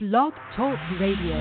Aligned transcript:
Blog 0.00 0.32
Talk 0.54 0.78
Radio. 1.00 1.34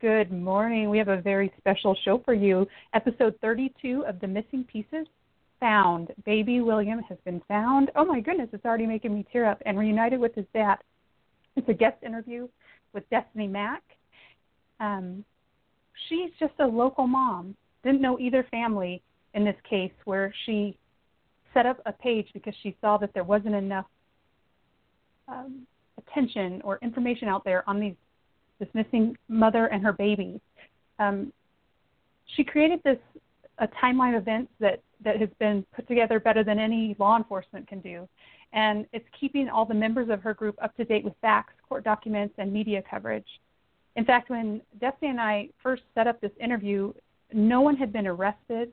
Good 0.00 0.32
morning. 0.32 0.90
We 0.90 0.98
have 0.98 1.06
a 1.06 1.20
very 1.20 1.52
special 1.58 1.96
show 2.04 2.20
for 2.24 2.34
you. 2.34 2.66
Episode 2.92 3.36
32 3.40 4.04
of 4.08 4.18
The 4.18 4.26
Missing 4.26 4.64
Pieces 4.64 5.06
Found. 5.60 6.12
Baby 6.26 6.60
William 6.60 6.98
has 7.08 7.18
been 7.24 7.40
found. 7.46 7.92
Oh 7.94 8.04
my 8.04 8.18
goodness, 8.18 8.48
it's 8.52 8.64
already 8.64 8.84
making 8.84 9.14
me 9.14 9.24
tear 9.32 9.48
up 9.48 9.62
and 9.64 9.78
reunited 9.78 10.18
with 10.18 10.34
his 10.34 10.46
dad. 10.52 10.78
It's 11.54 11.68
a 11.68 11.72
guest 11.72 12.02
interview 12.04 12.48
with 12.92 13.08
Destinee 13.08 13.46
Mack. 13.46 13.84
Um, 14.80 15.24
she's 16.08 16.32
just 16.40 16.54
a 16.58 16.66
local 16.66 17.06
mom. 17.06 17.54
Didn't 17.84 18.02
know 18.02 18.18
either 18.18 18.44
family 18.50 19.00
in 19.34 19.44
this 19.44 19.54
case 19.70 19.92
where 20.04 20.34
she 20.46 20.76
set 21.54 21.64
up 21.64 21.80
a 21.86 21.92
page 21.92 22.26
because 22.34 22.54
she 22.60 22.76
saw 22.80 22.98
that 22.98 23.14
there 23.14 23.22
wasn't 23.22 23.54
enough 23.54 23.86
um, 25.32 25.66
attention 25.98 26.60
or 26.62 26.78
information 26.82 27.28
out 27.28 27.44
there 27.44 27.68
on 27.68 27.80
these 27.80 27.94
this 28.58 28.68
missing 28.74 29.16
mother 29.28 29.66
and 29.66 29.82
her 29.82 29.92
baby. 29.92 30.40
Um, 30.98 31.32
she 32.36 32.44
created 32.44 32.80
this 32.84 32.98
a 33.58 33.68
timeline 33.82 34.16
of 34.16 34.22
events 34.22 34.52
that 34.60 34.80
that 35.04 35.18
has 35.18 35.28
been 35.40 35.64
put 35.74 35.88
together 35.88 36.20
better 36.20 36.44
than 36.44 36.58
any 36.58 36.94
law 36.98 37.16
enforcement 37.16 37.66
can 37.66 37.80
do, 37.80 38.08
and 38.52 38.86
it's 38.92 39.06
keeping 39.18 39.48
all 39.48 39.64
the 39.64 39.74
members 39.74 40.08
of 40.10 40.22
her 40.22 40.34
group 40.34 40.56
up 40.62 40.76
to 40.76 40.84
date 40.84 41.04
with 41.04 41.14
facts, 41.20 41.54
court 41.68 41.82
documents, 41.82 42.34
and 42.38 42.52
media 42.52 42.82
coverage. 42.88 43.26
In 43.96 44.04
fact, 44.04 44.30
when 44.30 44.62
Destinee 44.80 45.10
and 45.10 45.20
I 45.20 45.48
first 45.62 45.82
set 45.94 46.06
up 46.06 46.20
this 46.20 46.30
interview, 46.40 46.92
no 47.32 47.60
one 47.60 47.76
had 47.76 47.92
been 47.92 48.06
arrested. 48.06 48.72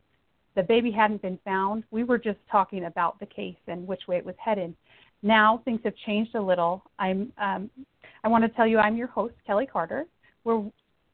The 0.56 0.64
baby 0.64 0.92
hadn't 0.92 1.22
been 1.22 1.40
found. 1.44 1.84
We 1.92 2.04
were 2.04 2.18
just 2.18 2.40
talking 2.52 2.86
about 2.86 3.20
the 3.20 3.26
case 3.26 3.56
and 3.68 3.88
which 3.88 4.08
way 4.08 4.18
it 4.18 4.26
was 4.26 4.36
headed. 4.38 4.76
Now 5.22 5.62
things 5.66 5.82
have 5.84 5.94
changed 6.06 6.36
a 6.36 6.42
little. 6.42 6.84
I'm 6.98 7.32
um, 7.38 7.70
I 8.24 8.28
want 8.28 8.44
to 8.44 8.50
tell 8.50 8.68
you 8.68 8.80
I'm 8.80 8.96
your 8.96 9.08
host, 9.08 9.34
Kelly 9.46 9.66
Carter. 9.66 10.06
We're 10.44 10.64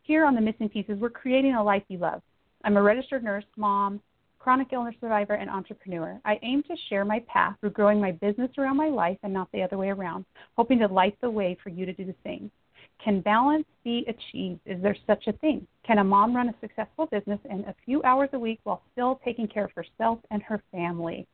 here 0.03 0.25
on 0.25 0.35
the 0.35 0.41
Missing 0.41 0.69
Pieces. 0.69 0.97
We're 0.99 1.09
creating 1.09 1.55
a 1.55 1.63
life 1.63 1.83
you 1.87 1.97
love. 1.97 2.21
I'm 2.63 2.77
a 2.77 2.81
registered 2.81 3.23
nurse, 3.23 3.45
mom, 3.57 4.01
chronic 4.39 4.67
illness 4.73 4.95
survivor, 5.01 5.33
and 5.33 5.49
entrepreneur. 5.49 6.19
I 6.25 6.39
aim 6.43 6.63
to 6.63 6.75
share 6.89 7.03
my 7.03 7.23
path 7.27 7.55
through 7.59 7.71
growing 7.71 7.99
my 7.99 8.11
business 8.11 8.51
around 8.57 8.77
my 8.77 8.89
life 8.89 9.17
and 9.23 9.33
not 9.33 9.51
the 9.51 9.63
other 9.63 9.77
way 9.77 9.89
around, 9.89 10.25
hoping 10.55 10.79
to 10.79 10.87
light 10.87 11.17
the 11.21 11.29
way 11.29 11.57
for 11.63 11.69
you 11.69 11.85
to 11.85 11.93
do 11.93 12.05
the 12.05 12.15
same. 12.23 12.51
Can 13.03 13.21
balance 13.21 13.65
be 13.83 14.05
achieved? 14.07 14.59
Is 14.65 14.81
there 14.81 14.95
such 15.05 15.27
a 15.27 15.33
thing? 15.33 15.67
Can 15.85 15.97
a 15.97 16.03
mom 16.03 16.35
run 16.35 16.49
a 16.49 16.55
successful 16.61 17.07
business 17.07 17.39
in 17.49 17.61
a 17.65 17.75
few 17.85 18.01
hours 18.03 18.29
a 18.33 18.39
week 18.39 18.59
while 18.63 18.81
still 18.93 19.19
taking 19.25 19.47
care 19.47 19.65
of 19.65 19.71
herself 19.71 20.19
and 20.31 20.41
her 20.43 20.61
family? 20.71 21.27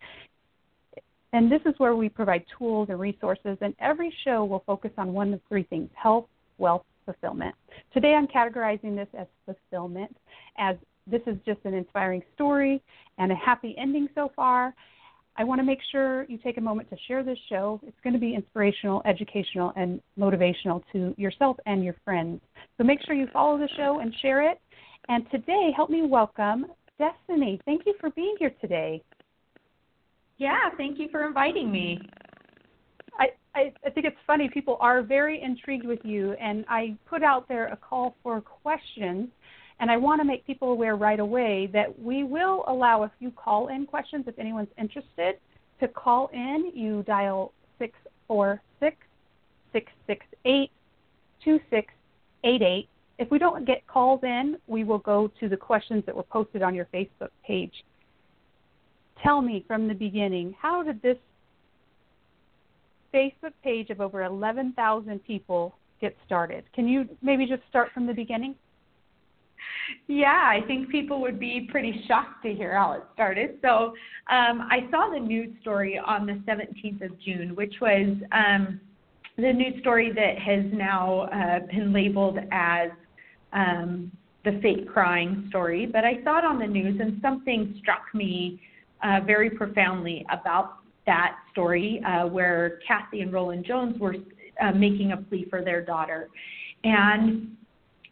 And 1.33 1.51
this 1.51 1.61
is 1.65 1.73
where 1.77 1.95
we 1.95 2.09
provide 2.09 2.43
tools 2.57 2.89
and 2.89 2.99
resources, 2.99 3.57
and 3.61 3.73
every 3.79 4.13
show 4.23 4.43
will 4.43 4.63
focus 4.65 4.91
on 4.97 5.13
one 5.13 5.33
of 5.33 5.39
three 5.47 5.63
things 5.63 5.89
health, 5.95 6.25
wealth, 6.57 6.83
fulfillment. 7.05 7.55
Today 7.93 8.13
I'm 8.13 8.27
categorizing 8.27 8.95
this 8.95 9.07
as 9.17 9.27
fulfillment, 9.45 10.15
as 10.57 10.75
this 11.07 11.21
is 11.25 11.37
just 11.45 11.59
an 11.63 11.73
inspiring 11.73 12.21
story 12.35 12.81
and 13.17 13.31
a 13.31 13.35
happy 13.35 13.75
ending 13.77 14.07
so 14.13 14.31
far. 14.35 14.73
I 15.37 15.45
want 15.45 15.59
to 15.59 15.63
make 15.63 15.79
sure 15.91 16.25
you 16.25 16.37
take 16.37 16.57
a 16.57 16.61
moment 16.61 16.89
to 16.89 16.97
share 17.07 17.23
this 17.23 17.37
show. 17.47 17.79
It's 17.87 17.97
going 18.03 18.13
to 18.13 18.19
be 18.19 18.35
inspirational, 18.35 19.01
educational, 19.05 19.71
and 19.77 20.01
motivational 20.19 20.83
to 20.91 21.15
yourself 21.17 21.55
and 21.65 21.83
your 21.83 21.95
friends. 22.03 22.41
So 22.77 22.83
make 22.83 22.99
sure 23.05 23.15
you 23.15 23.27
follow 23.31 23.57
the 23.57 23.69
show 23.77 23.99
and 23.99 24.13
share 24.21 24.49
it. 24.51 24.59
And 25.07 25.29
today, 25.31 25.71
help 25.75 25.89
me 25.89 26.05
welcome 26.05 26.65
Destinee. 27.01 27.59
Thank 27.65 27.83
you 27.85 27.95
for 27.99 28.11
being 28.11 28.35
here 28.37 28.53
today. 28.61 29.01
Yeah, 30.41 30.71
thank 30.75 30.97
you 30.97 31.07
for 31.11 31.27
inviting 31.27 31.71
me. 31.71 31.99
I, 33.19 33.27
I, 33.53 33.71
I 33.85 33.91
think 33.91 34.07
it's 34.07 34.17
funny. 34.25 34.49
People 34.49 34.75
are 34.81 35.03
very 35.03 35.39
intrigued 35.39 35.85
with 35.85 35.99
you, 36.03 36.31
and 36.41 36.65
I 36.67 36.97
put 37.07 37.21
out 37.21 37.47
there 37.47 37.67
a 37.67 37.77
call 37.77 38.15
for 38.23 38.41
questions. 38.41 39.27
And 39.79 39.91
I 39.91 39.97
want 39.97 40.19
to 40.19 40.25
make 40.25 40.43
people 40.47 40.71
aware 40.71 40.95
right 40.95 41.19
away 41.19 41.69
that 41.73 41.87
we 41.99 42.23
will 42.23 42.63
allow 42.67 43.03
a 43.03 43.11
few 43.19 43.29
call 43.29 43.67
in 43.67 43.85
questions 43.85 44.25
if 44.25 44.39
anyone's 44.39 44.71
interested. 44.79 45.35
To 45.79 45.87
call 45.87 46.31
in, 46.33 46.71
you 46.73 47.03
dial 47.03 47.53
646 47.77 48.97
668 49.73 50.71
2688. 51.43 52.89
If 53.19 53.29
we 53.29 53.37
don't 53.37 53.63
get 53.63 53.85
calls 53.85 54.21
in, 54.23 54.57
we 54.65 54.85
will 54.85 54.97
go 54.97 55.31
to 55.39 55.47
the 55.47 55.57
questions 55.57 56.03
that 56.07 56.15
were 56.15 56.23
posted 56.23 56.63
on 56.63 56.73
your 56.73 56.85
Facebook 56.85 57.29
page 57.45 57.83
tell 59.23 59.41
me 59.41 59.63
from 59.67 59.87
the 59.87 59.93
beginning 59.93 60.55
how 60.61 60.83
did 60.83 61.01
this 61.01 61.17
Facebook 63.13 63.53
page 63.63 63.89
of 63.89 64.01
over 64.01 64.23
11,000 64.23 65.23
people 65.25 65.75
get 65.99 66.15
started? 66.25 66.63
Can 66.73 66.87
you 66.87 67.07
maybe 67.21 67.45
just 67.45 67.61
start 67.69 67.89
from 67.93 68.07
the 68.07 68.13
beginning? 68.13 68.55
Yeah, 70.07 70.43
I 70.45 70.65
think 70.65 70.89
people 70.89 71.21
would 71.21 71.39
be 71.39 71.67
pretty 71.69 72.03
shocked 72.07 72.43
to 72.43 72.53
hear 72.53 72.75
how 72.75 72.93
it 72.93 73.03
started. 73.13 73.59
So 73.61 73.93
um, 74.29 74.67
I 74.69 74.87
saw 74.89 75.09
the 75.13 75.19
news 75.19 75.49
story 75.61 75.99
on 75.99 76.25
the 76.25 76.33
17th 76.47 77.03
of 77.03 77.19
June, 77.19 77.55
which 77.55 77.75
was 77.81 78.15
um, 78.31 78.79
the 79.37 79.53
news 79.53 79.79
story 79.81 80.11
that 80.13 80.39
has 80.39 80.65
now 80.73 81.21
uh, 81.21 81.59
been 81.67 81.93
labeled 81.93 82.39
as 82.51 82.89
um, 83.53 84.11
the 84.43 84.59
fake 84.61 84.87
crying 84.87 85.45
story. 85.49 85.85
But 85.85 86.05
I 86.05 86.23
saw 86.23 86.39
it 86.39 86.45
on 86.45 86.59
the 86.59 86.67
news, 86.67 86.99
and 86.99 87.19
something 87.21 87.75
struck 87.81 88.03
me 88.13 88.59
uh, 89.03 89.19
very 89.25 89.49
profoundly 89.49 90.25
about 90.31 90.77
that 91.05 91.37
story 91.51 92.01
uh, 92.05 92.27
where 92.27 92.79
Kathy 92.87 93.21
and 93.21 93.33
Roland 93.33 93.65
Jones 93.65 93.99
were 93.99 94.15
uh, 94.61 94.71
making 94.71 95.11
a 95.11 95.17
plea 95.17 95.47
for 95.49 95.63
their 95.63 95.83
daughter. 95.83 96.29
And 96.83 97.55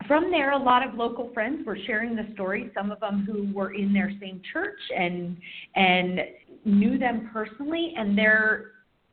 from 0.07 0.31
there, 0.31 0.51
a 0.51 0.57
lot 0.57 0.87
of 0.87 0.95
local 0.95 1.31
friends 1.33 1.65
were 1.65 1.77
sharing 1.85 2.15
the 2.15 2.27
story. 2.33 2.71
Some 2.73 2.91
of 2.91 2.99
them 2.99 3.27
who 3.29 3.53
were 3.53 3.73
in 3.73 3.93
their 3.93 4.11
same 4.19 4.41
church 4.51 4.79
and 4.95 5.37
and 5.75 6.21
knew 6.65 6.97
them 6.97 7.29
personally, 7.31 7.93
and 7.97 8.17
there, 8.17 8.71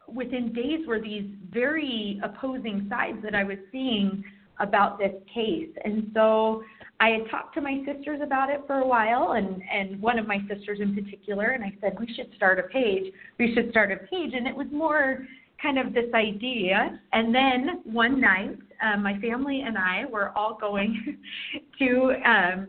within 0.08 0.52
days, 0.52 0.86
were 0.86 1.00
these 1.00 1.26
very 1.52 2.20
opposing 2.22 2.86
sides 2.88 3.18
that 3.22 3.34
I 3.34 3.44
was 3.44 3.58
seeing 3.70 4.24
about 4.58 4.98
this 4.98 5.14
case. 5.32 5.70
And 5.84 6.10
so 6.14 6.62
I 7.00 7.08
had 7.10 7.30
talked 7.30 7.54
to 7.54 7.60
my 7.60 7.82
sisters 7.84 8.20
about 8.22 8.50
it 8.50 8.62
for 8.66 8.76
a 8.76 8.86
while, 8.86 9.32
and 9.32 9.62
and 9.72 10.00
one 10.00 10.18
of 10.18 10.26
my 10.26 10.38
sisters 10.48 10.78
in 10.80 10.94
particular, 10.94 11.50
and 11.50 11.62
I 11.62 11.74
said 11.80 11.98
we 11.98 12.12
should 12.14 12.32
start 12.36 12.58
a 12.58 12.64
page. 12.64 13.12
We 13.38 13.54
should 13.54 13.70
start 13.70 13.92
a 13.92 13.96
page, 13.96 14.32
and 14.34 14.46
it 14.46 14.56
was 14.56 14.66
more 14.72 15.26
kind 15.60 15.78
of 15.78 15.92
this 15.92 16.12
idea. 16.14 17.00
And 17.12 17.34
then 17.34 17.82
one 17.84 18.20
night, 18.20 18.58
um, 18.82 19.02
my 19.02 19.18
family 19.20 19.62
and 19.66 19.76
I 19.76 20.04
were 20.06 20.30
all 20.36 20.56
going 20.58 21.18
to. 21.78 22.12
Um, 22.24 22.68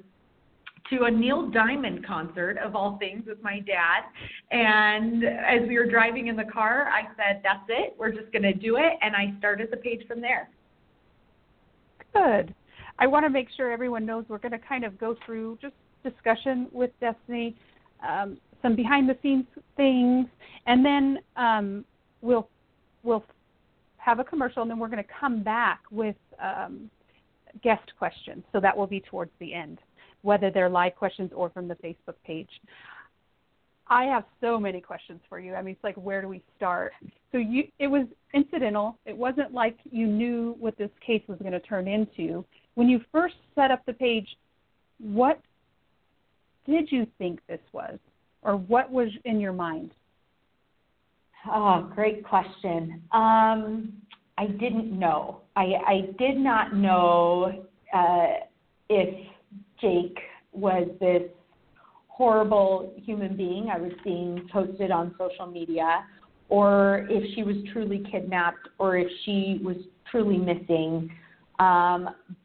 to 0.90 1.04
a 1.04 1.12
Neil 1.12 1.50
Diamond 1.50 2.08
concert 2.08 2.58
of 2.64 2.74
all 2.74 2.98
things 2.98 3.26
with 3.28 3.42
my 3.44 3.60
dad. 3.60 4.04
And 4.52 5.22
as 5.26 5.68
we 5.68 5.78
were 5.78 5.86
driving 5.86 6.28
in 6.28 6.38
the 6.38 6.46
car, 6.46 6.88
I 6.88 7.02
said, 7.18 7.42
That's 7.44 7.66
it. 7.68 7.96
We're 7.98 8.14
just 8.14 8.32
going 8.32 8.44
to 8.44 8.54
do 8.54 8.78
it. 8.78 8.94
And 9.02 9.14
I 9.14 9.38
started 9.38 9.68
the 9.70 9.76
page 9.76 10.08
from 10.08 10.22
there. 10.22 10.50
Good. 12.18 12.54
I 13.00 13.08
want 13.08 13.26
to 13.26 13.30
make 13.30 13.48
sure 13.56 13.72
everyone 13.72 14.06
knows 14.06 14.26
we're 14.28 14.40
going 14.40 14.54
to 14.54 14.60
kind 14.60 14.84
of 14.84 14.98
go 14.98 15.16
through 15.26 15.60
just 15.62 15.76
discussion 16.04 16.68
with 16.72 16.92
Destinee, 17.00 17.56
um, 18.08 18.38
some 18.62 18.76
behind 18.76 19.10
the 19.10 19.18
scenes 19.22 19.46
things, 19.76 20.28
and 20.66 20.84
then 20.84 21.20
um, 21.36 21.86
we'll 22.22 22.50
we'll 23.04 23.24
have 23.98 24.20
a 24.20 24.24
commercial, 24.24 24.62
and 24.62 24.72
then 24.72 24.80
we're 24.80 24.88
going 24.88 25.04
to 25.04 25.10
come 25.20 25.44
back 25.44 25.82
with 25.92 26.16
um, 26.42 26.90
guest 27.64 27.92
questions. 27.98 28.44
So 28.52 28.60
that 28.60 28.76
will 28.76 28.88
be 28.88 29.02
towards 29.02 29.32
the 29.40 29.54
end, 29.54 29.80
whether 30.22 30.50
they're 30.50 30.70
live 30.70 30.96
questions 30.96 31.32
or 31.36 31.50
from 31.50 31.68
the 31.68 31.76
Facebook 31.76 32.16
page. 32.26 32.50
I 33.90 34.06
have 34.06 34.26
so 34.42 34.60
many 34.60 34.82
questions 34.82 35.22
for 35.30 35.40
you. 35.40 35.56
I 35.56 35.62
mean, 35.62 35.74
it's 35.74 35.84
like 35.84 35.96
where 35.96 36.22
do 36.22 36.28
we 36.28 36.44
start? 36.56 36.94
So 37.32 37.38
you, 37.38 37.64
it 37.80 37.88
was 37.88 38.06
incidental. 38.34 38.98
It 39.06 39.16
wasn't 39.16 39.54
like 39.54 39.78
you 39.90 40.08
knew 40.08 40.56
what 40.60 40.78
this 40.78 40.90
case 41.06 41.22
was 41.28 41.40
going 41.40 41.54
to 41.54 41.60
turn 41.60 41.88
into. 41.88 42.46
When 42.76 42.90
you 42.90 43.02
first 43.12 43.36
set 43.56 43.72
up 43.72 43.86
the 43.86 43.94
page, 43.94 44.28
what 45.00 45.40
did 46.66 46.92
you 46.92 47.08
think 47.18 47.40
this 47.48 47.62
was, 47.72 47.98
or 48.42 48.58
what 48.58 48.92
was 48.92 49.10
in 49.26 49.40
your 49.40 49.54
mind? 49.54 49.92
Oh, 51.50 51.90
great 51.96 52.26
question. 52.26 53.02
Um, 53.12 53.94
I 54.38 54.48
didn't 54.48 54.98
know. 54.98 55.42
I, 55.56 55.74
I 55.88 56.02
did 56.20 56.38
not 56.38 56.76
know 56.76 57.66
uh, 57.94 58.28
if 58.90 59.28
Jake 59.80 60.18
was 60.52 60.88
this 61.00 61.24
horrible 62.18 62.72
human 63.08 63.34
being 63.44 63.64
I 63.76 63.78
was 63.86 63.92
seeing 64.04 64.48
posted 64.52 64.90
on 64.92 65.06
social 65.18 65.48
media, 65.60 65.90
or 66.50 67.08
if 67.10 67.24
she 67.34 67.44
was 67.44 67.58
truly 67.72 68.00
kidnapped, 68.12 68.66
or 68.80 68.90
if 68.98 69.10
she 69.24 69.60
was 69.64 69.78
truly 70.10 70.38
missing. 70.38 71.10
Um, 71.60 72.02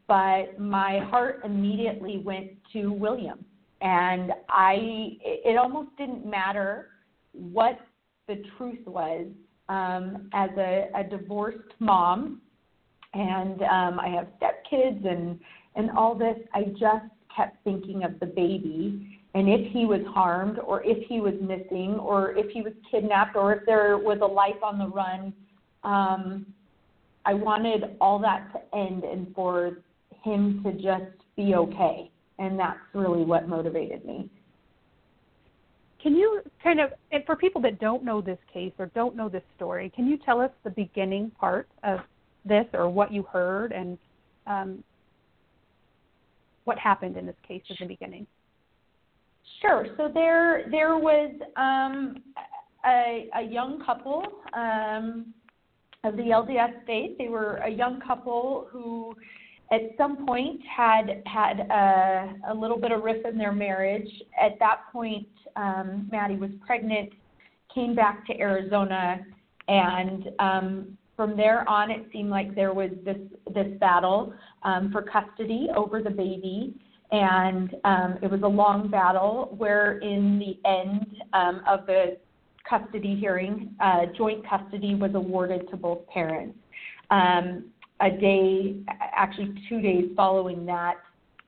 but 0.06 0.44
my 0.58 0.92
heart 1.10 1.40
immediately 1.44 2.16
went 2.18 2.48
to 2.72 2.92
William, 2.92 3.38
and 3.80 4.32
I 4.48 4.74
it 5.22 5.56
almost 5.56 5.90
didn't 5.96 6.24
matter 6.38 6.72
what 7.32 7.76
the 8.28 8.36
truth 8.56 8.84
was. 8.86 9.26
um, 9.68 10.28
as 10.34 10.50
a, 10.58 10.88
a 10.94 11.04
divorced 11.04 11.72
mom, 11.78 12.40
and 13.14 13.62
um, 13.62 14.00
I 14.00 14.08
have 14.08 14.28
stepkids 14.40 15.06
and 15.06 15.38
and 15.76 15.90
all 15.92 16.14
this. 16.14 16.36
I 16.52 16.64
just 16.78 17.06
kept 17.34 17.62
thinking 17.64 18.04
of 18.04 18.20
the 18.20 18.26
baby 18.26 19.20
and 19.34 19.48
if 19.48 19.72
he 19.72 19.86
was 19.86 20.00
harmed 20.08 20.58
or 20.58 20.82
if 20.84 21.06
he 21.08 21.20
was 21.20 21.34
missing 21.40 21.94
or 21.94 22.32
if 22.32 22.50
he 22.50 22.60
was 22.60 22.72
kidnapped 22.90 23.34
or 23.34 23.54
if 23.54 23.64
there 23.64 23.96
was 23.96 24.18
a 24.20 24.26
life 24.26 24.62
on 24.62 24.78
the 24.78 24.86
run. 24.86 25.32
Um, 25.84 26.46
I 27.24 27.34
wanted 27.34 27.96
all 28.00 28.18
that 28.18 28.52
to 28.52 28.78
end 28.78 29.04
and 29.04 29.32
for 29.34 29.78
him 30.22 30.62
to 30.64 30.72
just 30.72 31.16
be 31.36 31.54
okay. 31.54 32.10
And 32.38 32.58
that's 32.58 32.78
really 32.94 33.24
what 33.24 33.48
motivated 33.48 34.04
me. 34.04 34.28
Can 36.02 36.16
you 36.16 36.42
kind 36.62 36.80
of, 36.80 36.90
and 37.12 37.24
for 37.24 37.36
people 37.36 37.62
that 37.62 37.78
don't 37.78 38.04
know 38.04 38.20
this 38.20 38.38
case 38.52 38.72
or 38.78 38.86
don't 38.86 39.14
know 39.16 39.28
this 39.28 39.44
story, 39.56 39.90
can 39.94 40.06
you 40.08 40.18
tell 40.18 40.40
us 40.40 40.50
the 40.64 40.70
beginning 40.70 41.30
part 41.38 41.68
of 41.84 42.00
this 42.44 42.66
or 42.74 42.90
what 42.90 43.12
you 43.12 43.22
heard 43.22 43.70
and 43.70 43.96
um, 44.48 44.82
what 46.64 46.76
happened 46.78 47.16
in 47.16 47.24
this 47.24 47.36
case 47.46 47.62
at 47.70 47.76
the 47.78 47.86
beginning? 47.86 48.26
Sure. 49.60 49.86
So 49.96 50.10
there 50.12 50.64
there 50.70 50.96
was 50.96 51.30
um, 51.56 52.22
a, 52.84 53.28
a 53.36 53.42
young 53.42 53.82
couple 53.84 54.24
um, 54.54 55.32
of 56.04 56.16
the 56.16 56.22
LDS 56.22 56.84
faith. 56.86 57.16
They 57.18 57.28
were 57.28 57.56
a 57.58 57.70
young 57.70 58.00
couple 58.00 58.66
who, 58.70 59.14
at 59.72 59.80
some 59.96 60.26
point, 60.26 60.60
had 60.64 61.22
had 61.26 61.60
a, 61.60 62.34
a 62.50 62.54
little 62.54 62.78
bit 62.78 62.92
of 62.92 63.02
riff 63.02 63.24
in 63.24 63.38
their 63.38 63.52
marriage. 63.52 64.08
At 64.40 64.58
that 64.58 64.80
point, 64.92 65.28
um, 65.56 66.08
Maddie 66.10 66.36
was 66.36 66.50
pregnant, 66.66 67.10
came 67.74 67.94
back 67.94 68.26
to 68.26 68.38
Arizona, 68.38 69.20
and 69.68 70.30
um, 70.40 70.98
from 71.14 71.36
there 71.36 71.68
on, 71.68 71.90
it 71.90 72.06
seemed 72.12 72.30
like 72.30 72.54
there 72.54 72.72
was 72.72 72.90
this 73.04 73.18
this 73.54 73.68
battle 73.78 74.34
um, 74.64 74.90
for 74.90 75.02
custody 75.02 75.68
over 75.76 76.02
the 76.02 76.10
baby 76.10 76.74
and 77.12 77.76
um, 77.84 78.18
it 78.22 78.30
was 78.30 78.40
a 78.42 78.48
long 78.48 78.88
battle 78.88 79.54
where 79.56 79.98
in 79.98 80.38
the 80.38 80.68
end 80.68 81.22
um, 81.34 81.62
of 81.68 81.86
the 81.86 82.16
custody 82.68 83.14
hearing, 83.14 83.74
uh, 83.80 84.06
joint 84.16 84.48
custody 84.48 84.94
was 84.94 85.10
awarded 85.14 85.68
to 85.70 85.76
both 85.76 86.06
parents. 86.08 86.58
Um, 87.10 87.66
a 88.00 88.10
day, 88.10 88.76
actually 89.14 89.54
two 89.68 89.82
days 89.82 90.10
following 90.16 90.64
that, 90.66 90.94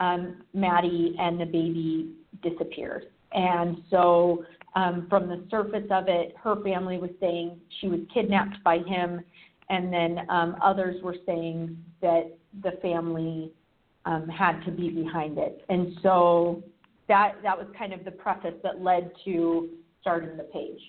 um, 0.00 0.42
Maddie 0.52 1.16
and 1.18 1.40
the 1.40 1.46
baby 1.46 2.12
disappeared. 2.42 3.06
And 3.32 3.82
so, 3.90 4.44
um, 4.76 5.06
from 5.08 5.28
the 5.28 5.44
surface 5.50 5.86
of 5.90 6.08
it, 6.08 6.34
her 6.42 6.56
family 6.62 6.98
was 6.98 7.10
saying 7.20 7.58
she 7.80 7.88
was 7.88 8.00
kidnapped 8.12 8.62
by 8.64 8.78
him, 8.78 9.20
and 9.70 9.92
then 9.92 10.26
um, 10.28 10.56
others 10.62 11.02
were 11.02 11.16
saying 11.24 11.78
that 12.02 12.36
the 12.62 12.72
family 12.82 13.52
um, 14.06 14.28
had 14.28 14.64
to 14.64 14.70
be 14.70 14.90
behind 14.90 15.38
it. 15.38 15.64
And 15.68 15.96
so 16.02 16.62
that 17.08 17.34
that 17.42 17.56
was 17.56 17.66
kind 17.78 17.92
of 17.92 18.04
the 18.04 18.10
preface 18.10 18.54
that 18.62 18.80
led 18.80 19.10
to 19.24 19.68
starting 20.00 20.36
the 20.36 20.44
page. 20.44 20.80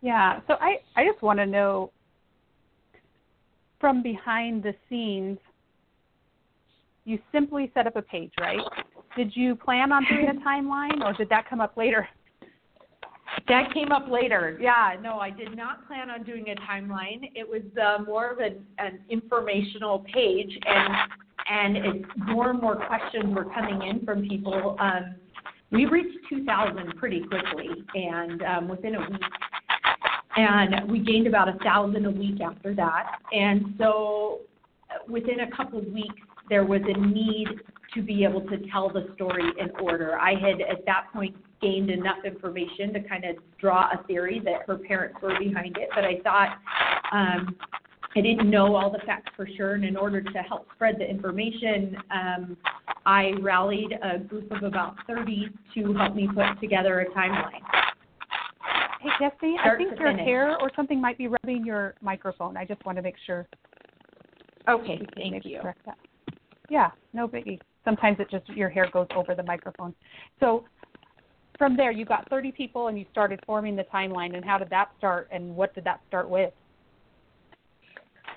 Yeah. 0.00 0.40
So 0.46 0.54
I 0.60 0.78
I 0.96 1.04
just 1.04 1.22
want 1.22 1.38
to 1.38 1.46
know 1.46 1.90
from 3.80 4.02
behind 4.02 4.62
the 4.62 4.74
scenes. 4.88 5.38
You 7.04 7.18
simply 7.30 7.70
set 7.72 7.86
up 7.86 7.94
a 7.94 8.02
page, 8.02 8.32
right? 8.40 8.58
Did 9.16 9.36
you 9.36 9.54
plan 9.54 9.92
on 9.92 10.04
doing 10.10 10.28
a 10.28 10.34
timeline, 10.48 11.04
or 11.04 11.12
did 11.12 11.28
that 11.28 11.48
come 11.48 11.60
up 11.60 11.76
later? 11.76 12.08
That 13.48 13.72
came 13.72 13.92
up 13.92 14.08
later. 14.10 14.58
Yeah, 14.60 14.96
no, 15.00 15.18
I 15.18 15.30
did 15.30 15.56
not 15.56 15.86
plan 15.86 16.10
on 16.10 16.24
doing 16.24 16.46
a 16.48 16.54
timeline. 16.70 17.30
It 17.34 17.48
was 17.48 17.62
uh, 17.80 18.02
more 18.02 18.30
of 18.30 18.38
an, 18.38 18.64
an 18.78 19.00
informational 19.08 20.04
page, 20.12 20.58
and 20.66 20.94
and 21.50 21.76
it's 21.76 22.08
more 22.26 22.50
and 22.50 22.60
more 22.60 22.76
questions 22.76 23.34
were 23.34 23.44
coming 23.44 23.88
in 23.88 24.04
from 24.04 24.26
people. 24.28 24.76
Um, 24.80 25.14
we 25.70 25.86
reached 25.86 26.18
2,000 26.28 26.96
pretty 26.96 27.22
quickly, 27.22 27.68
and 27.94 28.42
um, 28.42 28.68
within 28.68 28.94
a 28.94 29.00
week, 29.00 29.20
and 30.36 30.90
we 30.90 31.00
gained 31.00 31.26
about 31.26 31.48
a 31.48 31.58
thousand 31.64 32.06
a 32.06 32.10
week 32.10 32.40
after 32.40 32.74
that. 32.74 33.18
And 33.32 33.74
so, 33.78 34.40
within 35.08 35.40
a 35.40 35.56
couple 35.56 35.78
of 35.78 35.86
weeks, 35.86 36.20
there 36.48 36.64
was 36.64 36.82
a 36.84 37.00
need 37.00 37.48
to 37.94 38.02
be 38.02 38.24
able 38.24 38.42
to 38.42 38.58
tell 38.70 38.88
the 38.88 39.08
story 39.14 39.50
in 39.58 39.70
order. 39.80 40.18
I 40.18 40.34
had 40.34 40.60
at 40.60 40.84
that 40.86 41.06
point 41.12 41.34
gained 41.60 41.90
enough 41.90 42.18
information 42.24 42.92
to 42.92 43.00
kind 43.00 43.24
of 43.24 43.36
draw 43.58 43.88
a 43.92 44.04
theory 44.06 44.40
that 44.44 44.66
her 44.66 44.76
parents 44.76 45.16
were 45.22 45.36
behind 45.38 45.78
it, 45.78 45.88
but 45.94 46.04
I 46.04 46.20
thought 46.22 46.58
um, 47.12 47.56
I 48.16 48.22
didn't 48.22 48.50
know 48.50 48.74
all 48.74 48.90
the 48.90 48.98
facts 49.04 49.30
for 49.36 49.46
sure, 49.56 49.74
and 49.74 49.84
in 49.84 49.94
order 49.94 50.22
to 50.22 50.38
help 50.38 50.66
spread 50.74 50.96
the 50.98 51.08
information, 51.08 51.96
um, 52.10 52.56
I 53.04 53.32
rallied 53.42 53.92
a 54.02 54.18
group 54.18 54.50
of 54.50 54.62
about 54.62 54.96
30 55.06 55.50
to 55.74 55.92
help 55.92 56.16
me 56.16 56.26
put 56.34 56.58
together 56.58 57.00
a 57.00 57.10
timeline. 57.10 57.60
Hey, 59.02 59.10
Jesse, 59.20 59.56
I 59.62 59.76
think 59.76 59.98
your 59.98 60.12
finish. 60.12 60.26
hair 60.26 60.56
or 60.60 60.70
something 60.74 60.98
might 60.98 61.18
be 61.18 61.28
rubbing 61.28 61.64
your 61.64 61.94
microphone. 62.00 62.56
I 62.56 62.64
just 62.64 62.84
want 62.86 62.96
to 62.96 63.02
make 63.02 63.16
sure. 63.26 63.46
Okay, 64.66 65.06
thank 65.14 65.44
you. 65.44 65.60
Yeah, 66.70 66.90
no 67.12 67.28
biggie. 67.28 67.60
Sometimes 67.84 68.18
it 68.18 68.30
just 68.30 68.48
your 68.48 68.70
hair 68.70 68.88
goes 68.92 69.06
over 69.14 69.34
the 69.34 69.42
microphone. 69.42 69.94
So 70.40 70.64
from 71.58 71.76
there, 71.76 71.92
you 71.92 72.06
got 72.06 72.28
30 72.30 72.50
people 72.52 72.88
and 72.88 72.98
you 72.98 73.04
started 73.12 73.40
forming 73.46 73.76
the 73.76 73.84
timeline. 73.84 74.34
And 74.34 74.44
how 74.44 74.56
did 74.56 74.70
that 74.70 74.88
start? 74.98 75.28
And 75.30 75.54
what 75.54 75.74
did 75.74 75.84
that 75.84 76.00
start 76.08 76.28
with? 76.30 76.52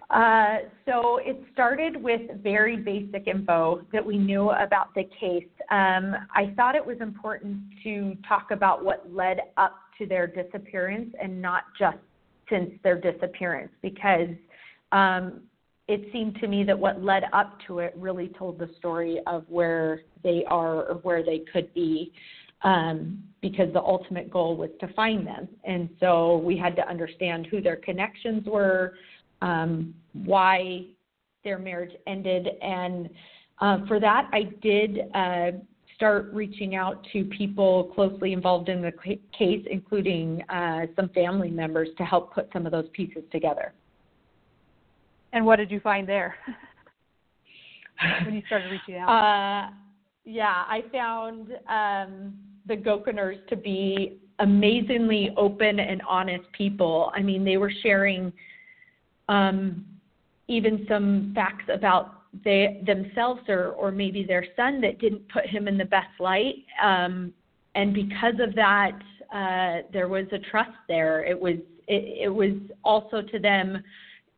Uh, 0.10 0.58
so 0.86 1.20
it 1.22 1.40
started 1.54 2.02
with 2.02 2.22
very 2.42 2.76
basic 2.76 3.28
info 3.28 3.82
that 3.94 4.04
we 4.04 4.18
knew 4.18 4.50
about 4.50 4.94
the 4.96 5.04
case. 5.20 5.46
Um, 5.70 6.16
I 6.36 6.52
thought 6.56 6.76
it 6.76 6.86
was 6.86 6.98
important 7.00 7.60
to 7.84 8.18
talk 8.28 8.50
about 8.52 8.84
what 8.84 9.06
led 9.14 9.40
up 9.58 9.76
to 10.00 10.08
their 10.08 10.26
disappearance 10.26 11.14
and 11.22 11.40
not 11.40 11.64
just 11.78 11.98
since 12.50 12.72
their 12.84 13.00
disappearance 13.00 13.72
because 13.84 14.30
um, 14.92 15.42
it 15.88 16.10
seemed 16.12 16.36
to 16.40 16.48
me 16.48 16.64
that 16.64 16.78
what 16.78 17.04
led 17.04 17.24
up 17.32 17.58
to 17.68 17.80
it 17.80 17.94
really 17.96 18.30
told 18.30 18.58
the 18.58 18.70
story 18.80 19.20
of 19.28 19.44
where 19.48 20.02
they 20.24 20.44
are 20.48 20.86
or 20.86 20.96
where 21.04 21.24
they 21.24 21.44
could 21.54 21.72
be 21.76 22.12
um, 22.64 23.24
because 23.42 23.72
the 23.74 23.82
ultimate 23.82 24.32
goal 24.32 24.58
was 24.58 24.70
to 24.80 24.88
find 24.94 25.26
them. 25.26 25.48
And 25.64 25.90
so 26.00 26.38
we 26.38 26.58
had 26.58 26.76
to 26.78 26.88
understand 26.88 27.48
who 27.48 27.62
their 27.62 27.78
connections 27.78 28.46
were, 28.46 28.96
um, 29.42 29.94
why 30.14 30.86
their 31.44 31.58
marriage 31.58 31.96
ended. 32.08 32.48
And 32.62 33.10
uh, 33.60 33.86
for 33.88 34.00
that, 34.00 34.30
I 34.34 34.44
did 34.62 35.00
uh, 35.14 35.52
start 35.96 36.30
reaching 36.34 36.76
out 36.76 37.06
to 37.14 37.26
people 37.26 37.92
closely 37.96 38.34
involved 38.34 38.70
in 38.70 38.82
the 38.82 38.92
case, 39.38 39.66
including 39.70 40.42
uh, 40.50 40.88
some 40.96 41.10
family 41.10 41.50
members, 41.50 41.90
to 41.98 42.04
help 42.04 42.34
put 42.34 42.50
some 42.54 42.66
of 42.66 42.72
those 42.72 42.88
pieces 42.94 43.24
together. 43.32 43.74
And 45.34 45.46
what 45.46 45.58
did 45.58 45.70
you 45.70 45.80
find 45.80 46.08
there 46.08 46.36
when 48.26 48.34
you 48.34 48.42
started 48.48 48.72
reaching 48.72 48.96
out? 48.96 49.10
Uh, 49.10 49.72
yeah, 50.26 50.64
I 50.68 50.84
found 50.92 51.52
um, 51.68 52.34
the 52.66 52.76
Gouchenours 52.76 53.46
to 53.50 53.56
be 53.56 54.20
amazingly 54.40 55.34
open 55.38 55.80
and 55.80 56.02
honest 56.08 56.46
people. 56.54 57.12
I 57.14 57.22
mean, 57.22 57.44
they 57.44 57.58
were 57.58 57.72
sharing 57.84 58.32
um, 59.30 59.86
even 60.50 60.86
some 60.90 61.32
facts 61.34 61.66
about 61.74 62.16
they 62.44 62.82
themselves 62.86 63.42
or 63.48 63.70
or 63.70 63.92
maybe 63.92 64.24
their 64.24 64.46
son 64.56 64.82
that 64.82 65.00
didn't 65.00 65.28
put 65.30 65.46
him 65.46 65.68
in 65.68 65.78
the 65.78 65.86
best 65.86 66.20
light. 66.20 66.66
Um 66.84 67.34
and 67.76 67.94
because 67.94 68.36
of 68.40 68.54
that 68.56 69.00
uh 69.34 69.88
there 69.92 70.08
was 70.08 70.26
a 70.32 70.40
trust 70.52 70.78
there. 70.88 71.24
It 71.24 71.40
was 71.40 71.56
it, 71.88 72.26
it 72.26 72.30
was 72.30 72.54
also 72.84 73.22
to 73.22 73.40
them 73.40 73.82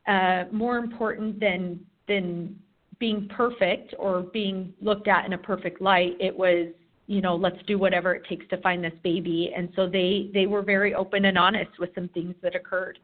uh 0.07 0.45
more 0.51 0.77
important 0.77 1.39
than 1.39 1.79
than 2.07 2.57
being 2.99 3.27
perfect 3.35 3.95
or 3.97 4.21
being 4.21 4.73
looked 4.79 5.07
at 5.07 5.25
in 5.25 5.33
a 5.33 5.37
perfect 5.37 5.81
light. 5.81 6.15
It 6.19 6.35
was 6.35 6.67
you 7.07 7.19
know 7.19 7.35
let's 7.35 7.61
do 7.67 7.77
whatever 7.77 8.13
it 8.13 8.23
takes 8.29 8.47
to 8.49 8.57
find 8.61 8.81
this 8.81 8.93
baby. 9.03 9.51
And 9.55 9.67
so 9.75 9.89
they 9.89 10.29
they 10.33 10.45
were 10.45 10.61
very 10.61 10.93
open 10.95 11.25
and 11.25 11.37
honest 11.37 11.71
with 11.77 11.93
some 11.93 12.07
things 12.09 12.35
that 12.41 12.55
occurred 12.55 12.99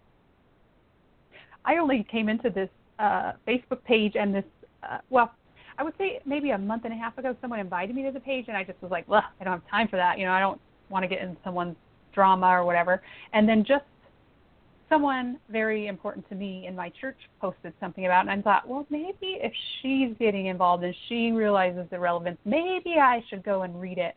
I 1.68 1.78
only 1.78 2.08
came 2.10 2.30
into 2.30 2.50
this 2.50 2.70
uh, 2.98 3.34
Facebook 3.48 3.84
page 3.84 4.14
and 4.16 4.34
this, 4.34 4.46
uh, 4.84 5.00
well, 5.10 5.34
I 5.78 5.84
would 5.84 5.94
say 5.98 6.20
maybe 6.26 6.52
a 6.52 6.58
month 6.58 6.86
and 6.86 6.94
a 6.94 6.98
half 6.98 7.18
ago, 7.18 7.36
someone 7.42 7.60
invited 7.60 7.96
me 7.96 8.04
to 8.04 8.12
the 8.12 8.20
page, 8.20 8.46
and 8.48 8.58
I 8.58 8.64
just 8.64 8.82
was 8.82 8.90
like, 8.90 9.08
well, 9.08 9.22
I 9.40 9.44
don't 9.44 9.54
have 9.54 9.70
time 9.70 9.88
for 9.88 9.98
that. 9.98 10.18
You 10.18 10.26
know, 10.26 10.32
I 10.32 10.40
don't 10.40 10.60
want 10.90 11.04
to 11.04 11.08
get 11.08 11.22
in 11.22 11.38
someone's 11.44 11.76
drama 12.16 12.48
or 12.48 12.66
whatever. 12.66 13.04
And 13.34 13.48
then 13.48 13.64
just 13.64 13.84
someone 14.90 15.38
very 15.50 15.88
important 15.88 16.28
to 16.30 16.36
me 16.36 16.66
in 16.66 16.76
my 16.76 16.92
church 17.00 17.18
posted 17.40 17.74
something 17.80 18.06
about 18.06 18.26
it, 18.26 18.32
and 18.32 18.40
I 18.40 18.42
thought, 18.42 18.68
well, 18.68 18.88
maybe 18.90 19.38
if 19.42 19.52
she's 19.82 20.16
getting 20.18 20.48
involved 20.48 20.84
and 20.84 20.96
she 21.10 21.32
realizes 21.32 21.86
the 21.92 22.00
relevance, 22.00 22.38
maybe 22.46 22.96
I 23.00 23.22
should 23.30 23.44
go 23.44 23.64
and 23.64 23.80
read 23.80 23.98
it. 23.98 24.16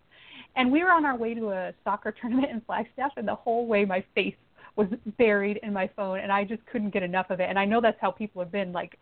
And 0.57 0.73
we 0.73 0.83
were 0.83 0.91
on 0.91 1.05
our 1.05 1.17
way 1.17 1.35
to 1.35 1.51
a 1.51 1.75
soccer 1.85 2.15
tournament 2.21 2.53
in 2.53 2.61
Flagstaff, 2.63 3.13
and 3.17 3.29
the 3.29 3.35
whole 3.35 3.67
way 3.67 3.85
my 3.85 4.03
face 4.15 4.37
was 4.77 4.89
buried 5.19 5.59
in 5.63 5.73
my 5.73 5.89
phone, 5.97 6.21
and 6.21 6.33
I 6.33 6.45
just 6.45 6.65
couldn't 6.67 6.91
get 6.91 7.03
enough 7.03 7.31
of 7.31 7.41
it. 7.41 7.47
And 7.49 7.59
I 7.59 7.65
know 7.65 7.81
that's 7.81 7.99
how 8.01 8.11
people 8.11 8.43
have 8.43 8.53
been 8.53 8.73
like 8.73 8.99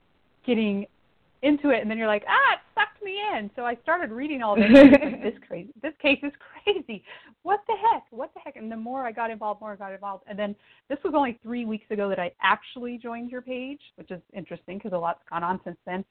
getting 0.46 0.86
into 1.42 1.70
it, 1.70 1.80
and 1.80 1.90
then 1.90 1.98
you're 1.98 2.08
like, 2.08 2.24
ah, 2.28 2.54
it 2.54 2.60
sucked 2.74 3.02
me 3.02 3.18
in. 3.36 3.50
So 3.54 3.64
I 3.64 3.76
started 3.82 4.10
reading 4.10 4.42
all 4.42 4.56
this. 4.56 4.68
this 5.22 5.34
crazy. 5.46 5.70
This 5.82 5.92
case 6.02 6.18
is 6.22 6.32
crazy. 6.64 7.04
What 7.42 7.60
the 7.68 7.74
heck? 7.92 8.04
What 8.10 8.32
the 8.34 8.40
heck? 8.44 8.56
And 8.56 8.70
the 8.70 8.76
more 8.76 9.06
I 9.06 9.12
got 9.12 9.30
involved, 9.30 9.60
more 9.60 9.72
I 9.72 9.76
got 9.76 9.92
involved. 9.92 10.24
And 10.26 10.38
then 10.38 10.56
this 10.88 10.98
was 11.04 11.14
only 11.16 11.38
three 11.42 11.64
weeks 11.64 11.86
ago 11.90 12.08
that 12.08 12.18
I 12.18 12.32
actually 12.42 12.98
joined 12.98 13.30
your 13.30 13.42
page, 13.42 13.80
which 13.96 14.10
is 14.10 14.20
interesting 14.32 14.78
because 14.78 14.92
a 14.92 14.98
lot's 14.98 15.22
gone 15.30 15.44
on 15.44 15.60
since 15.64 15.78
then. 15.86 16.04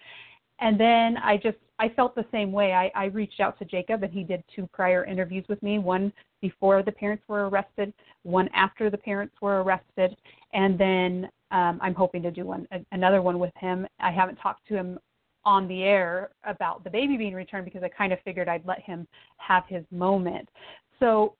And 0.59 0.79
then 0.79 1.17
I 1.17 1.37
just 1.37 1.57
I 1.79 1.89
felt 1.89 2.15
the 2.15 2.25
same 2.31 2.51
way. 2.51 2.73
I, 2.73 2.91
I 2.95 3.05
reached 3.05 3.39
out 3.39 3.59
to 3.59 3.65
Jacob 3.65 4.01
and 4.01 4.11
he 4.11 4.23
did 4.23 4.43
two 4.55 4.67
prior 4.73 5.05
interviews 5.05 5.45
with 5.47 5.61
me, 5.61 5.77
one 5.77 6.11
before 6.41 6.81
the 6.81 6.91
parents 6.91 7.23
were 7.27 7.49
arrested, 7.49 7.93
one 8.23 8.49
after 8.53 8.89
the 8.89 8.97
parents 8.97 9.35
were 9.41 9.61
arrested, 9.61 10.15
and 10.53 10.79
then 10.79 11.29
um, 11.51 11.79
I'm 11.81 11.93
hoping 11.93 12.21
to 12.23 12.31
do 12.31 12.45
one 12.45 12.67
another 12.91 13.21
one 13.21 13.39
with 13.39 13.53
him. 13.59 13.87
I 13.99 14.11
haven't 14.11 14.37
talked 14.37 14.67
to 14.67 14.75
him 14.75 14.99
on 15.45 15.67
the 15.67 15.83
air 15.83 16.31
about 16.43 16.83
the 16.83 16.89
baby 16.89 17.15
being 17.15 17.33
returned 17.33 17.65
because 17.65 17.83
I 17.83 17.89
kind 17.89 18.11
of 18.11 18.19
figured 18.25 18.49
I'd 18.49 18.65
let 18.65 18.81
him 18.81 19.07
have 19.37 19.63
his 19.67 19.83
moment. 19.91 20.49
So, 20.99 21.35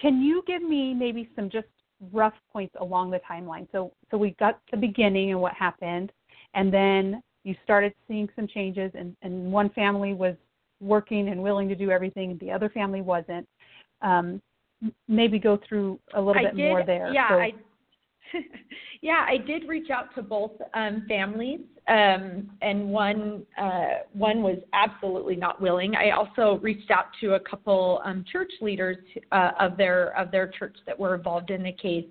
can 0.00 0.20
you 0.22 0.42
give 0.46 0.62
me 0.62 0.92
maybe 0.92 1.30
some 1.34 1.48
just 1.48 1.66
rough 2.12 2.34
points 2.52 2.74
along 2.80 3.10
the 3.10 3.20
timeline? 3.28 3.66
So, 3.72 3.92
so 4.10 4.18
we 4.18 4.36
got 4.38 4.60
the 4.70 4.76
beginning 4.76 5.30
and 5.30 5.40
what 5.40 5.54
happened, 5.54 6.12
and 6.54 6.72
then 6.72 7.22
you 7.44 7.54
started 7.62 7.92
seeing 8.08 8.28
some 8.34 8.46
changes, 8.46 8.90
and, 8.94 9.16
and 9.22 9.52
one 9.52 9.70
family 9.70 10.14
was 10.14 10.34
working 10.80 11.28
and 11.28 11.42
willing 11.42 11.68
to 11.68 11.74
do 11.74 11.90
everything, 11.90 12.32
and 12.32 12.40
the 12.40 12.50
other 12.50 12.68
family 12.70 13.00
wasn't. 13.00 13.46
Um, 14.02 14.42
maybe 15.08 15.38
go 15.38 15.58
through 15.66 15.98
a 16.14 16.20
little 16.20 16.40
I 16.40 16.50
bit 16.50 16.56
did, 16.56 16.68
more 16.68 16.84
there. 16.84 17.12
Yeah, 17.12 17.28
so, 17.28 17.34
I 17.36 17.52
yeah, 19.02 19.26
I 19.28 19.36
did 19.36 19.68
reach 19.68 19.90
out 19.90 20.14
to 20.14 20.22
both 20.22 20.52
um, 20.74 21.04
families, 21.08 21.60
um, 21.88 22.50
and 22.62 22.88
one 22.88 23.44
uh, 23.60 24.00
one 24.12 24.42
was 24.42 24.58
absolutely 24.72 25.36
not 25.36 25.60
willing. 25.60 25.94
I 25.94 26.10
also 26.10 26.58
reached 26.62 26.90
out 26.90 27.06
to 27.20 27.34
a 27.34 27.40
couple 27.40 28.00
um, 28.04 28.24
church 28.30 28.52
leaders 28.60 28.96
uh, 29.32 29.52
of 29.60 29.76
their 29.76 30.16
of 30.18 30.30
their 30.30 30.48
church 30.48 30.76
that 30.86 30.98
were 30.98 31.14
involved 31.14 31.50
in 31.50 31.62
the 31.62 31.72
case, 31.72 32.06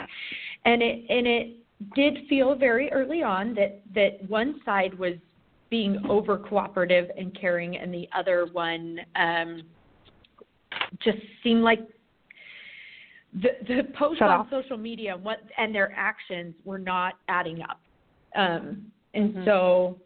and 0.65 0.81
it 0.81 1.05
and 1.09 1.27
it 1.27 1.57
did 1.95 2.19
feel 2.29 2.55
very 2.55 2.91
early 2.91 3.23
on 3.23 3.53
that 3.55 3.81
that 3.93 4.29
one 4.29 4.61
side 4.65 4.97
was 4.97 5.13
being 5.69 5.97
over 6.09 6.37
cooperative 6.37 7.09
and 7.17 7.37
caring, 7.39 7.77
and 7.77 7.93
the 7.93 8.07
other 8.15 8.47
one 8.53 8.99
um, 9.15 9.63
just 11.03 11.17
seemed 11.43 11.63
like 11.63 11.79
the 13.41 13.49
the 13.67 13.83
posts 13.97 14.19
Shut 14.19 14.29
on 14.29 14.41
off. 14.41 14.47
social 14.49 14.77
media 14.77 15.15
and 15.15 15.23
what 15.23 15.39
and 15.57 15.73
their 15.73 15.91
actions 15.95 16.53
were 16.65 16.77
not 16.77 17.15
adding 17.27 17.61
up 17.63 17.79
um 18.35 18.91
and 19.15 19.33
Mhm. 19.33 19.45
so 19.45 19.99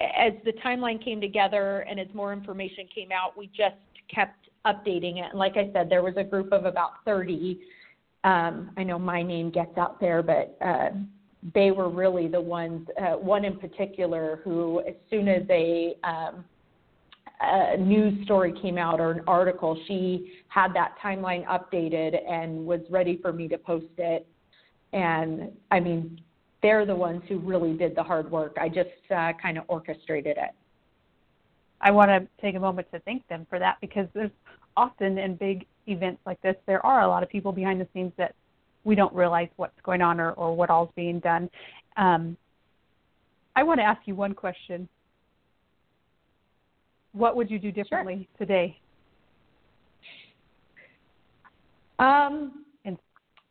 as 0.00 0.32
the 0.44 0.52
timeline 0.64 1.02
came 1.02 1.20
together 1.20 1.80
and 1.88 1.98
as 1.98 2.06
more 2.14 2.32
information 2.32 2.86
came 2.94 3.10
out 3.10 3.36
we 3.36 3.48
just 3.48 3.74
kept 4.08 4.48
updating 4.64 5.18
it 5.18 5.30
and 5.30 5.38
like 5.38 5.56
i 5.56 5.68
said 5.72 5.88
there 5.88 6.02
was 6.02 6.16
a 6.16 6.22
group 6.24 6.52
of 6.52 6.64
about 6.64 7.04
30 7.04 7.58
um 8.26 8.70
i 8.76 8.82
know 8.82 8.98
my 8.98 9.22
name 9.22 9.50
gets 9.50 9.76
out 9.78 9.98
there 10.00 10.22
but 10.22 10.56
uh 10.64 10.90
they 11.54 11.70
were 11.70 11.88
really 11.88 12.28
the 12.28 12.40
ones 12.40 12.86
uh, 13.00 13.12
one 13.12 13.44
in 13.44 13.56
particular 13.56 14.40
who 14.44 14.80
as 14.80 14.94
soon 15.10 15.28
as 15.28 15.42
a 15.50 15.96
um 16.04 16.44
a 17.40 17.76
news 17.76 18.24
story 18.24 18.52
came 18.62 18.78
out 18.78 19.00
or 19.00 19.10
an 19.10 19.22
article, 19.26 19.78
she 19.86 20.32
had 20.48 20.72
that 20.74 20.94
timeline 21.02 21.46
updated 21.46 22.18
and 22.28 22.64
was 22.64 22.80
ready 22.88 23.18
for 23.20 23.32
me 23.32 23.48
to 23.48 23.58
post 23.58 23.86
it. 23.98 24.26
And 24.92 25.52
I 25.70 25.80
mean, 25.80 26.20
they're 26.62 26.86
the 26.86 26.94
ones 26.94 27.22
who 27.28 27.38
really 27.38 27.76
did 27.76 27.94
the 27.94 28.02
hard 28.02 28.30
work. 28.30 28.56
I 28.60 28.68
just 28.68 28.88
uh, 29.14 29.32
kind 29.40 29.58
of 29.58 29.64
orchestrated 29.68 30.36
it. 30.38 30.50
I 31.80 31.90
want 31.90 32.08
to 32.08 32.26
take 32.40 32.56
a 32.56 32.60
moment 32.60 32.88
to 32.92 33.00
thank 33.00 33.26
them 33.28 33.46
for 33.50 33.58
that 33.58 33.76
because 33.82 34.08
there's 34.14 34.30
often 34.76 35.18
in 35.18 35.36
big 35.36 35.66
events 35.86 36.20
like 36.26 36.40
this, 36.42 36.56
there 36.66 36.84
are 36.84 37.02
a 37.02 37.08
lot 37.08 37.22
of 37.22 37.28
people 37.28 37.52
behind 37.52 37.80
the 37.80 37.88
scenes 37.92 38.12
that 38.16 38.34
we 38.84 38.94
don't 38.94 39.14
realize 39.14 39.48
what's 39.56 39.80
going 39.82 40.02
on 40.02 40.20
or, 40.20 40.32
or 40.32 40.54
what 40.54 40.70
all's 40.70 40.90
being 40.94 41.18
done. 41.20 41.50
Um, 41.96 42.36
I 43.56 43.62
want 43.62 43.80
to 43.80 43.84
ask 43.84 44.00
you 44.04 44.14
one 44.14 44.34
question. 44.34 44.88
What 47.12 47.36
would 47.36 47.50
you 47.50 47.58
do 47.58 47.72
differently 47.72 48.28
today? 48.38 48.78
Um, 51.98 52.64
And- 52.84 52.98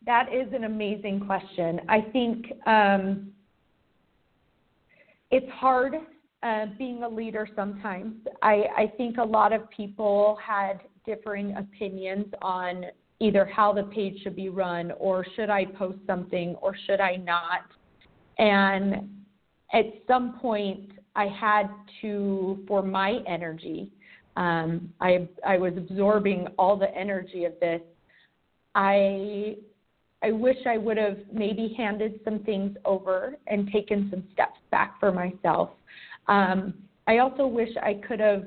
that 0.06 0.32
is 0.32 0.54
an 0.54 0.66
amazing 0.66 1.26
question. 1.26 1.82
I 1.90 2.02
think 2.02 2.46
um, 2.68 3.32
it's 5.32 5.52
hard 5.52 5.96
uh, 6.44 6.68
being 6.78 7.02
a 7.02 7.10
leader 7.10 7.48
sometimes. 7.56 8.14
I, 8.44 8.66
I 8.78 8.94
think 8.98 9.18
a 9.18 9.24
lot 9.24 9.52
of 9.52 9.68
people 9.72 10.38
had 10.46 10.80
differing 11.06 11.56
opinions 11.56 12.28
on 12.42 12.86
either 13.20 13.46
how 13.46 13.72
the 13.72 13.84
page 13.84 14.22
should 14.24 14.36
be 14.36 14.50
run 14.50 14.92
or 15.00 15.26
should 15.36 15.50
I 15.50 15.66
post 15.66 16.00
something 16.06 16.56
or 16.62 16.76
should 16.86 17.00
I 17.00 17.16
not. 17.18 17.62
And 18.38 19.10
at 19.74 19.86
some 20.08 20.40
point, 20.40 20.92
I 21.16 21.28
had 21.28 21.70
to, 22.02 22.64
for 22.68 22.82
my 22.82 23.20
energy, 23.26 23.90
um, 24.36 24.94
I, 25.00 25.28
I 25.46 25.58
was 25.58 25.74
absorbing 25.78 26.48
all 26.58 26.76
the 26.76 26.94
energy 26.94 27.46
of 27.46 27.54
this. 27.62 27.82
I 28.76 29.56
I 30.26 30.32
wish 30.32 30.58
I 30.66 30.78
would 30.78 30.98
have 30.98 31.20
maybe 31.32 31.76
handed 31.78 32.20
some 32.26 32.40
things 32.40 32.76
over 32.84 33.36
and 33.46 33.72
taken 33.72 34.08
some 34.10 34.24
steps 34.34 34.58
back 34.72 35.00
for 35.00 35.12
myself. 35.12 35.70
Um, 36.28 36.74
I 37.08 37.20
also 37.20 37.46
wish 37.46 37.70
I 37.82 37.96
could 38.08 38.20
have. 38.20 38.46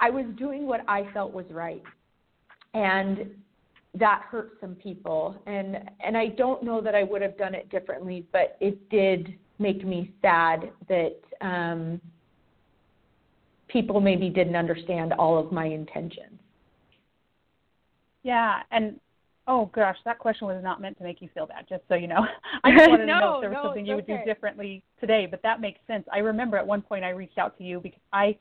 I 0.00 0.10
was 0.10 0.26
doing 0.36 0.66
what 0.66 0.80
I 0.88 1.10
felt 1.12 1.32
was 1.32 1.46
right, 1.50 1.82
and 2.74 3.30
that 3.94 4.22
hurt 4.30 4.52
some 4.60 4.74
people. 4.74 5.40
And 5.46 5.78
and 6.04 6.16
I 6.16 6.28
don't 6.28 6.62
know 6.62 6.80
that 6.80 6.94
I 6.94 7.02
would 7.02 7.22
have 7.22 7.36
done 7.38 7.54
it 7.54 7.68
differently, 7.70 8.26
but 8.32 8.56
it 8.60 8.88
did 8.90 9.34
make 9.58 9.84
me 9.84 10.12
sad 10.20 10.70
that 10.88 11.16
um, 11.40 12.00
people 13.68 14.00
maybe 14.00 14.28
didn't 14.28 14.56
understand 14.56 15.12
all 15.14 15.38
of 15.38 15.52
my 15.52 15.66
intentions. 15.66 16.38
Yeah, 18.22 18.60
and 18.70 19.00
oh 19.48 19.70
gosh, 19.74 19.96
that 20.04 20.18
question 20.18 20.46
was 20.46 20.62
not 20.62 20.80
meant 20.80 20.98
to 20.98 21.04
make 21.04 21.22
you 21.22 21.28
feel 21.32 21.46
bad, 21.46 21.66
just 21.68 21.82
so 21.88 21.94
you 21.94 22.08
know. 22.08 22.26
I 22.64 22.72
just 22.76 22.90
wanted 22.90 23.06
to 23.06 23.06
know 23.20 23.36
if 23.36 23.40
there 23.42 23.50
was 23.50 23.58
no, 23.62 23.68
something 23.68 23.86
you 23.86 23.94
would 23.94 24.04
okay. 24.04 24.22
do 24.24 24.34
differently 24.34 24.82
today, 25.00 25.26
but 25.30 25.42
that 25.42 25.60
makes 25.60 25.78
sense. 25.86 26.04
I 26.12 26.18
remember 26.18 26.56
at 26.56 26.66
one 26.66 26.82
point 26.82 27.04
I 27.04 27.10
reached 27.10 27.38
out 27.38 27.56
to 27.58 27.64
you 27.64 27.80
because 27.80 28.00
I 28.12 28.36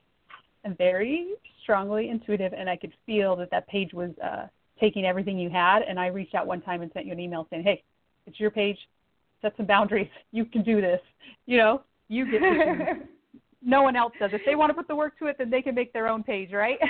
very 0.73 1.33
strongly 1.61 2.09
intuitive 2.09 2.53
and 2.53 2.69
I 2.69 2.75
could 2.75 2.93
feel 3.05 3.35
that 3.37 3.51
that 3.51 3.67
page 3.67 3.93
was 3.93 4.11
uh 4.23 4.47
taking 4.79 5.05
everything 5.05 5.37
you 5.37 5.49
had 5.49 5.81
and 5.83 5.99
I 5.99 6.07
reached 6.07 6.35
out 6.35 6.47
one 6.47 6.61
time 6.61 6.81
and 6.81 6.91
sent 6.93 7.05
you 7.05 7.13
an 7.13 7.19
email 7.19 7.47
saying, 7.49 7.63
"Hey, 7.63 7.83
it's 8.25 8.39
your 8.39 8.51
page. 8.51 8.77
Set 9.41 9.55
some 9.57 9.65
boundaries. 9.65 10.09
You 10.31 10.45
can 10.45 10.63
do 10.63 10.81
this." 10.81 11.01
You 11.45 11.57
know, 11.57 11.81
you 12.07 12.29
get 12.29 12.41
choose. 12.41 13.07
no 13.61 13.83
one 13.83 13.95
else 13.95 14.13
does. 14.19 14.31
If 14.33 14.41
they 14.45 14.55
want 14.55 14.69
to 14.69 14.73
put 14.73 14.87
the 14.87 14.95
work 14.95 15.17
to 15.19 15.27
it, 15.27 15.37
then 15.37 15.49
they 15.49 15.61
can 15.61 15.75
make 15.75 15.93
their 15.93 16.07
own 16.07 16.23
page, 16.23 16.51
right? 16.51 16.77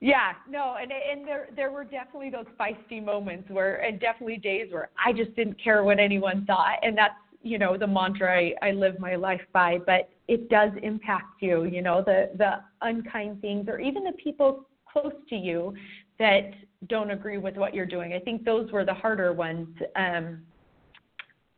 Yeah, 0.00 0.32
no, 0.48 0.76
and 0.80 0.92
and 0.92 1.26
there 1.26 1.48
there 1.56 1.70
were 1.70 1.84
definitely 1.84 2.28
those 2.28 2.44
feisty 2.60 3.02
moments 3.02 3.48
where, 3.50 3.76
and 3.76 3.98
definitely 3.98 4.36
days 4.36 4.70
where 4.70 4.90
I 5.02 5.12
just 5.12 5.34
didn't 5.36 5.62
care 5.62 5.84
what 5.84 5.98
anyone 5.98 6.44
thought, 6.44 6.76
and 6.82 6.96
that's 6.96 7.14
you 7.46 7.58
know 7.58 7.76
the 7.76 7.86
mantra 7.86 8.36
I, 8.36 8.54
I 8.62 8.70
live 8.72 8.98
my 8.98 9.16
life 9.16 9.40
by. 9.52 9.78
But 9.78 10.10
it 10.28 10.48
does 10.48 10.70
impact 10.82 11.40
you, 11.40 11.64
you 11.64 11.82
know, 11.82 12.02
the 12.04 12.30
the 12.36 12.60
unkind 12.82 13.40
things, 13.40 13.68
or 13.68 13.80
even 13.80 14.04
the 14.04 14.12
people 14.12 14.66
close 14.90 15.14
to 15.28 15.36
you 15.36 15.74
that 16.18 16.52
don't 16.88 17.10
agree 17.10 17.38
with 17.38 17.56
what 17.56 17.74
you're 17.74 17.86
doing. 17.86 18.12
I 18.12 18.18
think 18.18 18.44
those 18.44 18.70
were 18.72 18.84
the 18.84 18.94
harder 18.94 19.32
ones. 19.32 19.68
Um, 19.94 20.42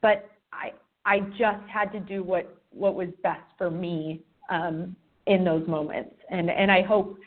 but 0.02 0.30
I 0.52 0.72
I 1.04 1.20
just 1.38 1.66
had 1.68 1.92
to 1.92 2.00
do 2.00 2.22
what 2.22 2.54
what 2.70 2.94
was 2.94 3.08
best 3.22 3.40
for 3.56 3.70
me 3.70 4.22
um, 4.50 4.94
in 5.26 5.44
those 5.44 5.66
moments, 5.66 6.14
and 6.30 6.50
and 6.50 6.70
I 6.70 6.82
hope 6.82 7.18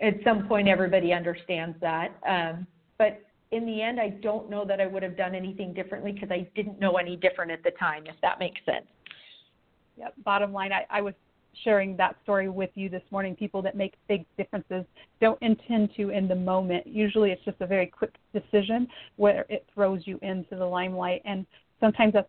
at 0.00 0.14
some 0.24 0.46
point 0.46 0.68
everybody 0.68 1.12
understands 1.12 1.76
that. 1.80 2.12
Um, 2.28 2.66
but 2.98 3.22
in 3.52 3.64
the 3.66 3.80
end, 3.80 4.00
I 4.00 4.08
don't 4.08 4.50
know 4.50 4.64
that 4.64 4.80
I 4.80 4.86
would 4.86 5.02
have 5.02 5.16
done 5.16 5.34
anything 5.34 5.72
differently 5.72 6.12
because 6.12 6.30
I 6.30 6.48
didn't 6.54 6.80
know 6.80 6.96
any 6.96 7.16
different 7.16 7.50
at 7.50 7.62
the 7.62 7.70
time, 7.72 8.06
if 8.06 8.16
that 8.22 8.38
makes 8.38 8.60
sense. 8.64 8.86
Yep. 9.98 10.14
Bottom 10.24 10.52
line, 10.52 10.72
I, 10.72 10.84
I 10.90 11.00
was 11.00 11.14
sharing 11.64 11.96
that 11.96 12.16
story 12.22 12.48
with 12.48 12.70
you 12.74 12.88
this 12.88 13.02
morning. 13.10 13.34
People 13.34 13.62
that 13.62 13.76
make 13.76 13.94
big 14.08 14.26
differences 14.36 14.84
don't 15.20 15.40
intend 15.42 15.90
to 15.96 16.10
in 16.10 16.28
the 16.28 16.34
moment. 16.34 16.86
Usually 16.86 17.30
it's 17.30 17.44
just 17.44 17.60
a 17.60 17.66
very 17.66 17.86
quick 17.86 18.14
decision 18.32 18.88
where 19.16 19.46
it 19.48 19.66
throws 19.72 20.02
you 20.04 20.18
into 20.22 20.56
the 20.56 20.66
limelight. 20.66 21.22
And 21.24 21.46
sometimes 21.80 22.12
that's 22.12 22.28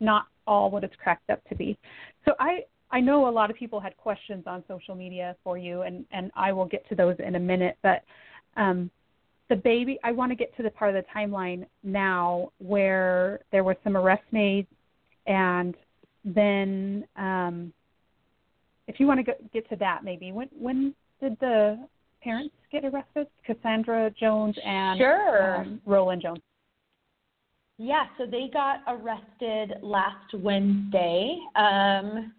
not 0.00 0.26
all 0.46 0.70
what 0.70 0.84
it's 0.84 0.96
cracked 0.96 1.30
up 1.30 1.46
to 1.48 1.54
be. 1.54 1.78
So 2.24 2.32
I, 2.40 2.60
I 2.90 3.00
know 3.00 3.28
a 3.28 3.30
lot 3.30 3.50
of 3.50 3.56
people 3.56 3.78
had 3.78 3.96
questions 3.96 4.44
on 4.46 4.64
social 4.66 4.94
media 4.94 5.36
for 5.44 5.56
you, 5.56 5.82
and, 5.82 6.04
and 6.12 6.32
I 6.34 6.52
will 6.52 6.66
get 6.66 6.88
to 6.88 6.94
those 6.94 7.16
in 7.24 7.36
a 7.36 7.40
minute. 7.40 7.78
But 7.82 8.02
um, 8.56 8.90
the 9.52 9.60
baby. 9.60 9.98
I 10.02 10.12
want 10.12 10.32
to 10.32 10.36
get 10.36 10.56
to 10.56 10.62
the 10.62 10.70
part 10.70 10.94
of 10.94 11.04
the 11.04 11.08
timeline 11.14 11.66
now 11.82 12.50
where 12.58 13.40
there 13.52 13.64
was 13.64 13.76
some 13.84 13.96
arrests 13.96 14.24
made, 14.32 14.66
and 15.26 15.74
then 16.24 17.04
um, 17.16 17.72
if 18.88 18.98
you 18.98 19.06
want 19.06 19.20
to 19.20 19.24
go, 19.24 19.32
get 19.52 19.68
to 19.68 19.76
that, 19.76 20.04
maybe 20.04 20.32
when 20.32 20.48
when 20.58 20.94
did 21.20 21.38
the 21.40 21.86
parents 22.22 22.54
get 22.70 22.84
arrested? 22.86 23.26
Cassandra 23.44 24.10
Jones 24.18 24.56
and 24.64 24.98
sure. 24.98 25.56
um, 25.56 25.80
Roland 25.84 26.22
Jones. 26.22 26.40
Yeah, 27.76 28.04
so 28.16 28.24
they 28.26 28.48
got 28.52 28.80
arrested 28.86 29.74
last 29.82 30.32
Wednesday. 30.34 31.38
Um, 31.56 32.32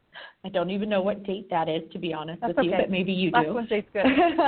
I 0.46 0.50
don't 0.52 0.70
even 0.72 0.90
know 0.90 1.02
what 1.02 1.24
date 1.26 1.50
that 1.50 1.70
is, 1.70 1.82
to 1.92 2.00
be 2.00 2.14
honest 2.14 2.42
That's 2.42 2.56
with 2.56 2.66
you, 2.66 2.72
okay. 2.74 2.84
but 2.84 2.92
maybe 2.92 3.12
you 3.12 3.30
Last 3.32 3.46
do. 3.46 3.54
Wednesday's 3.54 3.84
good. 3.94 4.06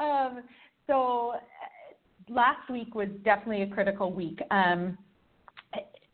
um, 0.00 0.42
so 0.86 1.34
uh, 1.34 1.38
last 2.28 2.68
week 2.70 2.94
was 2.94 3.08
definitely 3.24 3.62
a 3.62 3.66
critical 3.66 4.12
week. 4.12 4.40
Um, 4.50 4.96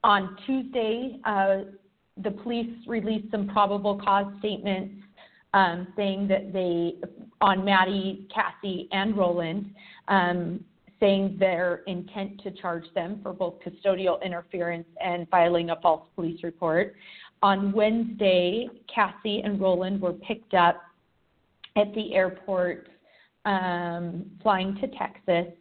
on 0.04 0.36
Tuesday, 0.46 1.18
uh, 1.24 1.58
the 2.22 2.30
police 2.30 2.70
released 2.86 3.30
some 3.30 3.48
probable 3.48 4.00
cause 4.02 4.26
statements 4.38 4.94
um, 5.54 5.88
saying 5.96 6.28
that 6.28 6.52
they, 6.52 6.94
on 7.40 7.64
Maddie, 7.64 8.28
Cassie, 8.34 8.88
and 8.92 9.16
Roland, 9.16 9.74
um, 10.08 10.64
saying 11.00 11.36
their 11.38 11.82
intent 11.86 12.42
to 12.42 12.50
charge 12.50 12.84
them 12.94 13.20
for 13.22 13.32
both 13.32 13.54
custodial 13.60 14.22
interference 14.22 14.86
and 15.02 15.28
filing 15.28 15.70
a 15.70 15.76
false 15.80 16.06
police 16.14 16.42
report. 16.42 16.94
On 17.42 17.72
Wednesday, 17.72 18.68
Cassie 18.92 19.40
and 19.44 19.60
Roland 19.60 20.00
were 20.00 20.12
picked 20.12 20.54
up 20.54 20.82
at 21.76 21.94
the 21.94 22.14
airport 22.14 22.88
um, 23.44 24.26
flying 24.42 24.76
to 24.80 24.88
Texas, 24.88 25.52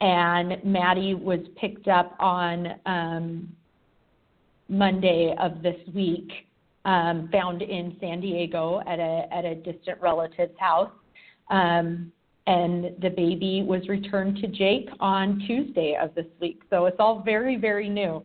and 0.00 0.62
Maddie 0.64 1.14
was 1.14 1.40
picked 1.56 1.88
up 1.88 2.16
on 2.20 2.74
um, 2.86 3.48
Monday 4.68 5.34
of 5.40 5.62
this 5.62 5.76
week, 5.94 6.30
um, 6.84 7.28
found 7.32 7.62
in 7.62 7.96
San 8.00 8.20
Diego 8.20 8.80
at 8.86 8.98
a 8.98 9.26
at 9.32 9.44
a 9.44 9.54
distant 9.54 10.00
relative's 10.00 10.58
house. 10.58 10.90
Um, 11.50 12.12
and 12.48 12.96
the 13.02 13.10
baby 13.10 13.62
was 13.62 13.86
returned 13.88 14.38
to 14.38 14.46
Jake 14.46 14.88
on 15.00 15.38
Tuesday 15.46 15.98
of 16.00 16.14
this 16.14 16.24
week. 16.40 16.62
So 16.70 16.86
it's 16.86 16.96
all 16.98 17.22
very, 17.22 17.56
very 17.56 17.90
new. 17.90 18.24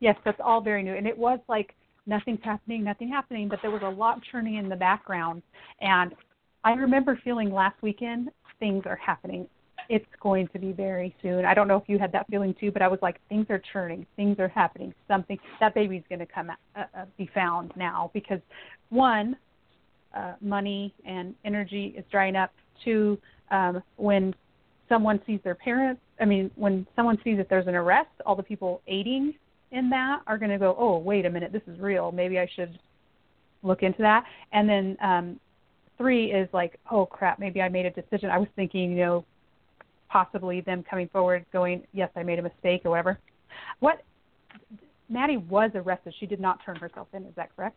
Yes, 0.00 0.16
that's 0.22 0.40
all 0.44 0.60
very 0.60 0.82
new. 0.82 0.94
And 0.94 1.06
it 1.06 1.16
was 1.16 1.38
like 1.48 1.74
nothing's 2.06 2.40
happening, 2.42 2.84
nothing 2.84 3.08
happening, 3.08 3.48
but 3.48 3.60
there 3.62 3.70
was 3.70 3.80
a 3.82 3.88
lot 3.88 4.20
churning 4.30 4.56
in 4.56 4.68
the 4.68 4.76
background. 4.76 5.42
And 5.80 6.14
I 6.64 6.72
remember 6.72 7.20
feeling 7.22 7.52
last 7.52 7.76
weekend 7.82 8.30
things 8.58 8.84
are 8.86 8.96
happening. 8.96 9.46
It's 9.90 10.06
going 10.20 10.48
to 10.48 10.58
be 10.58 10.72
very 10.72 11.14
soon. 11.20 11.44
I 11.44 11.52
don't 11.52 11.68
know 11.68 11.76
if 11.76 11.84
you 11.88 11.98
had 11.98 12.10
that 12.12 12.26
feeling 12.30 12.54
too, 12.58 12.70
but 12.72 12.80
I 12.80 12.88
was 12.88 12.98
like, 13.02 13.20
things 13.28 13.46
are 13.50 13.60
churning, 13.72 14.06
things 14.16 14.38
are 14.38 14.48
happening. 14.48 14.94
Something 15.06 15.38
that 15.60 15.74
baby's 15.74 16.02
going 16.08 16.20
to 16.20 16.26
come 16.26 16.48
uh, 16.50 16.54
uh, 16.96 17.04
be 17.18 17.28
found 17.34 17.72
now 17.76 18.10
because 18.14 18.40
one, 18.88 19.36
uh, 20.16 20.34
money 20.40 20.94
and 21.04 21.34
energy 21.44 21.94
is 21.98 22.04
drying 22.10 22.34
up. 22.34 22.50
Two, 22.82 23.18
um, 23.50 23.82
when 23.96 24.34
someone 24.88 25.20
sees 25.26 25.40
their 25.44 25.54
parents, 25.54 26.00
I 26.18 26.24
mean, 26.24 26.50
when 26.54 26.86
someone 26.96 27.18
sees 27.22 27.36
that 27.36 27.50
there's 27.50 27.66
an 27.66 27.74
arrest, 27.74 28.08
all 28.24 28.36
the 28.36 28.42
people 28.42 28.80
aiding 28.86 29.34
in 29.70 29.90
that 29.90 30.20
are 30.26 30.38
going 30.38 30.50
to 30.50 30.58
go, 30.58 30.74
oh, 30.78 30.96
wait 30.96 31.26
a 31.26 31.30
minute, 31.30 31.52
this 31.52 31.62
is 31.66 31.78
real. 31.78 32.10
Maybe 32.10 32.38
I 32.38 32.48
should 32.56 32.78
look 33.62 33.82
into 33.82 34.00
that. 34.02 34.24
And 34.52 34.68
then 34.68 34.96
um, 35.02 35.40
three 35.98 36.32
is 36.32 36.48
like, 36.52 36.78
oh 36.90 37.06
crap, 37.06 37.38
maybe 37.38 37.60
I 37.62 37.68
made 37.68 37.86
a 37.86 37.90
decision. 37.90 38.30
I 38.30 38.38
was 38.38 38.48
thinking, 38.56 38.92
you 38.92 38.98
know, 38.98 39.24
possibly 40.08 40.60
them 40.60 40.84
coming 40.88 41.08
forward, 41.08 41.44
going, 41.52 41.82
yes, 41.92 42.10
I 42.16 42.22
made 42.22 42.38
a 42.38 42.42
mistake 42.42 42.82
or 42.84 42.90
whatever. 42.90 43.18
What? 43.80 44.02
Maddie 45.08 45.36
was 45.36 45.70
arrested. 45.74 46.14
She 46.18 46.26
did 46.26 46.40
not 46.40 46.60
turn 46.64 46.76
herself 46.76 47.08
in. 47.12 47.24
Is 47.24 47.34
that 47.36 47.54
correct? 47.54 47.76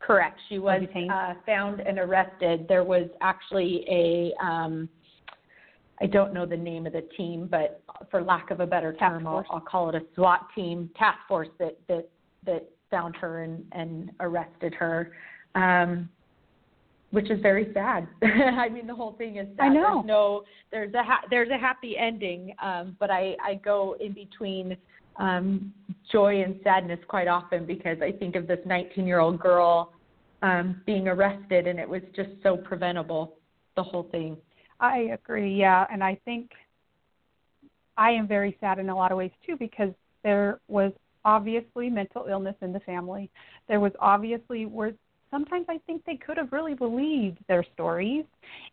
Correct. 0.00 0.38
She 0.48 0.58
was 0.58 0.82
uh, 1.12 1.34
found 1.44 1.80
and 1.80 1.98
arrested. 1.98 2.66
There 2.68 2.84
was 2.84 3.08
actually 3.20 3.84
a, 3.90 4.32
um, 4.44 4.88
I 6.00 6.06
don't 6.06 6.32
know 6.32 6.46
the 6.46 6.56
name 6.56 6.86
of 6.86 6.92
the 6.92 7.02
team, 7.16 7.48
but 7.50 7.82
for 8.10 8.22
lack 8.22 8.50
of 8.50 8.60
a 8.60 8.66
better 8.66 8.92
term, 8.94 9.26
I'll. 9.26 9.44
I'll 9.50 9.60
call 9.60 9.88
it 9.88 9.96
a 9.96 10.02
SWAT 10.14 10.46
team, 10.54 10.90
task 10.96 11.18
force 11.26 11.48
that 11.58 11.76
that 11.88 12.08
that 12.46 12.68
found 12.90 13.16
her 13.16 13.42
and, 13.42 13.64
and 13.72 14.10
arrested 14.20 14.72
her, 14.74 15.12
um, 15.54 16.08
which 17.10 17.30
is 17.30 17.40
very 17.40 17.70
sad. 17.72 18.06
I 18.22 18.68
mean, 18.68 18.86
the 18.86 18.94
whole 18.94 19.12
thing 19.12 19.36
is 19.36 19.46
sad. 19.56 19.66
I 19.66 19.68
know. 19.68 19.94
There's 19.94 20.06
no, 20.06 20.42
there's 20.70 20.94
a 20.94 21.02
ha- 21.02 21.24
there's 21.30 21.50
a 21.50 21.58
happy 21.58 21.96
ending, 21.96 22.54
um, 22.62 22.96
but 22.98 23.10
I 23.10 23.36
I 23.42 23.54
go 23.54 23.96
in 24.00 24.12
between 24.12 24.76
um, 25.16 25.72
joy 26.12 26.42
and 26.42 26.60
sadness 26.62 27.00
quite 27.08 27.28
often 27.28 27.66
because 27.66 27.98
I 28.02 28.12
think 28.12 28.36
of 28.36 28.46
this 28.46 28.60
19 28.64 29.06
year 29.06 29.20
old 29.20 29.40
girl 29.40 29.92
um, 30.42 30.80
being 30.86 31.08
arrested 31.08 31.66
and 31.66 31.78
it 31.78 31.88
was 31.88 32.02
just 32.14 32.30
so 32.42 32.56
preventable, 32.56 33.36
the 33.76 33.82
whole 33.82 34.04
thing. 34.10 34.36
I 34.80 35.10
agree, 35.12 35.54
yeah, 35.54 35.86
and 35.90 36.04
I 36.04 36.20
think 36.24 36.50
I 37.96 38.10
am 38.12 38.28
very 38.28 38.56
sad 38.60 38.78
in 38.78 38.90
a 38.90 38.96
lot 38.96 39.10
of 39.10 39.18
ways 39.18 39.32
too 39.44 39.56
because 39.56 39.92
there 40.22 40.60
was 40.68 40.92
obviously 41.24 41.90
mental 41.90 42.26
illness 42.30 42.54
in 42.62 42.72
the 42.72 42.80
family. 42.80 43.28
There 43.66 43.80
was 43.80 43.92
obviously 43.98 44.66
where 44.66 44.92
sometimes 45.30 45.66
I 45.68 45.78
think 45.86 46.04
they 46.04 46.16
could 46.16 46.36
have 46.36 46.52
really 46.52 46.74
believed 46.74 47.38
their 47.48 47.64
stories 47.74 48.24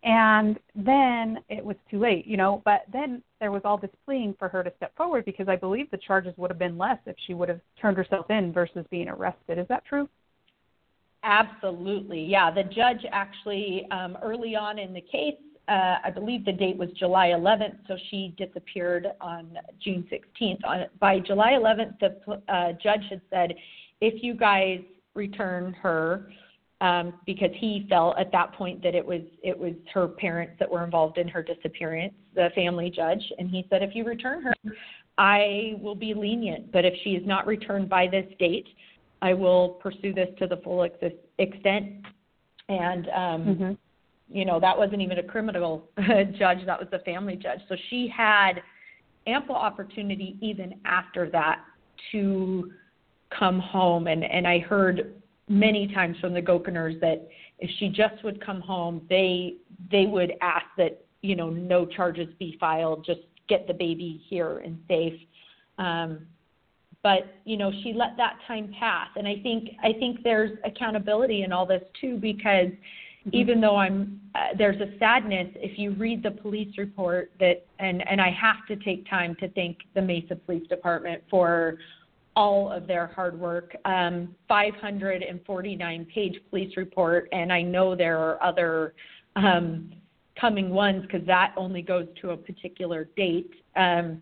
and 0.03 0.57
then 0.75 1.39
it 1.49 1.63
was 1.63 1.75
too 1.89 1.99
late, 1.99 2.25
you 2.25 2.37
know, 2.37 2.61
but 2.65 2.83
then 2.91 3.21
there 3.39 3.51
was 3.51 3.61
all 3.65 3.77
this 3.77 3.91
pleading 4.05 4.35
for 4.37 4.47
her 4.49 4.63
to 4.63 4.71
step 4.77 4.95
forward 4.95 5.25
because 5.25 5.47
I 5.47 5.55
believe 5.55 5.89
the 5.91 5.97
charges 5.97 6.33
would 6.37 6.51
have 6.51 6.59
been 6.59 6.77
less 6.77 6.99
if 7.05 7.15
she 7.25 7.33
would 7.33 7.49
have 7.49 7.61
turned 7.81 7.97
herself 7.97 8.29
in 8.29 8.53
versus 8.53 8.85
being 8.89 9.09
arrested. 9.09 9.57
Is 9.57 9.67
that 9.69 9.85
true? 9.85 10.07
Absolutely. 11.23 12.23
Yeah. 12.23 12.51
The 12.51 12.63
judge 12.63 13.03
actually, 13.11 13.87
um, 13.91 14.17
early 14.21 14.55
on 14.55 14.77
in 14.77 14.93
the 14.93 15.01
case, 15.01 15.35
uh, 15.67 15.95
I 16.03 16.11
believe 16.11 16.45
the 16.45 16.51
date 16.51 16.77
was 16.77 16.89
July 16.91 17.29
11th, 17.29 17.77
so 17.87 17.97
she 18.11 18.35
disappeared 18.37 19.07
on 19.19 19.57
June 19.83 20.07
16th. 20.11 20.63
On, 20.63 20.85
by 20.99 21.19
July 21.19 21.53
11th, 21.53 21.99
the 21.99 22.53
uh, 22.53 22.73
judge 22.73 23.01
had 23.09 23.21
said, 23.31 23.55
if 24.01 24.21
you 24.23 24.35
guys 24.35 24.79
return 25.15 25.73
her, 25.73 26.29
um, 26.81 27.13
because 27.25 27.51
he 27.55 27.85
felt 27.89 28.17
at 28.17 28.31
that 28.31 28.53
point 28.53 28.83
that 28.83 28.95
it 28.95 29.05
was 29.05 29.21
it 29.43 29.57
was 29.57 29.73
her 29.93 30.07
parents 30.07 30.53
that 30.59 30.69
were 30.69 30.83
involved 30.83 31.17
in 31.17 31.27
her 31.27 31.41
disappearance, 31.41 32.13
the 32.33 32.49
family 32.53 32.89
judge, 32.89 33.23
and 33.37 33.49
he 33.49 33.65
said, 33.69 33.81
if 33.81 33.95
you 33.95 34.03
return 34.03 34.41
her, 34.41 34.53
I 35.17 35.75
will 35.81 35.95
be 35.95 36.13
lenient, 36.13 36.71
but 36.71 36.83
if 36.83 36.93
she 37.03 37.11
is 37.11 37.25
not 37.25 37.47
returned 37.47 37.87
by 37.89 38.07
this 38.07 38.25
date, 38.39 38.67
I 39.21 39.33
will 39.33 39.69
pursue 39.81 40.13
this 40.13 40.27
to 40.39 40.47
the 40.47 40.57
full 40.57 40.83
ex- 40.83 41.15
extent. 41.39 42.05
And 42.67 43.07
um, 43.09 43.45
Mm-hmm. 43.45 43.73
you 44.29 44.43
know 44.43 44.59
that 44.59 44.77
wasn't 44.77 45.01
even 45.01 45.19
a 45.19 45.23
criminal 45.23 45.87
judge; 46.37 46.65
that 46.65 46.79
was 46.79 46.87
the 46.91 46.99
family 46.99 47.35
judge. 47.35 47.59
So 47.69 47.75
she 47.89 48.11
had 48.15 48.61
ample 49.27 49.55
opportunity 49.55 50.37
even 50.41 50.79
after 50.83 51.29
that 51.29 51.63
to 52.11 52.71
come 53.37 53.59
home. 53.59 54.07
And 54.07 54.23
and 54.23 54.47
I 54.47 54.59
heard 54.59 55.21
many 55.47 55.93
times 55.93 56.17
from 56.19 56.33
the 56.33 56.41
Gouchenours 56.41 56.99
that 57.01 57.27
if 57.59 57.69
she 57.79 57.89
just 57.89 58.23
would 58.23 58.43
come 58.43 58.61
home, 58.61 59.01
they 59.09 59.55
they 59.91 60.05
would 60.05 60.33
ask 60.41 60.65
that 60.77 61.05
you 61.21 61.35
know 61.35 61.49
no 61.49 61.85
charges 61.85 62.27
be 62.39 62.57
filed, 62.59 63.05
just 63.05 63.21
get 63.47 63.67
the 63.67 63.73
baby 63.73 64.21
here 64.29 64.59
and 64.59 64.79
safe. 64.87 65.19
Um, 65.77 66.27
but 67.03 67.35
you 67.45 67.57
know 67.57 67.71
she 67.83 67.93
let 67.93 68.17
that 68.17 68.37
time 68.47 68.73
pass, 68.79 69.09
and 69.15 69.27
I 69.27 69.35
think 69.43 69.69
I 69.83 69.93
think 69.93 70.23
there's 70.23 70.57
accountability 70.65 71.43
in 71.43 71.51
all 71.51 71.65
this 71.65 71.83
too 72.01 72.17
because 72.17 72.69
even 73.31 73.59
though 73.59 73.75
I'm 73.75 74.19
uh, 74.35 74.55
there's 74.57 74.79
a 74.81 74.97
sadness 74.99 75.47
if 75.55 75.77
you 75.79 75.91
read 75.91 76.21
the 76.21 76.31
police 76.31 76.77
report 76.77 77.31
that 77.39 77.65
and 77.79 78.07
and 78.07 78.21
I 78.21 78.31
have 78.31 78.65
to 78.67 78.83
take 78.83 79.09
time 79.09 79.35
to 79.39 79.49
thank 79.49 79.77
the 79.93 80.01
Mesa 80.01 80.35
Police 80.35 80.67
Department 80.67 81.23
for 81.29 81.77
all 82.35 82.71
of 82.71 82.87
their 82.87 83.07
hard 83.07 83.39
work. 83.39 83.75
Um, 83.85 84.35
549 84.47 86.05
page 86.13 86.35
police 86.49 86.75
report, 86.77 87.29
and 87.31 87.51
I 87.51 87.61
know 87.61 87.95
there 87.95 88.17
are 88.17 88.41
other 88.43 88.93
um, 89.35 89.91
coming 90.39 90.69
ones 90.69 91.03
because 91.03 91.25
that 91.27 91.53
only 91.57 91.81
goes 91.81 92.07
to 92.21 92.31
a 92.31 92.37
particular 92.37 93.07
date 93.15 93.51
um, 93.75 94.21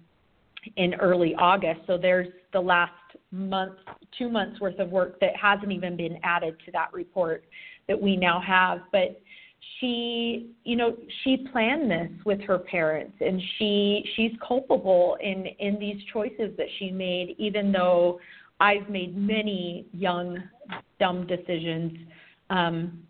in 0.77 0.93
early 0.95 1.35
August. 1.35 1.81
So 1.87 1.97
there's 1.97 2.27
the 2.51 2.61
last 2.61 2.91
month, 3.31 3.73
two 4.17 4.29
months 4.29 4.59
worth 4.59 4.79
of 4.79 4.89
work 4.89 5.19
that 5.19 5.35
hasn't 5.35 5.71
even 5.71 5.97
been 5.97 6.19
added 6.23 6.55
to 6.65 6.71
that 6.71 6.93
report 6.93 7.43
that 7.87 7.99
we 7.99 8.15
now 8.15 8.39
have. 8.39 8.81
But 8.91 9.19
she, 9.79 10.51
you 10.63 10.75
know, 10.75 10.95
she 11.23 11.45
planned 11.51 11.91
this 11.91 12.09
with 12.25 12.41
her 12.41 12.57
parents, 12.57 13.15
and 13.19 13.41
she 13.57 14.03
she's 14.15 14.31
culpable 14.45 15.17
in 15.21 15.45
in 15.59 15.79
these 15.79 16.01
choices 16.11 16.55
that 16.57 16.67
she 16.79 16.91
made, 16.91 17.35
even 17.37 17.71
though 17.71 18.19
I've 18.59 18.89
made 18.89 19.17
many 19.17 19.85
young 19.91 20.37
dumb 20.99 21.27
decisions. 21.27 21.97
Um, 22.49 23.03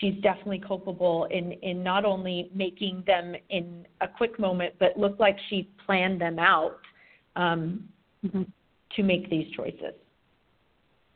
she's 0.00 0.14
definitely 0.22 0.62
culpable 0.66 1.26
in 1.30 1.52
in 1.62 1.82
not 1.82 2.04
only 2.04 2.50
making 2.54 3.04
them 3.06 3.34
in 3.50 3.86
a 4.00 4.08
quick 4.08 4.38
moment, 4.38 4.74
but 4.78 4.98
look 4.98 5.18
like 5.18 5.36
she 5.48 5.70
planned 5.86 6.20
them 6.20 6.38
out 6.38 6.80
um, 7.36 7.88
mm-hmm. 8.24 8.42
to 8.96 9.02
make 9.02 9.30
these 9.30 9.50
choices. 9.54 9.94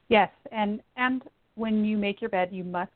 Yes, 0.09 0.31
and 0.53 0.81
and 0.97 1.23
when 1.57 1.85
you 1.85 1.97
make 1.99 2.21
your 2.21 2.31
bed, 2.31 2.51
you 2.53 2.65
must 2.65 2.93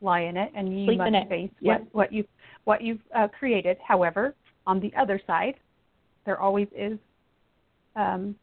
lie 0.00 0.20
in 0.20 0.36
it, 0.36 0.50
and 0.54 0.80
you 0.80 0.86
Sleep 0.86 0.98
must 0.98 1.28
face 1.28 1.50
yep. 1.60 1.80
what 1.80 1.94
what 1.94 2.12
you 2.12 2.24
what 2.64 2.82
you've 2.82 3.00
uh, 3.14 3.28
created. 3.28 3.76
However, 3.86 4.34
on 4.66 4.80
the 4.80 4.92
other 4.98 5.20
side, 5.26 5.54
there 6.24 6.40
always 6.40 6.68
is 6.76 6.98
um, 7.96 8.34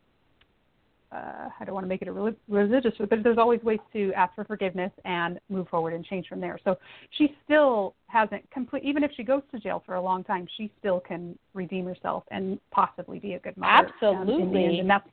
uh, 1.11 1.49
I 1.59 1.65
don't 1.65 1.73
want 1.73 1.85
to 1.85 1.87
make 1.87 2.01
it 2.01 2.09
a 2.09 2.35
religious, 2.47 2.91
but 2.99 3.23
there's 3.23 3.37
always 3.37 3.61
ways 3.63 3.79
to 3.93 4.11
ask 4.13 4.35
for 4.35 4.43
forgiveness 4.43 4.91
and 5.05 5.39
move 5.49 5.69
forward 5.69 5.93
and 5.93 6.03
change 6.03 6.27
from 6.27 6.41
there. 6.41 6.59
So 6.65 6.77
she 7.11 7.35
still 7.45 7.95
hasn't 8.07 8.49
complete, 8.51 8.83
even 8.83 9.03
if 9.03 9.11
she 9.15 9.23
goes 9.23 9.41
to 9.53 9.59
jail 9.59 9.81
for 9.85 9.95
a 9.95 10.01
long 10.01 10.23
time, 10.25 10.47
she 10.57 10.69
still 10.79 10.99
can 10.99 11.37
redeem 11.53 11.85
herself 11.85 12.23
and 12.29 12.59
possibly 12.71 13.19
be 13.19 13.33
a 13.33 13.39
good 13.39 13.55
mother. 13.55 13.89
Absolutely, 13.89 14.65
um, 14.65 14.79
and 14.81 14.89
that's 14.89 15.09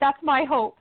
that's 0.00 0.18
my 0.22 0.44
hope. 0.44 0.76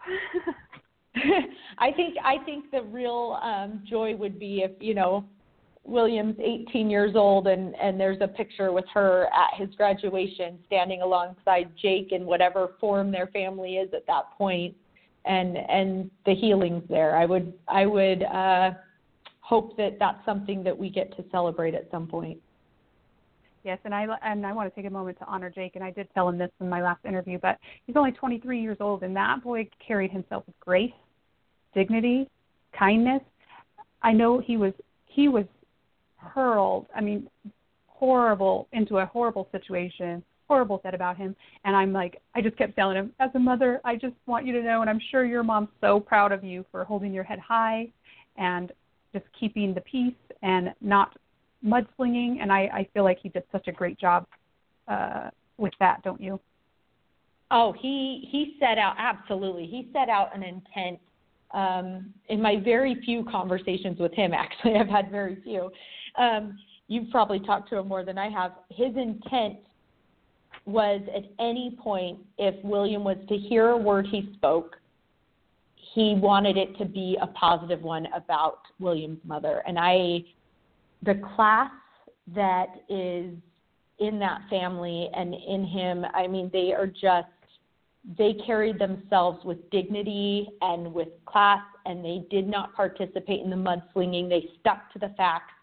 I 1.78 1.92
think 1.92 2.16
I 2.24 2.38
think 2.46 2.72
the 2.72 2.82
real 2.82 3.40
um, 3.42 3.84
joy 3.88 4.16
would 4.16 4.40
be 4.40 4.62
if 4.62 4.72
you 4.80 4.94
know 4.94 5.26
William's 5.84 6.38
18 6.40 6.90
years 6.90 7.16
old, 7.16 7.48
and 7.48 7.76
and 7.76 8.00
there's 8.00 8.22
a 8.22 8.28
picture 8.28 8.72
with 8.72 8.86
her 8.94 9.28
at 9.28 9.60
his 9.60 9.74
graduation, 9.76 10.60
standing 10.66 11.02
alongside 11.02 11.70
Jake 11.82 12.12
in 12.12 12.26
whatever 12.26 12.76
form 12.80 13.12
their 13.12 13.28
family 13.28 13.76
is 13.76 13.94
at 13.94 14.08
that 14.08 14.32
point, 14.38 14.76
and 15.26 15.58
and 15.58 16.10
the 16.26 16.34
healing's 16.34 16.88
there. 16.90 17.16
I 17.16 17.26
would 17.26 17.54
I 17.68 17.86
would 17.86 18.24
uh, 18.24 18.72
hope 19.42 19.78
that 19.78 19.98
that's 20.00 20.24
something 20.26 20.64
that 20.64 20.78
we 20.78 20.90
get 20.90 21.16
to 21.18 21.26
celebrate 21.32 21.76
at 21.76 21.90
some 21.92 22.08
point. 22.08 22.40
Yes, 23.64 23.80
and 23.86 23.94
I 23.94 24.08
and 24.24 24.46
I 24.46 24.54
want 24.54 24.74
to 24.74 24.82
take 24.82 24.90
a 24.90 24.94
moment 24.94 25.20
to 25.20 25.26
honor 25.26 25.50
Jake, 25.50 25.76
and 25.76 25.84
I 25.84 25.92
did 25.92 26.08
tell 26.14 26.28
him 26.28 26.38
this 26.38 26.52
in 26.60 26.70
my 26.70 26.82
last 26.82 27.06
interview, 27.06 27.40
but 27.42 27.58
he's 27.86 27.96
only 27.96 28.12
23 28.12 28.62
years 28.62 28.78
old, 28.80 29.04
and 29.04 29.16
that 29.16 29.44
boy 29.44 29.70
carried 29.86 30.12
himself 30.12 30.44
with 30.48 30.60
grace, 30.60 30.92
dignity, 31.74 32.30
kindness. 32.78 33.22
I 34.02 34.12
know 34.12 34.40
he 34.40 34.58
was 34.58 34.74
he 35.06 35.28
was 35.28 35.46
hurled, 36.18 36.88
I 36.96 37.02
mean, 37.02 37.30
horrible 37.88 38.68
into 38.72 38.98
a 38.98 39.06
horrible 39.06 39.48
situation, 39.52 40.24
horrible 40.48 40.80
said 40.84 40.94
about 40.94 41.18
him. 41.18 41.36
And 41.66 41.76
I'm 41.76 41.94
like, 41.94 42.22
I 42.36 42.42
just 42.42 42.58
kept 42.58 42.76
telling 42.76 42.98
him, 42.98 43.14
as 43.20 43.30
a 43.36 43.40
mother, 43.40 43.80
I 43.86 43.96
just 43.96 44.16
want 44.26 44.46
you 44.46 44.54
to 44.54 44.64
know, 44.64 44.82
and 44.82 44.90
I'm 44.90 45.00
sure 45.12 45.26
your 45.26 45.44
mom's 45.44 45.70
so 45.82 46.00
proud 46.00 46.32
of 46.32 46.44
you 46.44 46.66
for 46.72 46.84
holding 46.84 47.14
your 47.14 47.24
head 47.24 47.40
high 47.40 47.90
and 48.38 48.72
just 49.14 49.26
keeping 49.40 49.74
the 49.74 49.82
peace 49.82 50.14
and 50.42 50.74
not 50.82 51.16
mudslinging. 51.66 52.38
And 52.42 52.52
I, 52.52 52.62
I 52.74 52.88
feel 52.94 53.04
like 53.04 53.20
he 53.22 53.30
did 53.30 53.44
such 53.52 53.68
a 53.68 53.72
great 53.72 54.00
job 54.00 54.26
uh, 54.88 55.30
with 55.58 55.74
that, 55.80 56.02
don't 56.04 56.20
you? 56.20 56.40
Oh, 57.52 57.72
he 57.80 58.28
he 58.32 58.58
set 58.60 58.80
out 58.80 58.96
absolutely. 58.98 59.68
He 59.68 59.88
set 59.94 60.10
out 60.10 60.36
an 60.36 60.42
intent 60.42 61.00
um, 61.54 62.14
in 62.30 62.42
my 62.42 62.60
very 62.64 62.96
few 63.06 63.24
conversations 63.26 64.00
with 64.00 64.14
him. 64.14 64.34
Actually, 64.34 64.76
I've 64.76 64.88
had 64.88 65.12
very 65.12 65.38
few 65.44 65.72
um, 66.18 66.58
you've 66.88 67.10
probably 67.10 67.40
talked 67.40 67.70
to 67.70 67.78
him 67.78 67.88
more 67.88 68.04
than 68.04 68.18
I 68.18 68.30
have. 68.30 68.52
His 68.70 68.96
intent 68.96 69.58
was 70.66 71.02
at 71.16 71.24
any 71.40 71.78
point, 71.82 72.20
if 72.38 72.56
William 72.64 73.04
was 73.04 73.18
to 73.30 73.38
hear 73.38 73.70
a 73.70 73.78
word 73.78 74.08
he 74.10 74.32
spoke, 74.36 74.78
he 75.76 76.16
wanted 76.16 76.58
it 76.58 76.78
to 76.78 76.86
be 76.86 77.18
a 77.22 77.28
positive 77.28 77.82
one 77.82 78.08
about 78.16 78.60
William's 78.80 79.20
mother. 79.24 79.62
And 79.68 79.78
I, 79.78 80.24
the 81.04 81.22
class 81.36 81.72
that 82.34 82.68
is 82.90 83.34
in 84.00 84.20
that 84.20 84.42
family 84.50 85.10
and 85.16 85.34
in 85.34 85.66
him, 85.66 86.06
I 86.14 86.28
mean, 86.28 86.50
they 86.52 86.74
are 86.74 86.88
just, 86.88 87.28
they 88.18 88.34
carried 88.46 88.80
themselves 88.80 89.44
with 89.46 89.70
dignity 89.70 90.50
and 90.62 90.94
with 90.94 91.10
class, 91.26 91.64
and 91.86 92.04
they 92.04 92.26
did 92.30 92.48
not 92.48 92.74
participate 92.76 93.42
in 93.42 93.50
the 93.50 93.56
mudslinging. 93.56 94.30
They 94.30 94.50
stuck 94.60 94.92
to 94.94 95.00
the 95.00 95.14
facts 95.16 95.54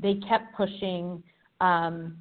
they 0.00 0.14
kept 0.28 0.54
pushing. 0.56 1.22
Um, 1.60 2.16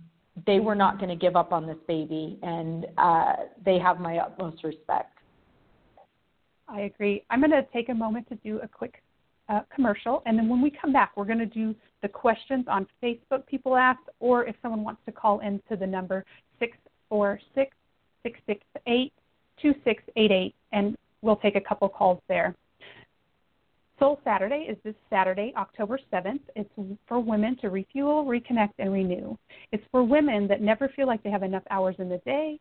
they 0.46 0.60
were 0.60 0.76
not 0.76 0.98
going 0.98 1.10
to 1.10 1.16
give 1.16 1.36
up 1.36 1.52
on 1.52 1.66
this 1.68 1.78
baby, 1.88 2.40
and 2.44 2.88
uh, 2.98 3.34
they 3.64 3.78
have 3.80 4.00
my 4.00 4.18
utmost 4.18 4.64
respect. 4.64 5.18
I 6.68 6.82
agree. 6.82 7.24
I'm 7.30 7.40
going 7.40 7.52
to 7.52 7.66
take 7.74 7.90
a 7.90 7.94
moment 7.94 8.28
to 8.30 8.36
do 8.36 8.60
a 8.62 8.68
quick 8.68 9.02
uh, 9.50 9.62
commercial, 9.74 10.22
and 10.26 10.38
then 10.38 10.48
when 10.48 10.62
we 10.62 10.72
come 10.72 10.94
back, 10.94 11.12
we're 11.16 11.26
going 11.26 11.40
to 11.40 11.46
do 11.46 11.76
the 12.02 12.08
questions 12.08 12.66
on 12.68 12.88
Facebook 13.04 13.46
people 13.48 13.76
asked, 13.76 14.08
or 14.20 14.46
if 14.46 14.56
someone 14.62 14.84
wants 14.84 15.02
to 15.06 15.12
call 15.12 15.40
in 15.40 15.62
to 15.70 15.76
the 15.76 15.88
number 15.88 16.26
646 16.60 17.76
668 18.24 19.14
2688, 19.62 20.56
and 20.72 20.98
we'll 21.22 21.36
take 21.38 21.56
a 21.56 21.62
couple 21.62 21.90
calls 21.90 22.20
there. 22.28 22.56
Soul 24.00 24.20
Saturday 24.24 24.66
is 24.70 24.78
this 24.86 24.96
Saturday, 25.10 25.54
October 25.58 26.00
7th. 26.12 26.40
It's 26.56 26.70
for 27.08 27.20
women 27.20 27.58
to 27.58 27.70
refuel, 27.70 28.24
reconnect, 28.26 28.74
and 28.80 28.94
renew. 28.94 29.36
It's 29.74 29.84
for 29.92 30.04
women 30.04 30.48
that 30.48 30.62
never 30.62 30.88
feel 30.96 31.06
like 31.06 31.22
they 31.22 31.30
have 31.30 31.44
enough 31.44 31.64
hours 31.70 31.96
in 32.00 32.08
the 32.08 32.20
day, 32.20 32.60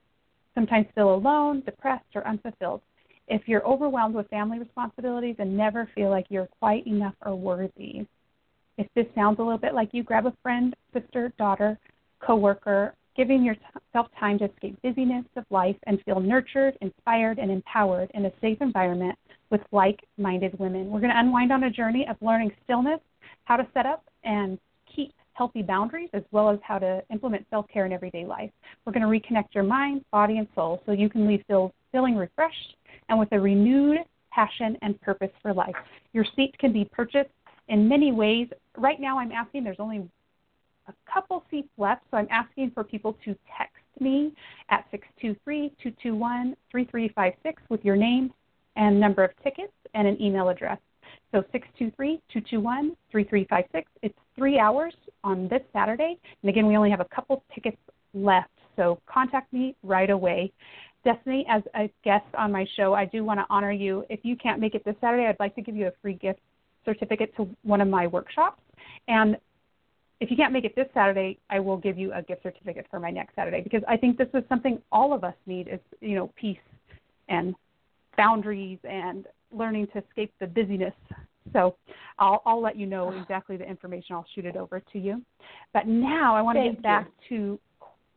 sometimes 0.54 0.87
feel 0.96 1.14
alone, 1.14 1.62
depressed, 1.64 2.06
or 2.16 2.26
unfulfilled. 2.26 2.80
If 3.28 3.42
you're 3.46 3.64
overwhelmed 3.64 4.16
with 4.16 4.26
family 4.30 4.58
responsibilities 4.58 5.37
and 5.38 5.56
never 5.56 5.88
feel 5.94 6.11
like 6.11 6.26
you're 6.28 6.48
quite 6.58 6.87
enough 6.87 7.14
or 7.24 7.37
worthy, 7.37 8.06
if 8.76 8.87
this 8.96 9.06
sounds 9.14 9.38
a 9.38 9.42
little 9.42 9.58
bit 9.58 9.74
like 9.74 9.90
you, 9.92 10.02
grab 10.02 10.26
a 10.26 10.32
friend, 10.42 10.74
sister, 10.92 11.32
daughter, 11.38 11.78
coworker, 12.20 12.94
giving 13.18 13.44
yourself 13.44 14.07
time 14.18 14.38
to 14.38 14.44
escape 14.44 14.81
busyness 14.81 15.24
of 15.37 15.44
life 15.50 15.74
and 15.88 16.00
feel 16.04 16.20
nurtured, 16.20 16.78
inspired, 16.81 17.38
and 17.38 17.50
empowered 17.50 18.09
in 18.14 18.24
a 18.26 18.31
safe 18.40 18.57
environment 18.61 19.18
with 19.50 19.61
like 19.72 19.98
minded 20.18 20.57
women. 20.61 20.88
We're 20.88 21.00
going 21.00 21.12
to 21.12 21.18
unwind 21.18 21.52
on 21.52 21.64
a 21.64 21.70
journey 21.70 22.07
of 22.09 22.16
learning 22.20 22.52
stillness, 22.62 23.00
how 23.44 23.57
to 23.57 23.66
set 23.74 23.87
up 23.87 24.04
and 24.22 24.57
keep 24.94 25.12
healthy 25.33 25.62
boundaries, 25.62 26.09
as 26.12 26.22
well 26.31 26.48
as 26.48 26.61
how 26.62 26.78
to 26.78 27.02
implement 27.12 27.44
self 27.50 27.66
care 27.68 27.87
in 27.87 27.92
everyday 27.92 28.24
life. 28.24 28.50
We're 28.87 28.92
going 28.92 29.02
to 29.02 29.09
reconnect 29.09 29.52
your 29.52 29.64
mind, 29.64 30.04
body, 30.12 30.38
and 30.38 30.46
soul 30.54 30.81
so 30.87 30.92
you 30.92 31.11
can 31.11 31.26
leave 31.26 31.42
feel, 31.48 31.74
feeling 31.90 32.14
refreshed 32.14 32.76
and 33.09 33.18
with 33.18 33.33
a 33.33 33.40
renewed 33.40 33.98
passion 34.31 34.76
and 34.83 35.00
purpose 35.00 35.31
for 35.42 35.52
life. 35.52 35.74
Your 36.12 36.24
seat 36.37 36.57
can 36.61 36.72
be 36.72 36.88
purchased 36.92 37.31
in 37.66 37.88
many 37.88 38.12
ways. 38.12 38.46
Right 38.76 39.00
now, 39.00 39.18
I'm 39.18 39.33
asking, 39.33 39.64
there's 39.64 39.81
only 39.81 40.09
a 40.88 41.12
couple 41.12 41.44
seats 41.51 41.68
left, 41.79 42.03
so 42.11 42.16
I'm 42.16 42.29
asking 42.31 42.72
for 42.72 42.83
people 42.83 43.16
to 43.24 43.37
text 43.57 43.77
me 44.01 44.35
at 44.70 44.85
623 44.90 45.68
221 45.83 46.57
3356 46.70 47.62
with 47.68 47.85
your 47.85 47.96
name, 47.96 48.33
and 48.77 48.98
number 48.98 49.24
of 49.24 49.31
tickets 49.42 49.72
and 49.94 50.09
an 50.09 50.20
email 50.22 50.48
address. 50.48 50.79
So 51.33 51.42
623-221-3356. 51.81 53.85
It's 54.03 54.14
three 54.37 54.59
hours 54.59 54.94
on 55.24 55.48
this 55.48 55.62
Saturday. 55.72 56.16
And 56.42 56.48
again, 56.48 56.66
we 56.66 56.77
only 56.77 56.90
have 56.90 57.01
a 57.01 57.09
couple 57.14 57.42
tickets 57.55 57.77
left, 58.14 58.51
so 58.77 59.01
contact 59.07 59.53
me 59.53 59.77
right 59.83 60.11
away. 60.11 60.53
Destinee, 61.05 61.46
as 61.48 61.62
a 61.74 61.90
guest 62.05 62.27
on 62.37 62.51
my 62.51 62.66
show, 62.77 62.94
I 62.94 63.05
do 63.05 63.24
want 63.24 63.40
to 63.40 63.46
honor 63.51 63.72
you. 63.72 64.05
If 64.09 64.20
you 64.22 64.37
can't 64.37 64.61
make 64.61 64.74
it 64.74 64.85
this 64.85 64.94
Saturday, 65.01 65.27
I'd 65.27 65.38
like 65.38 65.55
to 65.57 65.62
give 65.62 65.77
you 65.77 65.88
a 65.88 65.92
free 66.01 66.14
gift 66.14 66.40
certificate 66.85 67.35
to 67.37 67.48
one 67.62 67.81
of 67.81 67.88
my 67.88 68.07
workshops. 68.07 68.62
And 69.07 69.37
if 70.20 70.31
you 70.31 70.37
can't 70.37 70.52
make 70.52 70.64
it 70.64 70.74
this 70.74 70.88
Saturday, 70.94 71.38
I 71.48 71.61
will 71.61 71.76
give 71.76 71.96
you 71.96 72.12
a 72.12 72.22
gift 72.22 72.42
certificate 72.42 72.87
for 72.90 72.98
my 72.98 73.11
next 73.11 73.37
Saturday 73.37 73.61
because 73.61 73.83
I 73.88 73.96
think 73.96 74.18
this 74.18 74.28
is 74.35 74.42
something 74.48 74.81
all 74.90 75.12
of 75.12 75.22
us 75.22 75.35
need 75.46 75.68
is, 75.68 75.81
you 76.00 76.16
know, 76.16 76.33
peace 76.37 76.59
and 77.28 77.54
boundaries 78.16 78.78
and 78.83 79.26
learning 79.52 79.87
to 79.92 80.02
escape 80.04 80.33
the 80.40 80.46
busyness. 80.46 80.94
So 81.52 81.76
I'll, 82.18 82.42
I'll 82.44 82.61
let 82.61 82.76
you 82.76 82.87
know 82.87 83.12
exactly 83.22 83.57
the 83.57 83.64
information. 83.64 84.16
I'll 84.16 84.26
shoot 84.35 84.44
it 84.44 84.57
over 84.57 84.81
to 84.92 84.98
you. 84.98 85.22
But 85.72 85.87
now 85.87 86.35
I 86.35 86.42
want 86.42 86.59
to 86.59 86.72
get 86.72 86.83
back 86.83 87.09
to, 87.28 87.59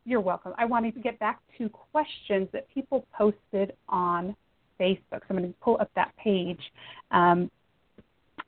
you're 0.04 0.20
welcome. 0.20 0.52
I 0.58 0.64
want 0.64 0.92
to 0.92 1.00
get 1.00 1.18
back 1.20 1.40
to 1.58 1.68
questions 1.68 2.48
that 2.52 2.66
people 2.74 3.06
posted 3.16 3.74
on 3.88 4.34
Facebook. 4.80 4.98
So 5.10 5.26
I'm 5.30 5.36
going 5.36 5.48
to 5.48 5.54
pull 5.60 5.78
up 5.80 5.90
that 5.94 6.12
page. 6.16 6.60
Um, 7.12 7.48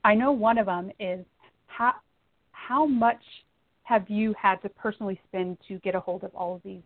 I 0.03 0.13
know 0.13 0.33
one 0.33 0.57
of 0.57 0.65
them 0.65 0.91
is 0.99 1.25
how, 1.67 1.93
how 2.51 2.85
much 2.85 3.21
have 3.85 4.09
you 4.09 4.35
had 4.39 4.55
to 4.63 4.69
personally 4.69 5.19
spend 5.27 5.57
to 5.67 5.77
get 5.79 5.95
a 5.95 5.99
hold 5.99 6.23
of 6.23 6.35
all 6.35 6.55
of 6.55 6.61
these 6.63 6.81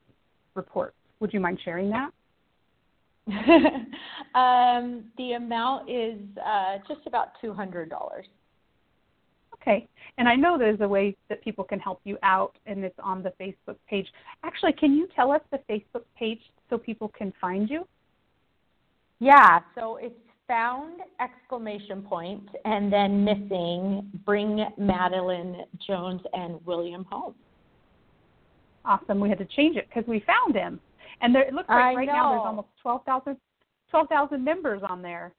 reports? 0.54 0.96
Would 1.20 1.34
you 1.34 1.40
mind 1.40 1.60
sharing 1.64 1.90
that? 1.90 2.12
um, 4.36 5.06
the 5.18 5.34
amount 5.34 5.90
is 5.90 6.20
uh, 6.46 6.78
just 6.88 7.06
about 7.08 7.30
two 7.42 7.54
hundred 7.54 7.90
dollars. 7.90 8.26
Okay, 9.62 9.88
and 10.18 10.28
I 10.28 10.36
know 10.36 10.58
there's 10.58 10.80
a 10.82 10.88
way 10.88 11.16
that 11.28 11.44
people 11.44 11.64
can 11.64 11.80
help 11.80 12.00
you 12.04 12.18
out, 12.24 12.54
and 12.66 12.84
it's 12.84 12.98
on 13.02 13.24
the 13.24 13.34
Facebook 13.40 13.76
page. 13.90 14.08
Actually, 14.44 14.74
can 14.74 14.94
you 14.94 15.08
tell 15.16 15.32
us 15.32 15.42
the 15.52 15.60
Facebook 15.70 16.04
page 16.18 16.40
so 16.70 16.78
people 16.78 17.10
can 17.10 17.34
find 17.40 17.70
you? 17.70 17.86
Yeah, 19.20 19.60
so 19.76 19.98
it's 19.98 20.16
found 20.50 21.00
exclamation 21.22 22.02
point 22.02 22.44
and 22.66 22.92
then 22.92 23.24
missing 23.24 24.12
bring 24.26 24.66
Madeline 24.78 25.64
Jones 25.88 26.22
and 26.34 26.60
William 26.66 27.06
home. 27.10 27.36
Awesome. 28.84 29.20
We 29.20 29.30
had 29.30 29.38
to 29.38 29.46
change 29.46 29.78
it 29.78 29.88
because 29.88 30.08
we 30.08 30.24
found 30.26 30.56
him. 30.56 30.80
And 31.22 31.34
there, 31.36 31.44
it 31.44 31.54
looks 31.54 31.70
like 31.70 31.78
I 31.78 31.94
right 31.94 32.08
know. 32.08 32.14
now 32.14 32.30
there's 32.32 32.46
almost 32.46 32.68
12,000 32.82 33.38
12,000 33.92 34.44
members 34.44 34.82
on 34.88 35.02
there. 35.02 35.34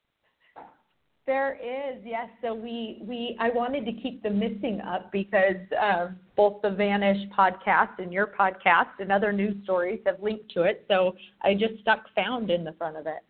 There 1.27 1.55
is, 1.55 2.03
yes. 2.05 2.29
So 2.43 2.55
we 2.55 3.03
we 3.03 3.37
I 3.39 3.51
wanted 3.51 3.85
to 3.85 3.93
keep 3.93 4.23
the 4.23 4.31
missing 4.31 4.81
up 4.81 5.13
because 5.13 5.57
uh, 5.81 6.09
both 6.37 6.61
the 6.63 6.71
Vanish 6.71 7.19
podcast 7.37 7.99
and 7.99 8.13
your 8.13 8.27
podcast 8.27 8.99
and 8.99 9.13
other 9.13 9.33
news 9.33 9.55
stories 9.65 10.01
have 10.07 10.21
linked 10.21 10.51
to 10.55 10.63
it. 10.63 10.85
So 10.89 11.15
I 11.43 11.55
just 11.55 11.81
stuck 11.83 12.07
found 12.17 12.51
in 12.51 12.65
the 12.65 12.73
front 12.73 12.97
of 12.97 13.07
it. 13.07 13.23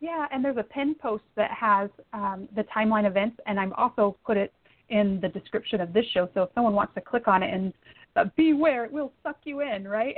Yeah, 0.00 0.26
and 0.30 0.44
there's 0.44 0.56
a 0.56 0.62
pin 0.62 0.94
post 0.94 1.24
that 1.36 1.50
has 1.50 1.88
um, 2.12 2.48
the 2.54 2.64
timeline 2.64 3.06
events, 3.06 3.38
and 3.46 3.58
I'm 3.58 3.72
also 3.74 4.16
put 4.24 4.36
it 4.36 4.52
in 4.90 5.18
the 5.20 5.28
description 5.28 5.80
of 5.80 5.92
this 5.92 6.04
show. 6.12 6.28
So 6.34 6.42
if 6.42 6.50
someone 6.54 6.74
wants 6.74 6.94
to 6.94 7.00
click 7.00 7.26
on 7.26 7.42
it 7.42 7.52
and 7.52 7.72
uh, 8.16 8.24
beware, 8.36 8.84
it 8.84 8.92
will 8.92 9.12
suck 9.22 9.38
you 9.44 9.60
in, 9.60 9.88
right? 9.88 10.14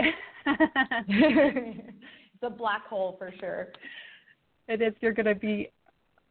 it's 1.09 2.43
a 2.43 2.51
black 2.51 2.87
hole 2.87 3.17
for 3.19 3.33
sure. 3.39 3.69
it 4.69 4.83
is. 4.83 4.93
You're 5.01 5.13
going 5.13 5.27
to 5.27 5.35
be 5.35 5.71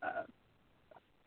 uh, 0.04 0.24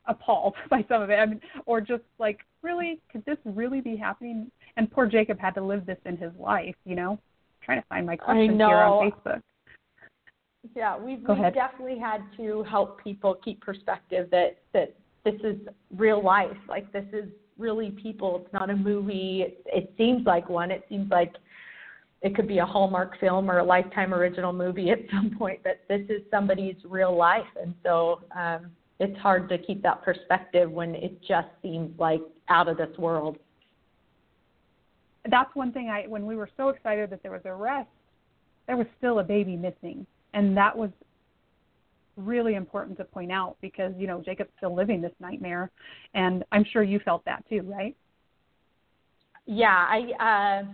appalled 0.07 0.54
by 0.70 0.85
some 0.88 1.02
of 1.02 1.11
it, 1.11 1.14
I 1.14 1.26
mean, 1.26 1.40
or 1.66 1.81
just 1.81 2.02
like, 2.18 2.40
really, 2.62 3.00
could 3.11 3.24
this 3.24 3.38
really 3.44 3.81
be 3.81 3.96
happening? 3.96 4.50
And 4.76 4.90
poor 4.90 5.07
Jacob 5.07 5.38
had 5.38 5.54
to 5.54 5.62
live 5.62 5.87
this 5.87 5.98
in 6.04 6.16
his 6.16 6.33
life, 6.38 6.76
you 6.85 6.94
know. 6.94 7.12
I'm 7.12 7.18
trying 7.64 7.81
to 7.81 7.88
find 7.88 8.07
my 8.07 8.16
questions 8.16 8.57
here 8.57 8.66
on. 8.66 9.11
Facebook. 9.11 9.42
Yeah, 10.74 10.96
we've, 10.98 11.20
we've 11.28 11.54
definitely 11.54 11.98
had 11.98 12.22
to 12.37 12.62
help 12.64 13.02
people 13.02 13.37
keep 13.44 13.61
perspective 13.61 14.28
that 14.31 14.59
that 14.72 14.94
this 15.24 15.40
is 15.42 15.57
real 15.96 16.22
life. 16.22 16.57
Like 16.68 16.90
this 16.92 17.07
is 17.12 17.28
really 17.59 17.90
people. 17.90 18.42
It's 18.44 18.52
not 18.52 18.70
a 18.70 18.76
movie. 18.76 19.42
It, 19.42 19.62
it 19.66 19.92
seems 19.98 20.24
like 20.26 20.48
one. 20.48 20.70
It 20.70 20.85
seems 20.88 21.11
like 21.11 21.35
it 22.22 22.35
could 22.35 22.48
be 22.48 22.59
a 22.59 22.66
Hallmark 22.66 23.18
film 23.20 23.50
or 23.50 23.59
a 23.59 23.64
Lifetime 23.64 24.12
original 24.14 24.52
movie 24.52 24.90
at 24.90 24.98
some 25.12 25.35
point. 25.37 25.61
But 25.62 25.81
this 25.88 26.02
is 26.09 26.22
somebody's 26.31 26.76
real 26.85 27.16
life, 27.16 27.46
and 27.61 27.74
so 27.83 28.22
um, 28.37 28.70
it's 28.98 29.18
hard 29.18 29.48
to 29.50 29.59
keep 29.59 29.83
that 29.83 30.02
perspective 30.02 30.70
when 30.70 30.94
it 30.94 31.20
just 31.26 31.48
seems 31.62 31.98
like 31.98 32.22
out 32.48 32.68
of 32.68 32.76
this 32.76 32.96
world. 32.98 33.38
that's 35.31 35.54
one 35.54 35.72
thing 35.72 35.88
I 35.88 36.07
when 36.07 36.26
we 36.26 36.37
were 36.37 36.50
so 36.57 36.70
excited 36.70 37.11
that 37.11 37.22
there 37.22 37.33
was 37.33 37.42
a 37.44 37.50
arrest, 37.50 37.88
there 38.66 38.76
was 38.76 38.87
still 38.98 39.18
a 39.18 39.24
baby 39.24 39.57
missing, 39.57 40.07
and 40.34 40.56
that 40.56 40.76
was 40.76 40.90
really 42.16 42.54
important 42.54 42.98
to 42.98 43.04
point 43.04 43.30
out 43.30 43.56
because 43.60 43.92
you 43.96 44.06
know 44.06 44.20
Jacob's 44.20 44.50
still 44.56 44.74
living 44.74 45.00
this 45.00 45.12
nightmare, 45.20 45.70
and 46.14 46.44
I'm 46.52 46.64
sure 46.72 46.82
you 46.82 47.00
felt 47.04 47.24
that 47.24 47.44
too, 47.48 47.62
right? 47.62 47.96
Yeah, 49.46 49.86
I. 49.88 50.62
Uh, 50.62 50.72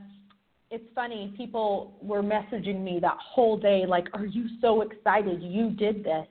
it's 0.71 0.85
funny. 0.95 1.33
People 1.37 1.97
were 2.03 2.23
messaging 2.23 2.83
me 2.83 2.99
that 3.01 3.17
whole 3.19 3.57
day, 3.57 3.85
like, 3.87 4.07
"Are 4.15 4.27
you 4.27 4.47
so 4.61 4.81
excited? 4.81 5.43
You 5.43 5.71
did 5.71 6.03
this," 6.03 6.27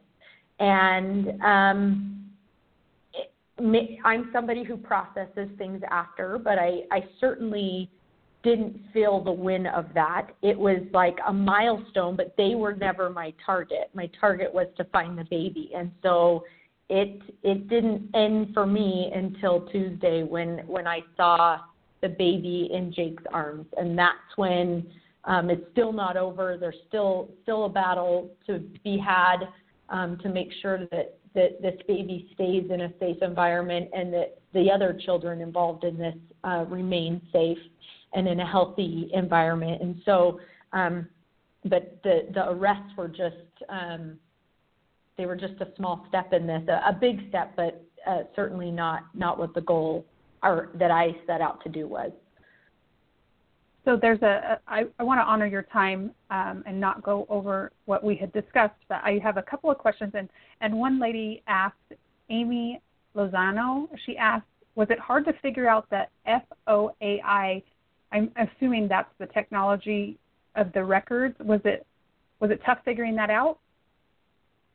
and 0.60 1.42
um, 1.42 2.32
it, 3.14 4.00
I'm 4.04 4.30
somebody 4.34 4.64
who 4.64 4.76
processes 4.76 5.50
things 5.58 5.82
after, 5.90 6.38
but 6.38 6.58
I, 6.60 6.82
I 6.92 7.06
certainly 7.22 7.90
didn't 8.44 8.78
feel 8.94 9.24
the 9.24 9.32
win 9.32 9.66
of 9.68 9.86
that. 9.94 10.28
It 10.42 10.58
was 10.58 10.82
like 10.94 11.18
a 11.26 11.34
milestone, 11.34 12.16
but 12.16 12.36
they 12.38 12.56
were 12.56 12.76
never 12.76 13.10
my 13.10 13.34
target. 13.46 13.90
My 13.94 14.10
target 14.20 14.54
was 14.54 14.68
to 14.78 14.84
find 14.86 15.18
the 15.18 15.24
baby, 15.24 15.72
and 15.76 15.92
so 16.02 16.44
it 16.90 17.22
it 17.42 17.70
didn't 17.70 18.10
end 18.14 18.54
for 18.54 18.66
me 18.66 19.12
until 19.16 19.62
Tuesday 19.72 20.24
when 20.24 20.60
when 20.68 20.86
I 20.86 21.00
saw 21.16 21.60
the 22.02 22.10
baby 22.10 22.70
in 22.72 22.94
Jake's 22.94 23.24
arms, 23.32 23.66
and 23.78 23.98
that's 23.98 24.18
when 24.36 24.86
um, 25.24 25.50
it's 25.50 25.66
still 25.72 25.94
not 25.94 26.18
over. 26.18 26.58
There's 26.60 26.76
still 26.90 27.30
still 27.44 27.66
a 27.66 27.70
battle 27.70 28.30
to 28.48 28.60
be 28.84 28.98
had 28.98 29.38
um, 29.90 30.18
to 30.20 30.30
make 30.30 30.50
sure 30.62 30.80
that 30.92 31.18
that 31.34 31.62
this 31.62 31.80
baby 31.88 32.30
stays 32.36 32.66
in 32.70 32.82
a 32.82 32.94
safe 33.00 33.18
environment 33.22 33.90
and 33.94 34.14
that 34.14 34.38
the 34.54 34.70
other 34.70 35.00
children 35.06 35.42
involved 35.42 35.84
in 35.84 35.98
this 35.98 36.16
uh, 36.44 36.66
remain 36.68 37.20
safe 37.32 37.58
and 38.14 38.28
in 38.28 38.40
a 38.40 38.46
healthy 38.46 39.10
environment. 39.14 39.82
And 39.82 40.02
so, 40.06 40.40
um, 40.72 41.08
but 41.66 42.00
the 42.04 42.28
the 42.34 42.50
arrests 42.50 42.92
were 42.98 43.08
just 43.08 43.36
um, 43.70 44.18
they 45.18 45.26
were 45.26 45.36
just 45.36 45.54
a 45.62 45.68
small 45.78 46.06
step 46.10 46.34
in 46.34 46.48
this, 46.48 46.64
a, 46.68 46.90
a 46.90 46.98
big 47.00 47.28
step, 47.30 47.54
but 47.56 47.84
uh, 48.08 48.24
certainly 48.36 48.72
not 48.72 49.04
not 49.14 49.38
what 49.38 49.54
the 49.54 49.62
goal 49.62 50.06
or 50.42 50.70
that 50.76 50.92
I 50.92 51.16
set 51.26 51.42
out 51.42 51.64
to 51.64 51.70
do 51.70 51.88
was. 51.88 52.12
So 53.86 53.98
there's 54.02 54.22
a, 54.22 54.26
a 54.26 54.60
I, 54.68 54.84
I 55.00 55.04
want 55.04 55.20
to 55.20 55.24
honor 55.24 55.46
your 55.46 55.64
time 55.64 56.12
um, 56.30 56.64
and 56.66 56.80
not 56.80 57.04
go 57.04 57.26
over 57.30 57.72
what 57.86 58.04
we 58.04 58.16
had 58.16 58.32
discussed, 58.32 58.80
but 58.88 59.02
I 59.04 59.20
have 59.24 59.38
a 59.38 59.42
couple 59.42 59.70
of 59.70 59.78
questions. 59.78 60.12
And, 60.16 60.30
and 60.62 60.74
one 60.74 61.00
lady 61.00 61.44
asked, 61.48 61.76
Amy 62.30 62.82
Lozano, 63.16 63.88
she 64.06 64.18
asked, 64.18 64.46
was 64.76 64.88
it 64.90 65.00
hard 65.00 65.26
to 65.26 65.34
figure 65.42 65.68
out 65.68 65.88
that 65.92 66.12
FOAI? 66.68 67.62
I'm 68.14 68.32
assuming 68.38 68.88
that's 68.88 69.10
the 69.20 69.26
technology 69.26 70.18
of 70.56 70.72
the 70.74 70.84
records. 70.84 71.36
Was 71.40 71.62
it 71.66 71.86
was 72.40 72.52
it 72.52 72.62
tough 72.66 72.80
figuring 72.86 73.16
that 73.16 73.30
out? 73.30 73.60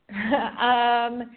um, 0.11 1.31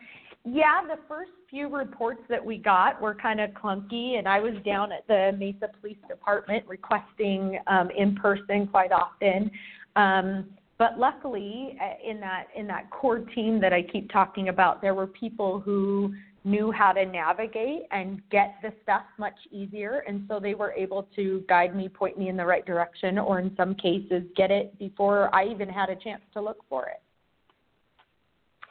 yeah, 0.44 0.82
the 0.88 0.98
first 1.08 1.32
few 1.50 1.68
reports 1.68 2.22
that 2.30 2.44
we 2.44 2.58
got 2.58 3.00
were 3.00 3.14
kind 3.14 3.40
of 3.40 3.52
clunky, 3.52 4.18
and 4.18 4.28
I 4.28 4.40
was 4.40 4.54
down 4.66 4.92
at 4.92 5.06
the 5.08 5.38
Mesa 5.38 5.70
Police 5.80 5.98
Department 6.08 6.66
requesting 6.68 7.60
um, 7.68 7.90
in 7.96 8.16
person 8.16 8.68
quite 8.68 8.92
often. 8.92 9.52
Um, 9.96 10.46
but 10.80 10.98
luckily, 10.98 11.78
uh, 11.80 12.10
in 12.10 12.20
that 12.22 12.46
in 12.56 12.66
that 12.68 12.90
core 12.90 13.20
team 13.20 13.62
that 13.62 13.72
I 13.74 13.84
keep 13.84 14.10
talking 14.12 14.50
about, 14.50 14.82
there 14.82 14.96
were 14.96 15.06
people 15.06 15.60
who 15.60 16.14
knew 16.44 16.72
how 16.72 16.92
to 16.92 17.06
navigate 17.06 17.84
and 17.92 18.22
get 18.32 18.56
the 18.62 18.74
stuff 18.84 19.04
much 19.18 19.36
easier, 19.52 20.04
and 20.08 20.26
so 20.28 20.40
they 20.40 20.56
were 20.56 20.72
able 20.74 21.08
to 21.16 21.44
guide 21.48 21.76
me, 21.76 21.88
point 21.88 22.18
me 22.18 22.30
in 22.30 22.38
the 22.38 22.46
right 22.46 22.66
direction, 22.66 23.20
or 23.20 23.40
in 23.40 23.54
some 23.56 23.76
cases, 23.76 24.24
get 24.36 24.50
it 24.50 24.78
before 24.80 25.34
I 25.36 25.46
even 25.46 25.70
had 25.70 25.90
a 25.90 25.96
chance 25.96 26.22
to 26.34 26.42
look 26.42 26.58
for 26.68 26.88
it. 26.88 27.02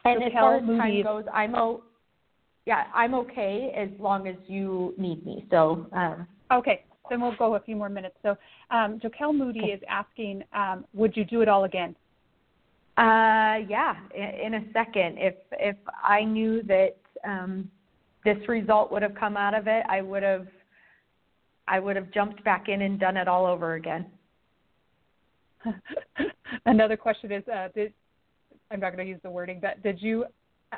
And 0.04 0.22
as 0.22 0.32
far 0.32 0.56
as 0.56 0.60
time 0.62 0.78
Moody- 0.78 1.02
goes, 1.02 1.24
I'm 1.32 1.54
o- 1.54 1.84
yeah, 2.66 2.84
I'm 2.94 3.14
okay 3.14 3.72
as 3.76 3.88
long 4.00 4.26
as 4.26 4.36
you 4.46 4.94
need 4.98 5.24
me. 5.24 5.46
So 5.50 5.86
um, 5.92 6.26
Okay, 6.50 6.84
then 7.08 7.20
we'll 7.20 7.36
go 7.36 7.54
a 7.54 7.60
few 7.60 7.76
more 7.76 7.88
minutes. 7.88 8.16
So 8.22 8.36
um, 8.70 8.98
Jokel 9.00 9.36
Moody 9.36 9.66
is 9.66 9.80
asking, 9.88 10.42
um, 10.52 10.84
would 10.94 11.16
you 11.16 11.24
do 11.24 11.42
it 11.42 11.48
all 11.48 11.64
again? 11.64 11.94
Uh, 12.96 13.62
yeah, 13.68 13.94
in, 14.14 14.52
in 14.52 14.54
a 14.54 14.72
second. 14.72 15.16
If 15.18 15.34
if 15.52 15.76
I 16.02 16.24
knew 16.24 16.62
that 16.64 16.96
um, 17.24 17.70
this 18.24 18.36
result 18.48 18.92
would 18.92 19.02
have 19.02 19.14
come 19.14 19.36
out 19.36 19.54
of 19.54 19.66
it, 19.66 19.84
I 19.88 20.02
would 20.02 20.22
have 20.22 20.46
I 21.68 21.78
would 21.78 21.94
have 21.94 22.10
jumped 22.10 22.42
back 22.42 22.68
in 22.68 22.82
and 22.82 22.98
done 22.98 23.16
it 23.16 23.28
all 23.28 23.46
over 23.46 23.74
again. 23.74 24.06
Another 26.66 26.96
question 26.96 27.30
is, 27.30 27.44
uh, 27.48 27.68
did 27.74 27.92
I'm 28.70 28.80
not 28.80 28.94
going 28.94 29.06
to 29.06 29.10
use 29.10 29.20
the 29.22 29.30
wording, 29.30 29.60
but 29.60 29.82
did 29.82 30.00
you 30.02 30.24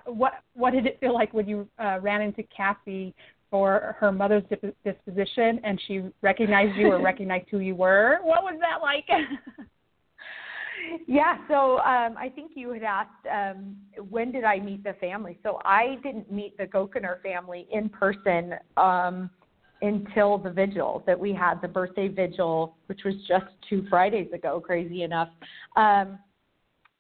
what 0.07 0.35
what 0.55 0.73
did 0.73 0.87
it 0.87 0.99
feel 1.01 1.15
like 1.15 1.33
when 1.35 1.49
you 1.49 1.69
uh, 1.79 1.99
ran 2.01 2.23
into 2.23 2.43
Kathy 2.45 3.15
for 3.51 3.97
her 3.99 4.11
mother's 4.11 4.45
disposition 4.85 5.61
and 5.65 5.81
she 5.87 6.03
recognized 6.23 6.77
you 6.77 6.89
or 6.89 7.03
recognized 7.03 7.49
who 7.51 7.59
you 7.59 7.75
were? 7.75 8.19
What 8.23 8.43
was 8.43 8.59
that 8.61 8.81
like? 8.83 9.07
Yeah, 11.07 11.37
so 11.49 11.79
um, 11.79 12.17
I 12.17 12.31
think 12.35 12.53
you 12.55 12.73
had 12.73 12.83
asked 12.83 13.27
um, 13.31 13.77
when 14.09 14.33
did 14.33 14.45
I 14.45 14.59
meet 14.59 14.85
the 14.85 14.95
family. 14.95 15.39
So 15.43 15.61
I 15.65 15.99
didn't 16.03 16.31
meet 16.31 16.57
the 16.57 16.67
Gouchenour 16.67 17.23
family 17.23 17.67
in 17.71 17.89
person 17.89 18.55
um, 18.77 19.31
until 19.81 20.39
the 20.39 20.51
vigil 20.51 21.03
that 21.07 21.19
we 21.19 21.33
had, 21.33 21.61
the 21.61 21.69
birthday 21.69 22.09
vigil, 22.09 22.77
which 22.87 23.01
was 23.05 23.15
just 23.29 23.47
two 23.69 23.87
Fridays 23.89 24.33
ago, 24.33 24.61
crazy 24.61 25.03
enough. 25.03 25.29
Um, 25.77 26.19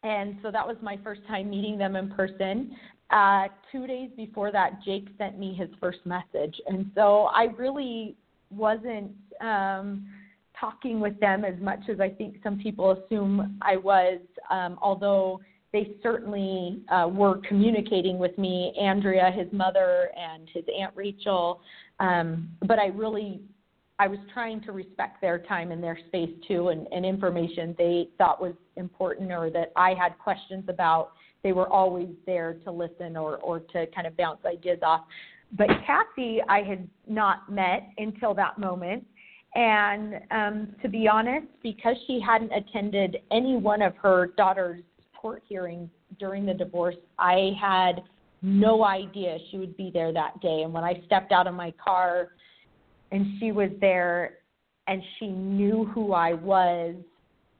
and 0.03 0.37
so 0.43 0.51
that 0.51 0.67
was 0.67 0.77
my 0.83 0.99
first 1.05 1.21
time 1.27 1.51
meeting 1.51 1.79
them 1.79 1.97
in 1.97 2.11
person. 2.11 2.77
Uh, 3.11 3.49
two 3.71 3.87
days 3.87 4.11
before 4.17 4.51
that, 4.51 4.83
Jake 4.85 5.07
sent 5.19 5.39
me 5.39 5.55
his 5.55 5.69
first 5.81 6.01
message. 6.05 6.61
And 6.67 6.91
so 6.95 7.29
I 7.33 7.45
really 7.57 8.17
wasn't. 8.51 9.13
Um, 9.41 10.07
talking 10.63 11.01
with 11.01 11.19
them 11.19 11.45
as 11.45 11.59
much 11.61 11.81
as 11.91 11.99
I 12.01 12.09
think 12.09 12.37
some 12.43 12.59
people 12.59 12.93
assume 12.93 13.59
I 13.61 13.77
was, 13.77 14.21
um, 14.49 14.79
although 14.81 15.41
they 15.73 15.93
certainly 16.03 16.83
uh, 16.89 17.09
were 17.11 17.41
communicating 17.49 18.19
with 18.19 18.37
me, 18.39 18.73
Andrea, 18.81 19.33
his 19.35 19.53
mother, 19.53 20.11
and 20.17 20.49
his 20.55 20.65
Aunt 20.79 20.93
Rachel. 20.95 21.61
Um, 21.99 22.51
but 22.67 22.79
I 22.79 22.87
really, 22.87 23.41
I 23.99 24.07
was 24.07 24.21
trying 24.33 24.61
to 24.63 24.73
respect 24.73 25.21
their 25.21 25.41
time 25.41 25.73
and 25.73 25.83
their 25.83 25.99
space 26.09 26.31
too, 26.47 26.69
and, 26.69 26.87
and 26.93 27.05
information 27.05 27.75
they 27.77 28.09
thought 28.19 28.41
was 28.41 28.55
important 28.77 29.33
or 29.33 29.51
that 29.51 29.73
I 29.75 29.95
had 29.95 30.19
questions 30.19 30.65
about. 30.69 31.13
They 31.43 31.53
were 31.53 31.69
always 31.69 32.11
there 32.25 32.55
to 32.65 32.71
listen 32.71 33.17
or, 33.17 33.39
or 33.39 33.61
to 33.61 33.87
kind 33.95 34.07
of 34.07 34.17
bounce 34.17 34.41
ideas 34.45 34.79
off. 34.83 35.03
But 35.57 35.69
Kathy, 35.87 36.41
I 36.49 36.63
had 36.63 36.89
not 37.07 37.51
met 37.51 37.89
until 37.99 38.33
that 38.35 38.59
moment. 38.59 39.05
And 39.55 40.21
um, 40.31 40.75
to 40.83 40.89
be 40.89 41.07
honest, 41.09 41.47
because 41.63 41.97
she 42.07 42.21
hadn't 42.21 42.53
attended 42.53 43.19
any 43.31 43.57
one 43.57 43.83
of 43.83 43.95
her 43.97 44.29
daughter's 44.37 44.83
court 45.17 45.43
hearings 45.47 45.91
during 46.19 46.47
the 46.47 46.55
divorce, 46.55 46.97
I 47.19 47.53
had 47.61 48.03
no 48.41 48.85
idea 48.85 49.39
she 49.51 49.59
would 49.59 49.77
be 49.77 49.91
there 49.93 50.13
that 50.13 50.41
day. 50.41 50.63
And 50.63 50.73
when 50.73 50.85
I 50.85 51.03
stepped 51.07 51.33
out 51.33 51.47
of 51.47 51.55
my 51.55 51.73
car 51.83 52.31
and 53.13 53.27
she 53.39 53.53
was 53.53 53.71
there 53.81 54.39
and 54.89 55.03
she 55.19 55.29
knew 55.29 55.85
who 55.95 56.13
I 56.13 56.33
was, 56.33 56.97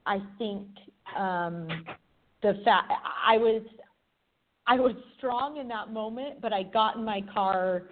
I 0.05 0.19
think 0.37 0.67
um 1.17 1.67
the 2.41 2.59
fact 2.65 2.91
I 3.25 3.37
was 3.37 3.61
I 4.67 4.75
was 4.75 4.93
strong 5.17 5.57
in 5.57 5.67
that 5.69 5.91
moment, 5.91 6.41
but 6.41 6.53
I 6.53 6.63
got 6.63 6.95
in 6.95 7.03
my 7.03 7.21
car 7.33 7.83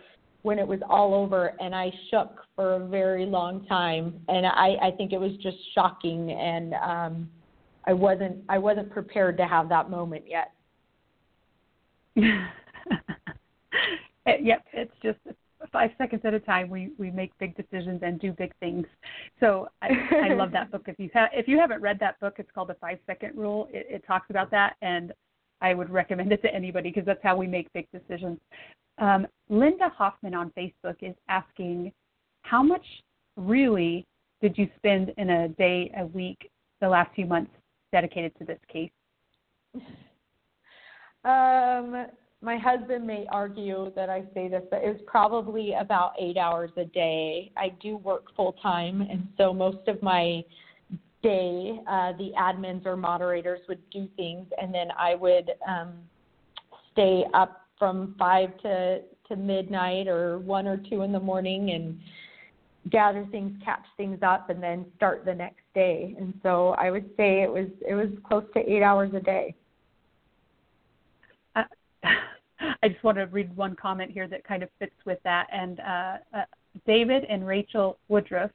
when 0.43 0.57
it 0.59 0.67
was 0.67 0.79
all 0.89 1.13
over 1.13 1.53
and 1.59 1.75
I 1.75 1.91
shook 2.09 2.43
for 2.55 2.73
a 2.73 2.87
very 2.87 3.25
long 3.25 3.65
time. 3.65 4.19
And 4.27 4.45
I, 4.45 4.75
I 4.81 4.91
think 4.97 5.13
it 5.13 5.19
was 5.19 5.31
just 5.41 5.57
shocking 5.75 6.31
and 6.31 6.73
um 6.75 7.29
I 7.85 7.93
wasn't 7.93 8.37
I 8.49 8.57
wasn't 8.57 8.91
prepared 8.91 9.37
to 9.37 9.47
have 9.47 9.69
that 9.69 9.89
moment 9.89 10.25
yet. 10.27 10.51
yep, 14.25 14.65
it's 14.73 14.93
just 15.01 15.17
five 15.71 15.91
seconds 15.97 16.21
at 16.25 16.33
a 16.33 16.39
time 16.39 16.69
we 16.69 16.91
we 16.97 17.11
make 17.11 17.31
big 17.39 17.55
decisions 17.55 18.01
and 18.03 18.19
do 18.19 18.33
big 18.33 18.51
things. 18.59 18.85
So 19.39 19.69
i 19.81 19.89
i 20.29 20.33
love 20.33 20.51
that 20.51 20.71
book. 20.71 20.83
If 20.87 20.99
you 20.99 21.09
have 21.13 21.29
if 21.33 21.47
you 21.47 21.59
haven't 21.59 21.81
read 21.81 21.99
that 21.99 22.19
book 22.19 22.35
it's 22.37 22.49
called 22.53 22.69
the 22.69 22.75
five 22.75 22.97
second 23.05 23.37
rule. 23.37 23.67
It, 23.71 23.87
it 23.89 24.03
talks 24.05 24.29
about 24.29 24.51
that 24.51 24.75
and 24.81 25.13
i 25.61 25.73
would 25.75 25.89
recommend 25.91 26.31
it 26.31 26.41
to 26.41 26.53
anybody 26.53 26.89
because 26.89 27.05
that's 27.05 27.21
how 27.21 27.35
we 27.37 27.45
make 27.47 27.71
big 27.73 27.87
decisions 27.91 28.39
um, 29.01 29.27
linda 29.49 29.89
hoffman 29.89 30.33
on 30.33 30.51
facebook 30.57 30.95
is 31.01 31.15
asking 31.27 31.91
how 32.43 32.63
much 32.63 32.85
really 33.35 34.05
did 34.41 34.57
you 34.57 34.67
spend 34.77 35.13
in 35.17 35.29
a 35.29 35.47
day 35.49 35.91
a 35.97 36.05
week 36.05 36.49
the 36.79 36.87
last 36.87 37.13
few 37.13 37.25
months 37.25 37.51
dedicated 37.91 38.31
to 38.37 38.45
this 38.45 38.59
case 38.71 38.91
um 41.25 42.07
my 42.41 42.57
husband 42.57 43.05
may 43.05 43.27
argue 43.31 43.91
that 43.95 44.09
I 44.09 44.23
say 44.33 44.47
this, 44.47 44.63
but 44.71 44.83
it 44.83 44.87
was 44.87 45.01
probably 45.05 45.73
about 45.73 46.13
eight 46.19 46.37
hours 46.37 46.71
a 46.75 46.85
day. 46.85 47.51
I 47.55 47.69
do 47.79 47.97
work 47.97 48.35
full 48.35 48.53
time, 48.53 49.01
and 49.01 49.27
so 49.37 49.53
most 49.53 49.87
of 49.87 50.01
my 50.01 50.43
day, 51.21 51.79
uh, 51.87 52.13
the 52.13 52.31
admins 52.39 52.87
or 52.87 52.97
moderators 52.97 53.59
would 53.69 53.87
do 53.91 54.07
things, 54.15 54.47
and 54.59 54.73
then 54.73 54.87
I 54.97 55.13
would 55.13 55.51
um, 55.67 55.93
stay 56.93 57.25
up 57.35 57.67
from 57.81 58.13
five 58.19 58.55
to 58.59 58.99
to 59.27 59.35
midnight 59.35 60.07
or 60.07 60.37
one 60.37 60.67
or 60.67 60.77
two 60.77 61.01
in 61.01 61.11
the 61.11 61.19
morning 61.19 61.71
and 61.71 61.99
gather 62.91 63.25
things, 63.31 63.57
catch 63.65 63.85
things 63.97 64.19
up, 64.21 64.51
and 64.51 64.61
then 64.61 64.85
start 64.97 65.25
the 65.25 65.33
next 65.33 65.63
day. 65.73 66.13
And 66.19 66.31
so 66.43 66.75
I 66.77 66.91
would 66.91 67.09
say 67.17 67.41
it 67.41 67.51
was 67.51 67.69
it 67.87 67.95
was 67.95 68.09
close 68.23 68.43
to 68.53 68.59
eight 68.59 68.83
hours 68.83 69.11
a 69.15 69.19
day. 69.19 69.55
I 72.83 72.87
just 72.87 73.03
want 73.03 73.17
to 73.17 73.25
read 73.25 73.55
one 73.57 73.75
comment 73.75 74.11
here 74.11 74.27
that 74.27 74.43
kind 74.43 74.61
of 74.61 74.69
fits 74.77 74.95
with 75.03 75.17
that. 75.23 75.47
And 75.51 75.79
uh, 75.79 76.17
uh, 76.37 76.43
David 76.85 77.25
and 77.29 77.47
Rachel 77.47 77.97
Woodruff, 78.09 78.51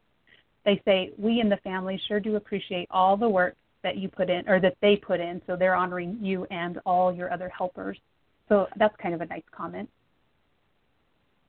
they 0.65 0.81
say, 0.85 1.11
We 1.19 1.41
in 1.41 1.49
the 1.49 1.57
family 1.59 2.01
sure 2.07 2.21
do 2.21 2.37
appreciate 2.37 2.87
all 2.93 3.17
the 3.17 3.29
work 3.29 3.57
that 3.83 3.97
you 3.97 4.09
put 4.09 4.31
in, 4.31 4.49
or 4.49 4.61
that 4.61 4.77
they 4.81 4.95
put 4.95 5.19
in. 5.19 5.43
So 5.49 5.57
they're 5.57 5.75
honoring 5.75 6.19
you 6.21 6.45
and 6.53 6.79
all 6.87 7.13
your 7.13 7.33
other 7.33 7.49
helpers. 7.49 7.99
So 8.49 8.67
that's 8.77 8.95
kind 9.03 9.15
of 9.15 9.21
a 9.21 9.27
nice 9.27 9.43
comment. 9.51 9.89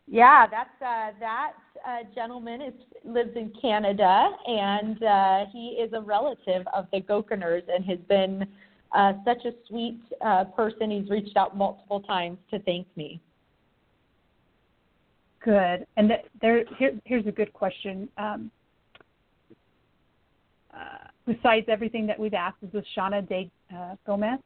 Yeah, 0.10 0.48
that's 0.50 0.70
uh, 0.82 1.12
that 1.20 1.54
uh, 1.86 2.04
gentleman 2.16 2.62
is 2.62 2.74
lives 3.04 3.36
in 3.36 3.52
Canada, 3.62 4.30
and 4.48 5.04
uh, 5.04 5.46
he 5.52 5.78
is 5.82 5.92
a 5.94 6.02
relative 6.02 6.66
of 6.74 6.88
the 6.94 7.02
Gouchenours 7.02 7.64
and 7.68 7.84
has 7.84 8.00
been 8.08 8.48
uh, 8.94 9.14
such 9.26 9.44
a 9.46 9.52
sweet 9.68 10.00
uh, 10.26 10.46
person. 10.46 10.92
He's 10.92 11.10
reached 11.10 11.36
out 11.36 11.58
multiple 11.58 12.00
times 12.00 12.38
to 12.52 12.60
thank 12.60 12.88
me. 12.96 13.20
Good. 15.44 15.86
And 15.98 16.10
th- 16.10 16.26
there, 16.42 16.64
here, 16.78 17.00
here's 17.04 17.28
a 17.28 17.32
good 17.32 17.52
question. 17.54 18.08
Um, 18.18 18.50
uh, 20.74 21.08
besides 21.26 21.66
everything 21.70 22.08
that 22.08 22.18
we've 22.18 22.34
asked, 22.34 22.58
is 22.64 22.72
with 22.74 22.86
Shauna 22.98 23.28
De 23.28 23.52
uh, 23.76 23.96
Gomez. 24.06 24.40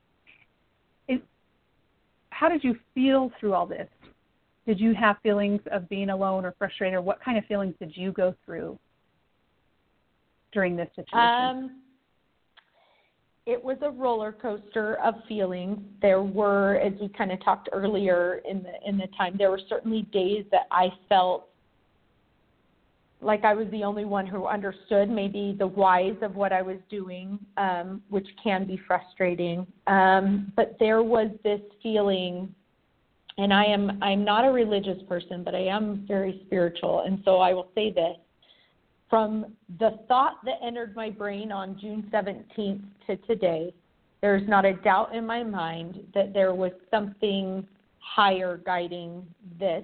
How 2.42 2.50
did 2.50 2.64
you 2.64 2.76
feel 2.96 3.32
through 3.40 3.54
all 3.54 3.68
this? 3.68 3.88
Did 4.66 4.80
you 4.80 4.96
have 4.96 5.18
feelings 5.22 5.62
of 5.72 5.88
being 5.90 6.10
alone 6.10 6.44
or 6.44 6.56
frustrated? 6.58 6.96
Or 6.96 7.02
what 7.02 7.24
kind 7.24 7.38
of 7.38 7.46
feelings 7.46 7.76
did 7.78 7.96
you 7.96 8.12
go 8.14 8.34
through 8.44 8.80
during 10.52 10.76
this 10.76 10.88
situation? 10.96 11.20
Um, 11.20 11.82
it 13.46 13.64
was 13.64 13.78
a 13.84 13.92
roller 13.92 14.32
coaster 14.32 14.96
of 15.04 15.14
feelings. 15.28 15.78
There 16.02 16.24
were, 16.24 16.78
as 16.78 16.94
we 17.00 17.10
kind 17.10 17.32
of 17.32 17.44
talked 17.46 17.70
earlier 17.72 18.42
in 18.50 18.64
the 18.64 18.74
in 18.88 18.98
the 18.98 19.08
time, 19.16 19.36
there 19.38 19.52
were 19.52 19.62
certainly 19.70 20.02
days 20.12 20.44
that 20.50 20.66
I 20.72 20.88
felt 21.10 21.48
like 23.22 23.46
I 23.46 23.54
was 23.54 23.68
the 23.72 23.84
only 23.84 24.06
one 24.06 24.26
who 24.26 24.48
understood 24.48 25.10
maybe 25.10 25.56
the 25.58 25.68
whys 25.68 26.16
of 26.22 26.36
what 26.36 26.52
I 26.52 26.62
was 26.62 26.78
doing, 26.90 27.40
um, 27.58 28.02
which 28.10 28.28
can 28.44 28.66
be 28.66 28.80
frustrating. 28.88 29.68
Um, 29.88 30.52
but 30.56 30.76
there 30.80 31.04
was 31.04 31.30
this 31.44 31.62
feeling, 31.84 32.54
and 33.38 33.54
I 33.54 33.66
am 33.66 34.02
I'm 34.02 34.24
not 34.24 34.46
a 34.46 34.52
religious 34.52 35.02
person, 35.08 35.44
but 35.44 35.56
I 35.56 35.66
am 35.66 36.06
very 36.08 36.42
spiritual, 36.46 37.02
and 37.02 37.22
so 37.24 37.40
I 37.40 37.54
will 37.54 37.70
say 37.76 37.92
this 37.92 38.18
from 39.12 39.46
the 39.78 40.00
thought 40.08 40.38
that 40.46 40.56
entered 40.64 40.96
my 40.96 41.10
brain 41.10 41.52
on 41.52 41.78
June 41.80 42.10
17th 42.14 42.82
to 43.06 43.18
today, 43.28 43.74
there's 44.22 44.48
not 44.48 44.64
a 44.64 44.74
doubt 44.74 45.14
in 45.14 45.26
my 45.26 45.44
mind 45.44 46.00
that 46.16 46.34
there 46.34 46.56
was 46.56 46.72
something 46.90 47.68
higher 48.00 48.62
guiding 48.66 49.28
this, 49.60 49.84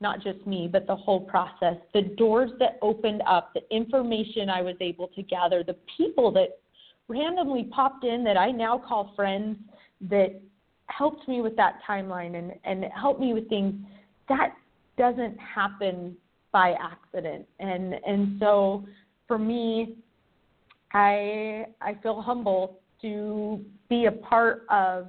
not 0.00 0.22
just 0.22 0.46
me, 0.46 0.68
but 0.70 0.86
the 0.86 0.94
whole 0.94 1.20
process. 1.20 1.76
The 1.92 2.02
doors 2.02 2.50
that 2.58 2.78
opened 2.82 3.22
up, 3.26 3.52
the 3.54 3.62
information 3.74 4.48
I 4.48 4.62
was 4.62 4.76
able 4.80 5.08
to 5.08 5.22
gather, 5.22 5.64
the 5.64 5.76
people 5.96 6.30
that 6.32 6.58
randomly 7.08 7.64
popped 7.64 8.04
in 8.04 8.22
that 8.24 8.36
I 8.36 8.50
now 8.50 8.78
call 8.78 9.12
friends 9.16 9.56
that 10.08 10.40
helped 10.86 11.26
me 11.28 11.40
with 11.40 11.56
that 11.56 11.80
timeline 11.88 12.36
and, 12.36 12.52
and 12.64 12.84
helped 12.94 13.20
me 13.20 13.34
with 13.34 13.48
things, 13.48 13.74
that 14.28 14.54
doesn't 14.96 15.36
happen 15.38 16.16
by 16.52 16.74
accident. 16.80 17.46
And 17.60 17.94
and 18.06 18.38
so 18.40 18.84
for 19.26 19.38
me, 19.38 19.96
I 20.92 21.66
I 21.80 21.94
feel 22.02 22.22
humble 22.22 22.80
to 23.02 23.64
be 23.88 24.06
a 24.06 24.12
part 24.12 24.64
of 24.70 25.08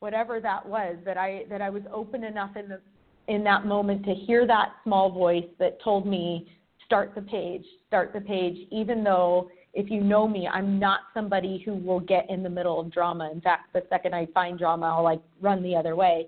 whatever 0.00 0.40
that 0.40 0.66
was 0.66 0.96
that 1.04 1.16
I 1.16 1.44
that 1.50 1.60
I 1.60 1.70
was 1.70 1.82
open 1.92 2.24
enough 2.24 2.56
in 2.56 2.68
the 2.68 2.80
in 3.28 3.44
that 3.44 3.66
moment 3.66 4.04
to 4.04 4.14
hear 4.14 4.46
that 4.46 4.72
small 4.84 5.10
voice 5.10 5.46
that 5.58 5.82
told 5.82 6.06
me 6.06 6.50
start 6.84 7.14
the 7.14 7.22
page 7.22 7.64
start 7.86 8.12
the 8.12 8.20
page 8.20 8.56
even 8.70 9.04
though 9.04 9.50
if 9.72 9.90
you 9.90 10.00
know 10.00 10.26
me 10.26 10.48
I'm 10.48 10.78
not 10.78 11.00
somebody 11.14 11.62
who 11.64 11.74
will 11.74 12.00
get 12.00 12.28
in 12.28 12.42
the 12.42 12.50
middle 12.50 12.80
of 12.80 12.92
drama 12.92 13.30
in 13.32 13.40
fact 13.40 13.72
the 13.72 13.84
second 13.88 14.14
I 14.14 14.26
find 14.34 14.58
drama 14.58 14.94
I'll 14.96 15.04
like 15.04 15.20
run 15.40 15.62
the 15.62 15.76
other 15.76 15.94
way 15.94 16.26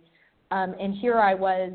um, 0.52 0.74
and 0.78 0.94
here 0.94 1.18
I 1.18 1.34
was 1.34 1.72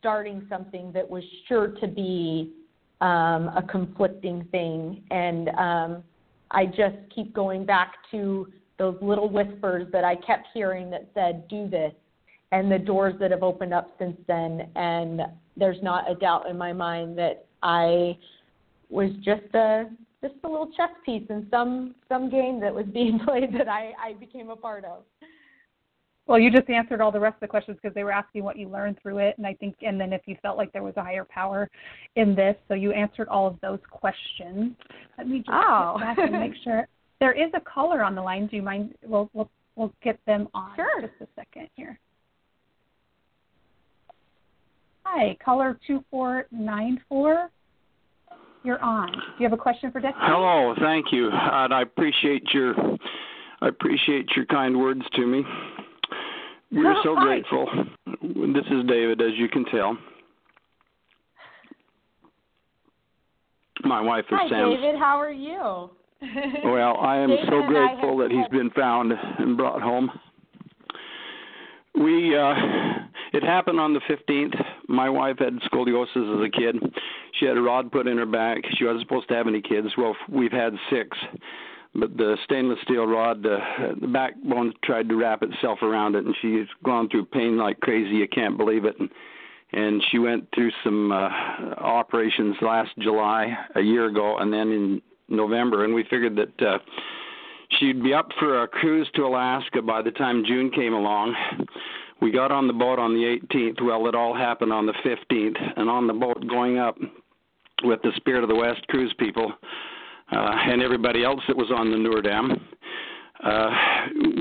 starting 0.00 0.46
something 0.48 0.92
that 0.92 1.08
was 1.08 1.22
sure 1.48 1.68
to 1.68 1.86
be 1.86 2.52
um, 3.00 3.48
a 3.48 3.64
conflicting 3.68 4.46
thing. 4.50 5.02
And 5.10 5.48
um, 5.50 6.04
I 6.50 6.66
just 6.66 6.96
keep 7.14 7.32
going 7.32 7.64
back 7.64 7.94
to 8.10 8.48
those 8.78 8.96
little 9.00 9.28
whispers 9.28 9.86
that 9.92 10.04
I 10.04 10.16
kept 10.16 10.48
hearing 10.52 10.90
that 10.90 11.08
said, 11.14 11.48
do 11.48 11.68
this, 11.68 11.92
and 12.52 12.70
the 12.70 12.78
doors 12.78 13.14
that 13.20 13.30
have 13.30 13.42
opened 13.42 13.74
up 13.74 13.90
since 13.98 14.16
then. 14.26 14.68
And 14.76 15.22
there's 15.56 15.82
not 15.82 16.10
a 16.10 16.14
doubt 16.14 16.48
in 16.48 16.56
my 16.56 16.72
mind 16.72 17.18
that 17.18 17.46
I 17.62 18.16
was 18.88 19.10
just 19.22 19.54
a 19.54 19.86
just 20.22 20.34
a 20.44 20.48
little 20.48 20.70
chess 20.76 20.90
piece 21.04 21.24
in 21.28 21.46
some 21.50 21.94
some 22.08 22.30
game 22.30 22.60
that 22.60 22.74
was 22.74 22.86
being 22.92 23.18
played 23.18 23.52
that 23.54 23.68
I, 23.68 23.92
I 24.02 24.12
became 24.14 24.50
a 24.50 24.56
part 24.56 24.84
of. 24.84 25.02
Well, 26.26 26.40
you 26.40 26.50
just 26.50 26.68
answered 26.68 27.00
all 27.00 27.12
the 27.12 27.20
rest 27.20 27.34
of 27.34 27.40
the 27.42 27.46
questions 27.46 27.78
because 27.80 27.94
they 27.94 28.02
were 28.02 28.10
asking 28.10 28.42
what 28.42 28.56
you 28.56 28.68
learned 28.68 28.98
through 29.00 29.18
it, 29.18 29.38
and 29.38 29.46
I 29.46 29.54
think, 29.54 29.76
and 29.82 30.00
then 30.00 30.12
if 30.12 30.22
you 30.26 30.36
felt 30.42 30.56
like 30.56 30.72
there 30.72 30.82
was 30.82 30.94
a 30.96 31.02
higher 31.02 31.24
power 31.24 31.70
in 32.16 32.34
this, 32.34 32.56
so 32.66 32.74
you 32.74 32.90
answered 32.90 33.28
all 33.28 33.46
of 33.46 33.60
those 33.60 33.78
questions. 33.92 34.72
Let 35.18 35.28
me 35.28 35.38
just 35.38 35.50
oh. 35.52 35.98
back 36.00 36.18
and 36.18 36.32
make 36.32 36.54
sure 36.64 36.88
there 37.20 37.32
is 37.32 37.50
a 37.54 37.60
caller 37.60 38.02
on 38.02 38.14
the 38.14 38.22
line. 38.22 38.48
Do 38.48 38.56
you 38.56 38.62
mind? 38.62 38.94
We'll 39.04 39.30
we'll 39.32 39.50
we'll 39.76 39.92
get 40.02 40.18
them 40.26 40.48
on. 40.54 40.74
Sure. 40.74 41.00
Just 41.00 41.14
a 41.20 41.26
second 41.36 41.68
here. 41.76 41.98
Hi, 45.08 45.36
caller 45.42 45.78
two 45.86 46.04
four 46.10 46.46
nine 46.50 47.00
four. 47.08 47.48
You're 48.64 48.82
on. 48.82 49.12
Do 49.12 49.18
you 49.38 49.44
have 49.44 49.52
a 49.52 49.56
question 49.56 49.92
for 49.92 50.00
Destinee? 50.00 50.24
Hello, 50.26 50.74
thank 50.80 51.12
you. 51.12 51.30
And 51.30 51.72
I 51.72 51.82
appreciate 51.82 52.42
your 52.52 52.74
I 53.60 53.68
appreciate 53.68 54.26
your 54.34 54.46
kind 54.46 54.78
words 54.78 55.02
to 55.14 55.24
me. 55.24 55.44
We're 56.72 56.90
Oh, 56.90 57.00
so 57.04 57.14
hi. 57.14 57.24
grateful. 57.24 57.66
This 58.52 58.64
is 58.68 58.84
David, 58.88 59.22
as 59.22 59.30
you 59.36 59.48
can 59.48 59.64
tell. 59.66 59.96
My 63.84 64.00
wife 64.00 64.24
is 64.28 64.38
Hi, 64.40 64.48
Sam. 64.48 64.70
David. 64.70 64.96
How 64.98 65.20
are 65.20 65.30
you? 65.32 65.90
Well, 66.64 66.96
I 66.98 67.18
am 67.18 67.28
David 67.30 67.46
so 67.48 67.62
grateful 67.68 68.16
that 68.18 68.32
he's 68.32 68.48
been 68.48 68.70
found 68.70 69.12
and 69.12 69.56
brought 69.56 69.80
home. 69.80 70.10
We 71.94 72.36
uh 72.36 72.54
it 73.32 73.44
happened 73.44 73.78
on 73.78 73.92
the 73.92 74.00
15th. 74.00 74.54
My 74.88 75.08
wife 75.10 75.38
had 75.38 75.54
scoliosis 75.60 76.38
as 76.38 76.46
a 76.46 76.50
kid. 76.50 76.94
She 77.38 77.46
had 77.46 77.56
a 77.56 77.62
rod 77.62 77.90
put 77.90 78.06
in 78.06 78.18
her 78.18 78.26
back. 78.26 78.58
She 78.76 78.84
wasn't 78.84 79.02
supposed 79.02 79.28
to 79.28 79.34
have 79.34 79.48
any 79.48 79.60
kids. 79.60 79.88
Well, 79.96 80.16
we've 80.28 80.52
had 80.52 80.74
6. 80.90 81.18
But 81.98 82.16
the 82.16 82.36
stainless 82.44 82.78
steel 82.82 83.06
rod, 83.06 83.44
uh, 83.46 83.58
the 83.98 84.06
backbone 84.06 84.74
tried 84.84 85.08
to 85.08 85.16
wrap 85.16 85.42
itself 85.42 85.80
around 85.82 86.14
it, 86.14 86.26
and 86.26 86.34
she's 86.42 86.66
gone 86.84 87.08
through 87.08 87.24
pain 87.26 87.56
like 87.56 87.80
crazy. 87.80 88.16
You 88.16 88.28
can't 88.28 88.58
believe 88.58 88.84
it. 88.84 88.96
And, 89.00 89.08
and 89.72 90.02
she 90.10 90.18
went 90.18 90.46
through 90.54 90.72
some 90.84 91.10
uh, 91.10 91.30
operations 91.78 92.56
last 92.60 92.90
July, 92.98 93.56
a 93.74 93.80
year 93.80 94.06
ago, 94.06 94.36
and 94.38 94.52
then 94.52 94.70
in 94.72 95.02
November. 95.28 95.84
And 95.84 95.94
we 95.94 96.04
figured 96.04 96.36
that 96.36 96.66
uh, 96.66 96.78
she'd 97.78 98.02
be 98.02 98.12
up 98.12 98.28
for 98.38 98.62
a 98.62 98.68
cruise 98.68 99.08
to 99.14 99.22
Alaska 99.22 99.80
by 99.80 100.02
the 100.02 100.10
time 100.10 100.44
June 100.46 100.70
came 100.70 100.92
along. 100.92 101.34
We 102.20 102.30
got 102.30 102.50
on 102.50 102.66
the 102.66 102.72
boat 102.72 102.98
on 102.98 103.14
the 103.14 103.38
18th. 103.54 103.82
Well, 103.82 104.06
it 104.08 104.14
all 104.14 104.34
happened 104.34 104.72
on 104.72 104.86
the 104.86 104.94
15th, 105.04 105.56
and 105.76 105.88
on 105.88 106.06
the 106.06 106.14
boat 106.14 106.46
going 106.48 106.78
up 106.78 106.96
with 107.82 108.00
the 108.02 108.12
Spirit 108.16 108.42
of 108.42 108.48
the 108.48 108.54
West 108.54 108.86
cruise 108.88 109.14
people 109.18 109.52
uh, 110.32 110.50
and 110.52 110.82
everybody 110.82 111.24
else 111.24 111.40
that 111.46 111.56
was 111.56 111.70
on 111.70 111.90
the 111.90 111.96
Noordam. 111.96 112.60
Uh, 113.42 113.70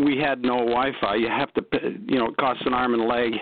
we 0.06 0.18
had 0.18 0.42
no 0.42 0.58
Wi-Fi. 0.58 1.16
You 1.16 1.28
have 1.28 1.54
to, 1.54 1.64
you 2.08 2.18
know, 2.18 2.28
it 2.28 2.38
costs 2.38 2.64
an 2.66 2.74
arm 2.74 2.94
and 2.94 3.04
a 3.04 3.06
leg. 3.06 3.34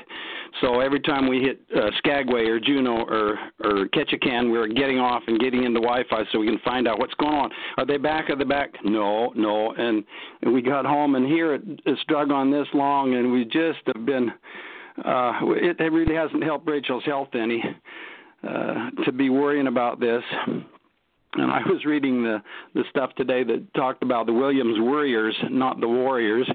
So 0.62 0.80
every 0.80 1.00
time 1.00 1.28
we 1.28 1.40
hit 1.40 1.62
uh, 1.76 1.90
Skagway 1.98 2.46
or 2.46 2.60
Juneau 2.60 3.04
or 3.04 3.40
or 3.64 3.88
Ketchikan, 3.88 4.52
we 4.52 4.58
were 4.58 4.68
getting 4.68 5.00
off 5.00 5.24
and 5.28 5.40
getting 5.40 5.64
into 5.64 5.80
Wi-Fi 5.80 6.24
so 6.32 6.40
we 6.40 6.48
can 6.48 6.60
find 6.60 6.88
out 6.88 7.00
what's 7.00 7.14
going 7.16 7.34
on. 7.34 7.50
Are 7.78 7.86
they 7.86 7.98
back? 7.98 8.30
Are 8.30 8.36
they 8.36 8.44
back? 8.44 8.72
No, 8.84 9.32
no. 9.36 9.74
And, 9.74 10.04
and 10.42 10.54
we 10.54 10.62
got 10.62 10.86
home, 10.86 11.16
and 11.16 11.26
here 11.26 11.56
it, 11.56 11.62
it's 11.86 12.02
drug 12.08 12.32
on 12.32 12.52
this 12.52 12.68
long, 12.74 13.16
and 13.16 13.32
we 13.32 13.46
just 13.46 13.80
have 13.94 14.06
been. 14.06 14.32
Uh, 15.04 15.34
it, 15.56 15.80
it 15.80 15.92
really 15.92 16.16
hasn't 16.16 16.44
helped 16.44 16.68
Rachel's 16.68 17.04
health 17.04 17.30
any 17.34 17.64
uh, 18.48 18.92
to 19.06 19.12
be 19.12 19.30
worrying 19.30 19.68
about 19.68 20.00
this. 20.00 20.24
And 21.36 21.52
I 21.52 21.60
was 21.66 21.86
reading 21.86 22.24
the 22.24 22.42
the 22.74 22.84
stuff 22.90 23.12
today 23.16 23.44
that 23.44 23.74
talked 23.74 24.04
about 24.04 24.26
the 24.26 24.34
Williams 24.34 24.78
Warriors, 24.80 25.36
not 25.50 25.80
the 25.80 25.88
Warriors. 25.88 26.50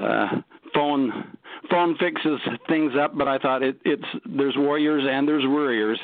Uh, 0.00 0.26
phone 0.72 1.36
phone 1.70 1.96
fixes 1.98 2.40
things 2.68 2.92
up, 3.00 3.16
but 3.16 3.28
I 3.28 3.38
thought 3.38 3.62
it, 3.62 3.78
it's 3.84 4.04
there's 4.26 4.54
warriors 4.56 5.04
and 5.08 5.26
there's 5.26 5.44
worriers, 5.44 5.98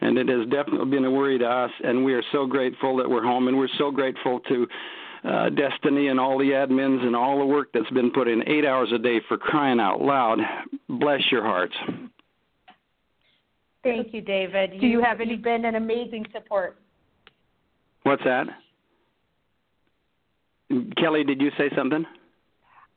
and 0.00 0.18
it 0.18 0.28
has 0.28 0.46
definitely 0.48 0.90
been 0.90 1.04
a 1.04 1.10
worry 1.10 1.38
to 1.38 1.46
us. 1.46 1.70
And 1.82 2.04
we 2.04 2.14
are 2.14 2.22
so 2.32 2.46
grateful 2.46 2.96
that 2.96 3.08
we're 3.08 3.22
home, 3.22 3.48
and 3.48 3.56
we're 3.56 3.68
so 3.78 3.90
grateful 3.90 4.40
to 4.40 4.66
uh, 5.24 5.48
Destinee 5.50 6.08
and 6.08 6.20
all 6.20 6.38
the 6.38 6.50
admins 6.50 7.04
and 7.04 7.16
all 7.16 7.38
the 7.38 7.46
work 7.46 7.68
that's 7.72 7.90
been 7.90 8.10
put 8.10 8.28
in 8.28 8.46
eight 8.48 8.64
hours 8.64 8.90
a 8.94 8.98
day 8.98 9.20
for 9.28 9.36
crying 9.36 9.80
out 9.80 10.00
loud. 10.00 10.38
Bless 10.88 11.20
your 11.30 11.42
hearts. 11.42 11.74
Thank 13.82 14.12
you, 14.12 14.20
David. 14.20 14.80
Do 14.80 14.86
you 14.86 15.00
have 15.00 15.20
any- 15.20 15.32
You've 15.32 15.42
been 15.42 15.64
an 15.64 15.76
amazing 15.76 16.26
support. 16.32 16.76
What's 18.08 18.24
that? 18.24 18.46
Kelly, 20.96 21.24
did 21.24 21.42
you 21.42 21.50
say 21.58 21.70
something? 21.76 22.06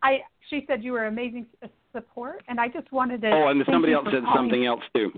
I 0.02 0.20
she 0.50 0.64
said 0.68 0.84
you 0.84 0.94
were 0.94 1.06
amazing 1.08 1.48
support, 1.92 2.44
and 2.48 2.62
I 2.62 2.70
just 2.70 2.90
wanted 2.94 3.22
to. 3.24 3.30
Oh, 3.30 3.48
and 3.50 3.62
somebody 3.70 3.92
else 3.92 4.06
said 4.06 4.24
calling. 4.24 4.38
something 4.38 4.66
else 4.66 4.82
too. 4.96 5.12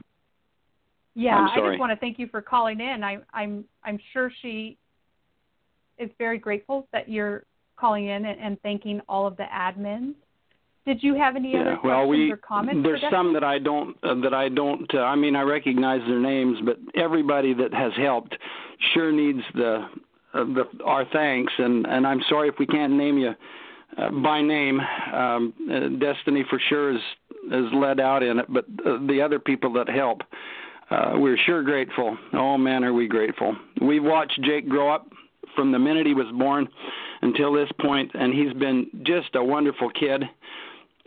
Yeah, 1.13 1.37
I 1.37 1.55
just 1.55 1.79
want 1.79 1.91
to 1.91 1.95
thank 1.97 2.17
you 2.17 2.27
for 2.27 2.41
calling 2.41 2.79
in. 2.79 3.03
I, 3.03 3.19
I'm 3.33 3.65
I'm 3.83 3.99
sure 4.13 4.31
she 4.41 4.79
is 5.99 6.09
very 6.17 6.39
grateful 6.39 6.87
that 6.91 7.07
you're 7.07 7.43
calling 7.75 8.07
in 8.07 8.25
and, 8.25 8.39
and 8.39 8.61
thanking 8.61 8.99
all 9.07 9.27
of 9.27 9.37
the 9.37 9.43
admins. 9.43 10.15
Did 10.86 11.01
you 11.01 11.15
have 11.15 11.36
any 11.36 11.55
other 11.55 11.71
Yeah, 11.71 11.75
questions 11.77 11.86
well, 11.86 12.07
we 12.07 12.31
or 12.31 12.38
comments? 12.38 12.81
there's 12.84 13.03
some 13.09 13.34
that 13.34 13.43
I 13.43 13.57
don't 13.57 13.95
uh, 14.03 14.15
that 14.15 14.34
I 14.34 14.49
don't. 14.49 14.93
Uh, 14.93 14.99
I 14.99 15.15
mean, 15.15 15.36
I 15.36 15.41
recognize 15.41 16.01
their 16.07 16.19
names, 16.19 16.57
but 16.65 16.77
everybody 16.95 17.53
that 17.53 17.73
has 17.73 17.93
helped 17.95 18.36
sure 18.93 19.11
needs 19.11 19.39
the 19.55 19.88
uh, 20.34 20.43
the 20.43 20.65
our 20.84 21.05
thanks. 21.13 21.53
And 21.57 21.88
and 21.88 22.05
I'm 22.05 22.21
sorry 22.27 22.49
if 22.49 22.55
we 22.59 22.67
can't 22.67 22.93
name 22.93 23.17
you 23.17 23.34
uh, 23.97 24.09
by 24.09 24.41
name. 24.41 24.81
Um, 25.13 25.53
uh, 25.71 25.88
Destinee 25.99 26.43
for 26.49 26.59
sure 26.67 26.93
is 26.93 27.01
is 27.51 27.65
led 27.73 28.01
out 28.01 28.21
in 28.21 28.39
it, 28.39 28.45
but 28.49 28.65
uh, 28.86 28.97
the 29.07 29.21
other 29.21 29.39
people 29.39 29.71
that 29.73 29.88
help. 29.89 30.21
Uh, 30.91 31.13
we're 31.15 31.38
sure 31.38 31.63
grateful. 31.63 32.15
Oh 32.34 32.57
man, 32.57 32.84
are 32.84 32.93
we 32.93 33.07
grateful? 33.07 33.55
We've 33.81 34.03
watched 34.03 34.39
Jake 34.43 34.67
grow 34.67 34.93
up 34.93 35.07
from 35.55 35.71
the 35.71 35.79
minute 35.79 36.05
he 36.05 36.13
was 36.13 36.27
born 36.38 36.67
until 37.21 37.53
this 37.53 37.69
point, 37.79 38.11
and 38.13 38.34
he's 38.34 38.53
been 38.53 38.88
just 39.03 39.34
a 39.36 39.43
wonderful 39.43 39.89
kid 39.89 40.23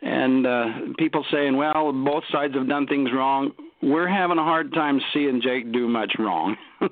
and 0.02 0.46
uh, 0.46 0.64
people 0.98 1.24
saying, 1.32 1.56
well, 1.56 1.92
both 1.92 2.24
sides 2.30 2.54
have 2.54 2.68
done 2.68 2.86
things 2.86 3.10
wrong. 3.14 3.52
We're 3.82 4.08
having 4.08 4.38
a 4.38 4.44
hard 4.44 4.72
time 4.72 5.00
seeing 5.12 5.40
Jake 5.42 5.72
do 5.72 5.88
much 5.88 6.12
wrong. 6.18 6.56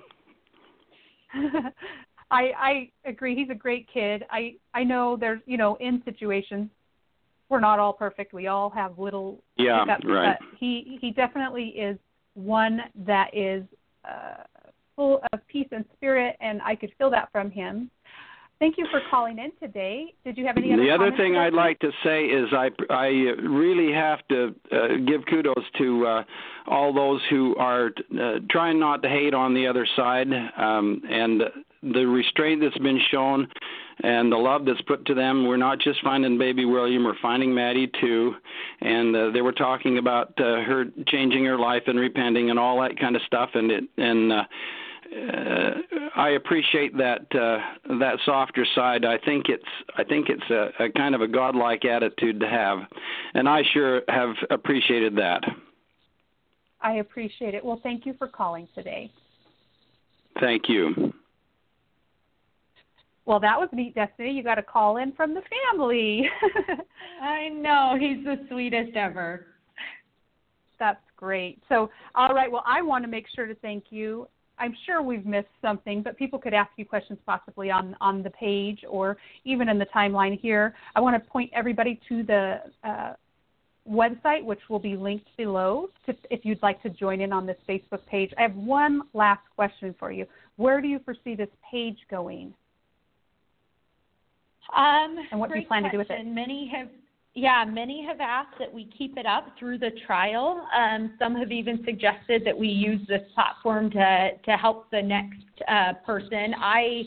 I 2.30 2.50
I 2.58 2.90
agree. 3.04 3.34
He's 3.34 3.50
a 3.50 3.54
great 3.54 3.86
kid. 3.92 4.24
I 4.30 4.54
I 4.72 4.84
know 4.84 5.16
there's 5.18 5.40
you 5.46 5.56
know 5.56 5.76
in 5.76 6.02
situations 6.04 6.70
we're 7.48 7.60
not 7.60 7.78
all 7.78 7.92
perfect. 7.92 8.32
We 8.32 8.46
all 8.46 8.70
have 8.70 8.98
little 8.98 9.42
yeah, 9.56 9.84
hiccups, 9.84 10.04
right. 10.06 10.36
but 10.40 10.58
he 10.58 10.98
he 11.00 11.10
definitely 11.10 11.68
is 11.68 11.98
one 12.34 12.80
that 13.06 13.30
is 13.32 13.64
uh, 14.04 14.42
full 14.96 15.20
of 15.32 15.40
peace 15.46 15.68
and 15.70 15.84
spirit, 15.94 16.36
and 16.40 16.60
I 16.62 16.74
could 16.74 16.92
feel 16.98 17.10
that 17.10 17.30
from 17.32 17.50
him. 17.50 17.90
Thank 18.60 18.78
you 18.78 18.86
for 18.90 19.00
calling 19.10 19.38
in 19.38 19.50
today. 19.60 20.14
Did 20.24 20.38
you 20.38 20.46
have 20.46 20.56
any 20.56 20.72
other? 20.72 20.82
The 20.82 20.90
other 20.90 21.16
thing 21.16 21.36
I'd 21.36 21.52
like 21.52 21.78
to 21.80 21.90
say 22.04 22.26
is 22.26 22.48
I 22.52 22.70
I 22.88 23.06
really 23.42 23.92
have 23.92 24.26
to 24.28 24.54
uh, 24.72 24.96
give 25.06 25.22
kudos 25.28 25.64
to 25.78 26.06
uh, 26.06 26.24
all 26.68 26.94
those 26.94 27.20
who 27.30 27.56
are 27.56 27.90
uh, 28.18 28.34
trying 28.50 28.78
not 28.78 29.02
to 29.02 29.08
hate 29.08 29.34
on 29.34 29.54
the 29.54 29.66
other 29.66 29.86
side 29.96 30.28
um, 30.56 31.02
and 31.10 31.42
the 31.82 32.06
restraint 32.06 32.62
that's 32.62 32.78
been 32.78 33.00
shown 33.10 33.46
and 34.02 34.32
the 34.32 34.36
love 34.36 34.64
that's 34.64 34.80
put 34.82 35.04
to 35.06 35.14
them. 35.14 35.46
We're 35.46 35.56
not 35.56 35.78
just 35.78 36.02
finding 36.02 36.38
baby 36.38 36.64
William, 36.64 37.04
we're 37.04 37.18
finding 37.20 37.54
Maddie 37.54 37.90
too. 38.00 38.34
And 38.80 39.14
uh, 39.14 39.30
they 39.30 39.42
were 39.42 39.52
talking 39.52 39.98
about 39.98 40.32
uh, 40.38 40.62
her 40.62 40.86
changing 41.08 41.44
her 41.44 41.58
life 41.58 41.82
and 41.86 41.98
repenting 41.98 42.50
and 42.50 42.58
all 42.58 42.80
that 42.80 42.98
kind 42.98 43.14
of 43.16 43.22
stuff. 43.26 43.50
And 43.54 43.70
it 43.70 43.84
and 43.96 44.32
uh, 44.32 44.36
uh, 44.36 44.44
I 46.16 46.30
appreciate 46.30 46.96
that 46.96 47.20
uh, 47.34 47.96
that 47.98 48.18
softer 48.24 48.66
side. 48.74 49.04
I 49.04 49.18
think 49.18 49.46
it's 49.48 49.64
I 49.96 50.04
think 50.04 50.28
it's 50.28 50.50
a, 50.50 50.84
a 50.84 50.90
kind 50.90 51.14
of 51.14 51.20
a 51.20 51.28
godlike 51.28 51.84
attitude 51.84 52.40
to 52.40 52.48
have, 52.48 52.78
and 53.34 53.48
I 53.48 53.62
sure 53.72 54.02
have 54.08 54.34
appreciated 54.50 55.16
that. 55.16 55.42
I 56.80 56.94
appreciate 56.94 57.54
it. 57.54 57.64
Well, 57.64 57.80
thank 57.82 58.06
you 58.06 58.14
for 58.18 58.28
calling 58.28 58.68
today. 58.74 59.10
Thank 60.40 60.68
you. 60.68 61.12
Well, 63.26 63.40
that 63.40 63.58
was 63.58 63.70
neat, 63.72 63.94
Destinee. 63.94 64.32
You 64.32 64.42
got 64.42 64.58
a 64.58 64.62
call 64.62 64.98
in 64.98 65.12
from 65.12 65.32
the 65.32 65.42
family. 65.72 66.28
I 67.22 67.48
know. 67.48 67.96
He's 67.98 68.22
the 68.24 68.44
sweetest 68.50 68.96
ever. 68.96 69.46
That's 70.78 71.00
great. 71.16 71.62
So, 71.68 71.90
all 72.14 72.34
right. 72.34 72.50
Well, 72.50 72.64
I 72.66 72.82
want 72.82 73.02
to 73.04 73.08
make 73.08 73.26
sure 73.34 73.46
to 73.46 73.54
thank 73.56 73.84
you. 73.90 74.28
I'm 74.58 74.74
sure 74.86 75.02
we've 75.02 75.26
missed 75.26 75.48
something, 75.60 76.02
but 76.02 76.16
people 76.16 76.38
could 76.38 76.54
ask 76.54 76.70
you 76.76 76.84
questions 76.84 77.18
possibly 77.26 77.70
on 77.70 77.96
on 78.00 78.22
the 78.22 78.30
page 78.30 78.84
or 78.88 79.16
even 79.44 79.68
in 79.68 79.78
the 79.78 79.86
timeline 79.86 80.38
here. 80.38 80.74
I 80.94 81.00
want 81.00 81.22
to 81.22 81.30
point 81.30 81.50
everybody 81.54 82.00
to 82.08 82.22
the 82.22 82.60
uh, 82.84 83.14
website, 83.88 84.44
which 84.44 84.60
will 84.68 84.78
be 84.78 84.96
linked 84.96 85.28
below, 85.36 85.88
to, 86.06 86.14
if 86.30 86.44
you'd 86.44 86.62
like 86.62 86.82
to 86.82 86.90
join 86.90 87.20
in 87.20 87.32
on 87.32 87.46
this 87.46 87.56
Facebook 87.68 88.04
page. 88.06 88.32
I 88.38 88.42
have 88.42 88.54
one 88.54 89.02
last 89.12 89.42
question 89.54 89.94
for 89.98 90.10
you. 90.10 90.26
Where 90.56 90.80
do 90.80 90.88
you 90.88 91.00
foresee 91.00 91.34
this 91.34 91.48
page 91.70 91.98
going? 92.10 92.54
Um, 94.74 95.16
And 95.30 95.38
what 95.38 95.50
do 95.52 95.58
you 95.58 95.66
plan 95.66 95.82
to 95.82 95.90
do 95.90 95.98
with 95.98 96.10
it? 96.10 96.26
Many 96.26 96.70
have, 96.74 96.88
yeah, 97.34 97.64
many 97.68 98.06
have 98.06 98.20
asked 98.20 98.58
that 98.60 98.72
we 98.72 98.88
keep 98.96 99.18
it 99.18 99.26
up 99.26 99.48
through 99.58 99.78
the 99.78 99.90
trial. 100.06 100.66
Um, 100.76 101.14
some 101.18 101.34
have 101.34 101.50
even 101.50 101.82
suggested 101.84 102.42
that 102.44 102.56
we 102.56 102.68
use 102.68 103.00
this 103.08 103.22
platform 103.34 103.90
to 103.90 104.30
to 104.44 104.52
help 104.52 104.88
the 104.90 105.02
next 105.02 105.42
uh, 105.68 105.94
person. 106.06 106.54
I 106.56 107.02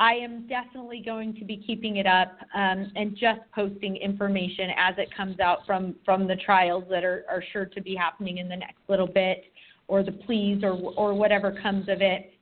I 0.00 0.14
am 0.14 0.46
definitely 0.48 1.02
going 1.04 1.34
to 1.36 1.44
be 1.44 1.56
keeping 1.56 1.96
it 1.96 2.06
up 2.06 2.38
um, 2.54 2.90
and 2.96 3.16
just 3.16 3.40
posting 3.54 3.96
information 3.96 4.70
as 4.76 4.94
it 4.98 5.14
comes 5.16 5.38
out 5.38 5.58
from 5.64 5.94
from 6.04 6.26
the 6.26 6.36
trials 6.36 6.84
that 6.90 7.04
are, 7.04 7.24
are 7.30 7.42
sure 7.52 7.66
to 7.66 7.80
be 7.80 7.94
happening 7.94 8.38
in 8.38 8.48
the 8.48 8.56
next 8.56 8.80
little 8.88 9.06
bit, 9.06 9.44
or 9.86 10.02
the 10.02 10.12
pleas, 10.12 10.64
or 10.64 10.72
or 10.96 11.14
whatever 11.14 11.56
comes 11.62 11.88
of 11.88 12.00
it. 12.00 12.32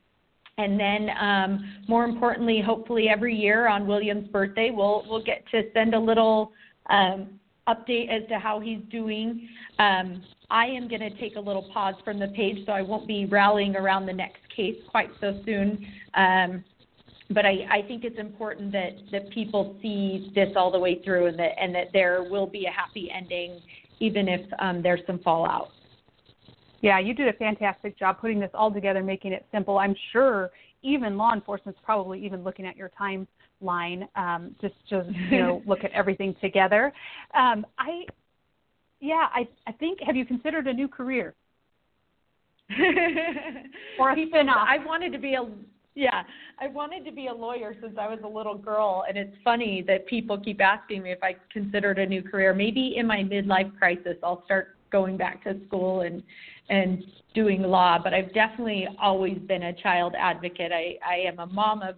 and 0.58 0.80
then 0.80 1.10
um, 1.20 1.82
more 1.86 2.04
importantly, 2.04 2.62
hopefully 2.64 3.08
every 3.10 3.34
year 3.34 3.68
on 3.68 3.86
William's 3.86 4.28
birthday, 4.28 4.70
we'll 4.70 5.04
we'll 5.08 5.22
get 5.22 5.44
to 5.50 5.64
send 5.74 5.94
a 5.94 6.00
little 6.00 6.52
um, 6.90 7.40
update 7.68 8.08
as 8.08 8.28
to 8.28 8.38
how 8.38 8.60
he's 8.60 8.80
doing. 8.90 9.48
Um, 9.78 10.22
I 10.50 10.66
am 10.66 10.88
going 10.88 11.00
to 11.00 11.10
take 11.18 11.36
a 11.36 11.40
little 11.40 11.68
pause 11.72 11.94
from 12.04 12.18
the 12.18 12.28
page, 12.28 12.64
so 12.66 12.72
I 12.72 12.82
won't 12.82 13.08
be 13.08 13.26
rallying 13.26 13.74
around 13.74 14.06
the 14.06 14.12
next 14.12 14.40
case 14.54 14.76
quite 14.90 15.10
so 15.20 15.40
soon. 15.44 15.84
Um, 16.14 16.64
but 17.30 17.44
I, 17.44 17.66
I 17.70 17.82
think 17.88 18.04
it's 18.04 18.18
important 18.18 18.70
that, 18.72 18.92
that 19.10 19.30
people 19.30 19.76
see 19.82 20.30
this 20.34 20.50
all 20.54 20.70
the 20.70 20.78
way 20.78 21.02
through 21.02 21.26
and 21.26 21.38
that 21.38 21.60
and 21.60 21.74
that 21.74 21.88
there 21.92 22.22
will 22.22 22.46
be 22.46 22.66
a 22.66 22.70
happy 22.70 23.10
ending 23.10 23.60
even 23.98 24.28
if 24.28 24.42
um, 24.60 24.82
there's 24.82 25.00
some 25.06 25.18
fallout. 25.20 25.70
Yeah, 26.82 26.98
you 26.98 27.14
did 27.14 27.28
a 27.28 27.32
fantastic 27.32 27.98
job 27.98 28.20
putting 28.20 28.38
this 28.38 28.50
all 28.54 28.70
together, 28.70 29.02
making 29.02 29.32
it 29.32 29.46
simple. 29.50 29.78
I'm 29.78 29.96
sure 30.12 30.50
even 30.82 31.16
law 31.16 31.32
enforcement's 31.32 31.80
probably 31.82 32.24
even 32.24 32.44
looking 32.44 32.66
at 32.66 32.76
your 32.76 32.90
timeline 33.62 34.08
um, 34.16 34.54
just 34.60 34.74
to 34.90 35.04
you 35.30 35.38
know 35.38 35.62
look 35.66 35.84
at 35.84 35.92
everything 35.92 36.34
together. 36.40 36.92
Um, 37.34 37.66
I, 37.78 38.04
yeah, 39.00 39.26
I 39.34 39.48
I 39.66 39.72
think 39.72 40.00
have 40.04 40.16
you 40.16 40.24
considered 40.24 40.66
a 40.66 40.72
new 40.72 40.88
career? 40.88 41.34
or 44.00 44.10
a 44.10 44.26
spin-off? 44.26 44.66
I 44.68 44.84
wanted 44.84 45.12
to 45.12 45.18
be 45.18 45.34
a 45.34 45.46
yeah, 45.94 46.24
I 46.60 46.66
wanted 46.66 47.06
to 47.06 47.12
be 47.12 47.28
a 47.28 47.32
lawyer 47.32 47.74
since 47.80 47.94
I 47.98 48.06
was 48.06 48.18
a 48.22 48.28
little 48.28 48.56
girl, 48.58 49.04
and 49.08 49.16
it's 49.16 49.34
funny 49.42 49.82
that 49.86 50.06
people 50.06 50.38
keep 50.38 50.60
asking 50.60 51.02
me 51.02 51.12
if 51.12 51.22
I 51.22 51.36
considered 51.50 51.98
a 51.98 52.04
new 52.04 52.22
career. 52.22 52.52
Maybe 52.52 52.96
in 52.98 53.06
my 53.06 53.22
midlife 53.22 53.76
crisis, 53.78 54.16
I'll 54.22 54.44
start 54.44 54.76
going 54.92 55.16
back 55.16 55.42
to 55.44 55.58
school 55.66 56.02
and 56.02 56.22
and 56.68 57.02
doing 57.34 57.62
law. 57.62 57.98
But 58.02 58.12
I've 58.12 58.32
definitely 58.34 58.88
always 59.00 59.38
been 59.38 59.62
a 59.64 59.72
child 59.72 60.14
advocate. 60.18 60.70
I 60.70 60.98
I 61.06 61.26
am 61.26 61.38
a 61.38 61.46
mom 61.46 61.82
of 61.82 61.94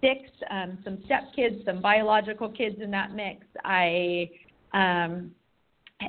six, 0.00 0.20
um, 0.50 0.78
some 0.84 0.98
stepkids, 1.08 1.64
some 1.64 1.80
biological 1.80 2.48
kids 2.48 2.76
in 2.80 2.90
that 2.90 3.14
mix. 3.14 3.44
I 3.64 4.30
um, 4.72 5.32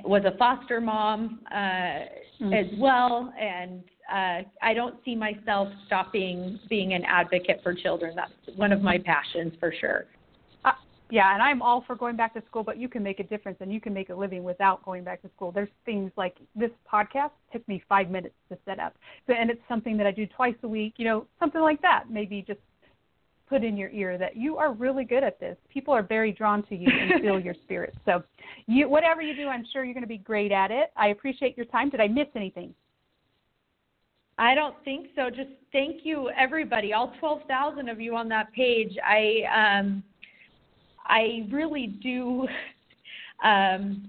was 0.04 0.24
a 0.26 0.38
foster 0.38 0.82
mom 0.82 1.42
uh, 1.52 1.56
mm-hmm. 1.56 2.54
as 2.54 2.66
well, 2.78 3.34
and 3.40 3.84
uh, 4.12 4.48
I 4.62 4.74
don't 4.74 4.96
see 5.06 5.16
myself 5.16 5.70
stopping 5.86 6.60
being 6.70 6.94
an 6.94 7.04
advocate 7.06 7.62
for 7.64 7.74
children. 7.74 8.16
That's 8.16 8.58
one 8.58 8.72
of 8.72 8.82
my 8.82 8.98
passions 8.98 9.54
for 9.60 9.74
sure. 9.80 10.06
Uh, 10.66 10.72
yeah, 11.10 11.34
and 11.34 11.42
I'm 11.42 11.62
all 11.62 11.84
for 11.88 11.96
going 11.96 12.16
back 12.16 12.34
to 12.34 12.44
school, 12.50 12.64
but 12.64 12.78
you 12.78 12.90
can 12.90 13.04
make 13.04 13.20
a 13.20 13.24
difference 13.24 13.58
and 13.62 13.72
you 13.72 13.80
can 13.80 13.94
make 13.94 14.10
a 14.10 14.16
living 14.16 14.44
without 14.44 14.84
going 14.84 15.04
back 15.04 15.22
to 15.22 15.30
school. 15.36 15.52
There's 15.52 15.70
things 15.86 16.12
like 16.18 16.38
this 16.56 16.72
podcast 16.92 17.32
took 17.54 17.66
me 17.68 17.82
five 17.88 18.10
minutes 18.10 18.36
to 18.50 18.58
set 18.66 18.80
up, 18.80 18.96
so, 19.26 19.34
and 19.34 19.50
it's 19.50 19.62
something 19.70 19.98
that 19.98 20.08
I 20.08 20.12
do 20.12 20.26
twice 20.26 20.56
a 20.64 20.68
week. 20.68 20.96
You 20.98 21.06
know, 21.06 21.28
something 21.40 21.62
like 21.62 21.82
that. 21.82 22.06
Maybe 22.10 22.44
just 22.46 22.60
put 23.48 23.64
in 23.64 23.78
your 23.78 23.90
ear 23.90 24.18
that 24.18 24.36
you 24.36 24.58
are 24.58 24.74
really 24.74 25.06
good 25.06 25.24
at 25.24 25.40
this. 25.40 25.58
People 25.72 25.94
are 25.94 26.04
very 26.04 26.32
drawn 26.32 26.64
to 26.68 26.76
you 26.76 26.88
and 26.90 27.22
feel 27.22 27.40
your 27.40 27.56
spirit. 27.64 27.96
So, 28.06 28.24
you 28.68 28.90
whatever 28.90 29.22
you 29.22 29.36
do, 29.36 29.48
I'm 29.48 29.66
sure 29.72 29.84
you're 29.84 29.94
going 29.94 30.04
to 30.04 30.08
be 30.08 30.18
great 30.18 30.52
at 30.52 30.72
it. 30.72 30.92
I 30.96 31.08
appreciate 31.10 31.56
your 31.56 31.66
time. 31.68 31.90
Did 31.90 32.02
I 32.02 32.08
miss 32.08 32.28
anything? 32.36 32.74
I 34.40 34.54
don't 34.54 34.76
think 34.84 35.08
so. 35.16 35.30
Just 35.30 35.50
thank 35.72 36.06
you, 36.06 36.30
everybody, 36.38 36.94
all 36.94 37.14
12,000 37.20 37.90
of 37.90 38.00
you 38.00 38.16
on 38.16 38.30
that 38.30 38.54
page. 38.54 38.96
I 39.04 39.80
um, 39.80 40.04
I 41.08 41.48
really 41.52 41.88
do 41.88 42.48
um, 43.44 44.08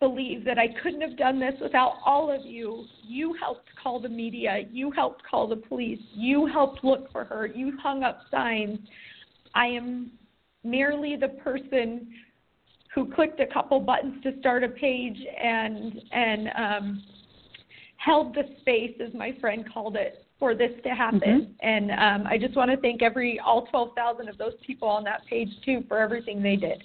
believe 0.00 0.44
that 0.44 0.58
I 0.58 0.68
couldn't 0.82 1.00
have 1.00 1.16
done 1.16 1.40
this 1.40 1.54
without 1.60 1.94
all 2.04 2.30
of 2.30 2.44
you. 2.44 2.84
You 3.02 3.34
helped 3.40 3.68
call 3.82 4.00
the 4.00 4.08
media. 4.08 4.64
You 4.70 4.90
helped 4.90 5.22
call 5.28 5.48
the 5.48 5.56
police. 5.56 6.00
You 6.14 6.46
helped 6.46 6.84
look 6.84 7.10
for 7.12 7.24
her. 7.24 7.46
You 7.46 7.76
hung 7.82 8.02
up 8.02 8.20
signs. 8.30 8.78
I 9.54 9.66
am 9.66 10.12
merely 10.64 11.16
the 11.16 11.28
person 11.28 12.08
who 12.94 13.12
clicked 13.14 13.40
a 13.40 13.46
couple 13.46 13.78
buttons 13.80 14.22
to 14.22 14.38
start 14.40 14.64
a 14.64 14.68
page 14.68 15.18
and 15.42 16.00
and 16.12 16.48
um, 16.56 17.02
held 17.96 18.34
the 18.34 18.44
space, 18.60 18.94
as 19.06 19.12
my 19.14 19.36
friend 19.40 19.64
called 19.72 19.96
it, 19.96 20.26
for 20.38 20.54
this 20.54 20.72
to 20.84 20.90
happen. 20.90 21.20
Mm-hmm. 21.20 21.52
And 21.62 21.90
um, 21.90 22.26
I 22.26 22.38
just 22.38 22.56
want 22.56 22.70
to 22.70 22.76
thank 22.76 23.02
every 23.02 23.40
all 23.40 23.66
12,000 23.66 24.28
of 24.28 24.38
those 24.38 24.52
people 24.66 24.88
on 24.88 25.04
that 25.04 25.24
page 25.28 25.48
too 25.64 25.84
for 25.88 25.98
everything 25.98 26.42
they 26.42 26.56
did. 26.56 26.82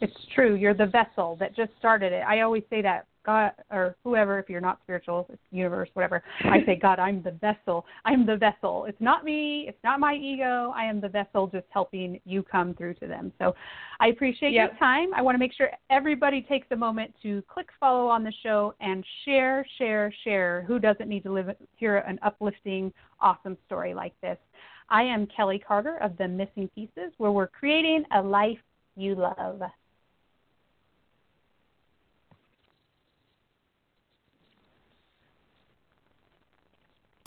It's 0.00 0.26
true. 0.34 0.54
You're 0.54 0.74
the 0.74 0.86
vessel 0.86 1.36
that 1.40 1.54
just 1.54 1.70
started 1.78 2.12
it. 2.12 2.22
I 2.26 2.40
always 2.40 2.64
say 2.68 2.82
that 2.82 3.06
God 3.24 3.52
or 3.70 3.96
whoever, 4.04 4.38
if 4.38 4.50
you're 4.50 4.60
not 4.60 4.80
spiritual, 4.82 5.26
universe, 5.50 5.88
whatever. 5.94 6.22
I 6.40 6.58
say, 6.66 6.76
God, 6.76 6.98
I'm 6.98 7.22
the 7.22 7.30
vessel. 7.30 7.86
I'm 8.04 8.26
the 8.26 8.36
vessel. 8.36 8.84
It's 8.86 9.00
not 9.00 9.24
me. 9.24 9.64
It's 9.66 9.82
not 9.82 9.98
my 9.98 10.14
ego. 10.14 10.72
I 10.76 10.84
am 10.84 11.00
the 11.00 11.08
vessel, 11.08 11.46
just 11.46 11.66
helping 11.70 12.20
you 12.24 12.42
come 12.42 12.74
through 12.74 12.94
to 12.94 13.06
them. 13.06 13.32
So, 13.38 13.54
I 14.00 14.08
appreciate 14.08 14.52
yep. 14.52 14.72
your 14.72 14.78
time. 14.78 15.14
I 15.14 15.22
want 15.22 15.34
to 15.36 15.38
make 15.38 15.54
sure 15.54 15.70
everybody 15.88 16.42
takes 16.42 16.66
a 16.72 16.76
moment 16.76 17.14
to 17.22 17.42
click 17.48 17.68
follow 17.80 18.08
on 18.08 18.24
the 18.24 18.32
show 18.42 18.74
and 18.80 19.04
share, 19.24 19.66
share, 19.78 20.12
share. 20.24 20.64
Who 20.68 20.78
doesn't 20.78 21.08
need 21.08 21.22
to 21.22 21.32
live 21.32 21.48
hear 21.76 21.98
an 21.98 22.18
uplifting, 22.22 22.92
awesome 23.20 23.56
story 23.66 23.94
like 23.94 24.12
this? 24.20 24.36
I 24.90 25.02
am 25.02 25.26
Kelly 25.34 25.62
Carter 25.66 25.96
of 26.02 26.16
the 26.18 26.28
Missing 26.28 26.68
Pieces, 26.74 27.12
where 27.16 27.32
we're 27.32 27.46
creating 27.46 28.04
a 28.14 28.20
life 28.20 28.58
you 28.96 29.14
love. 29.14 29.62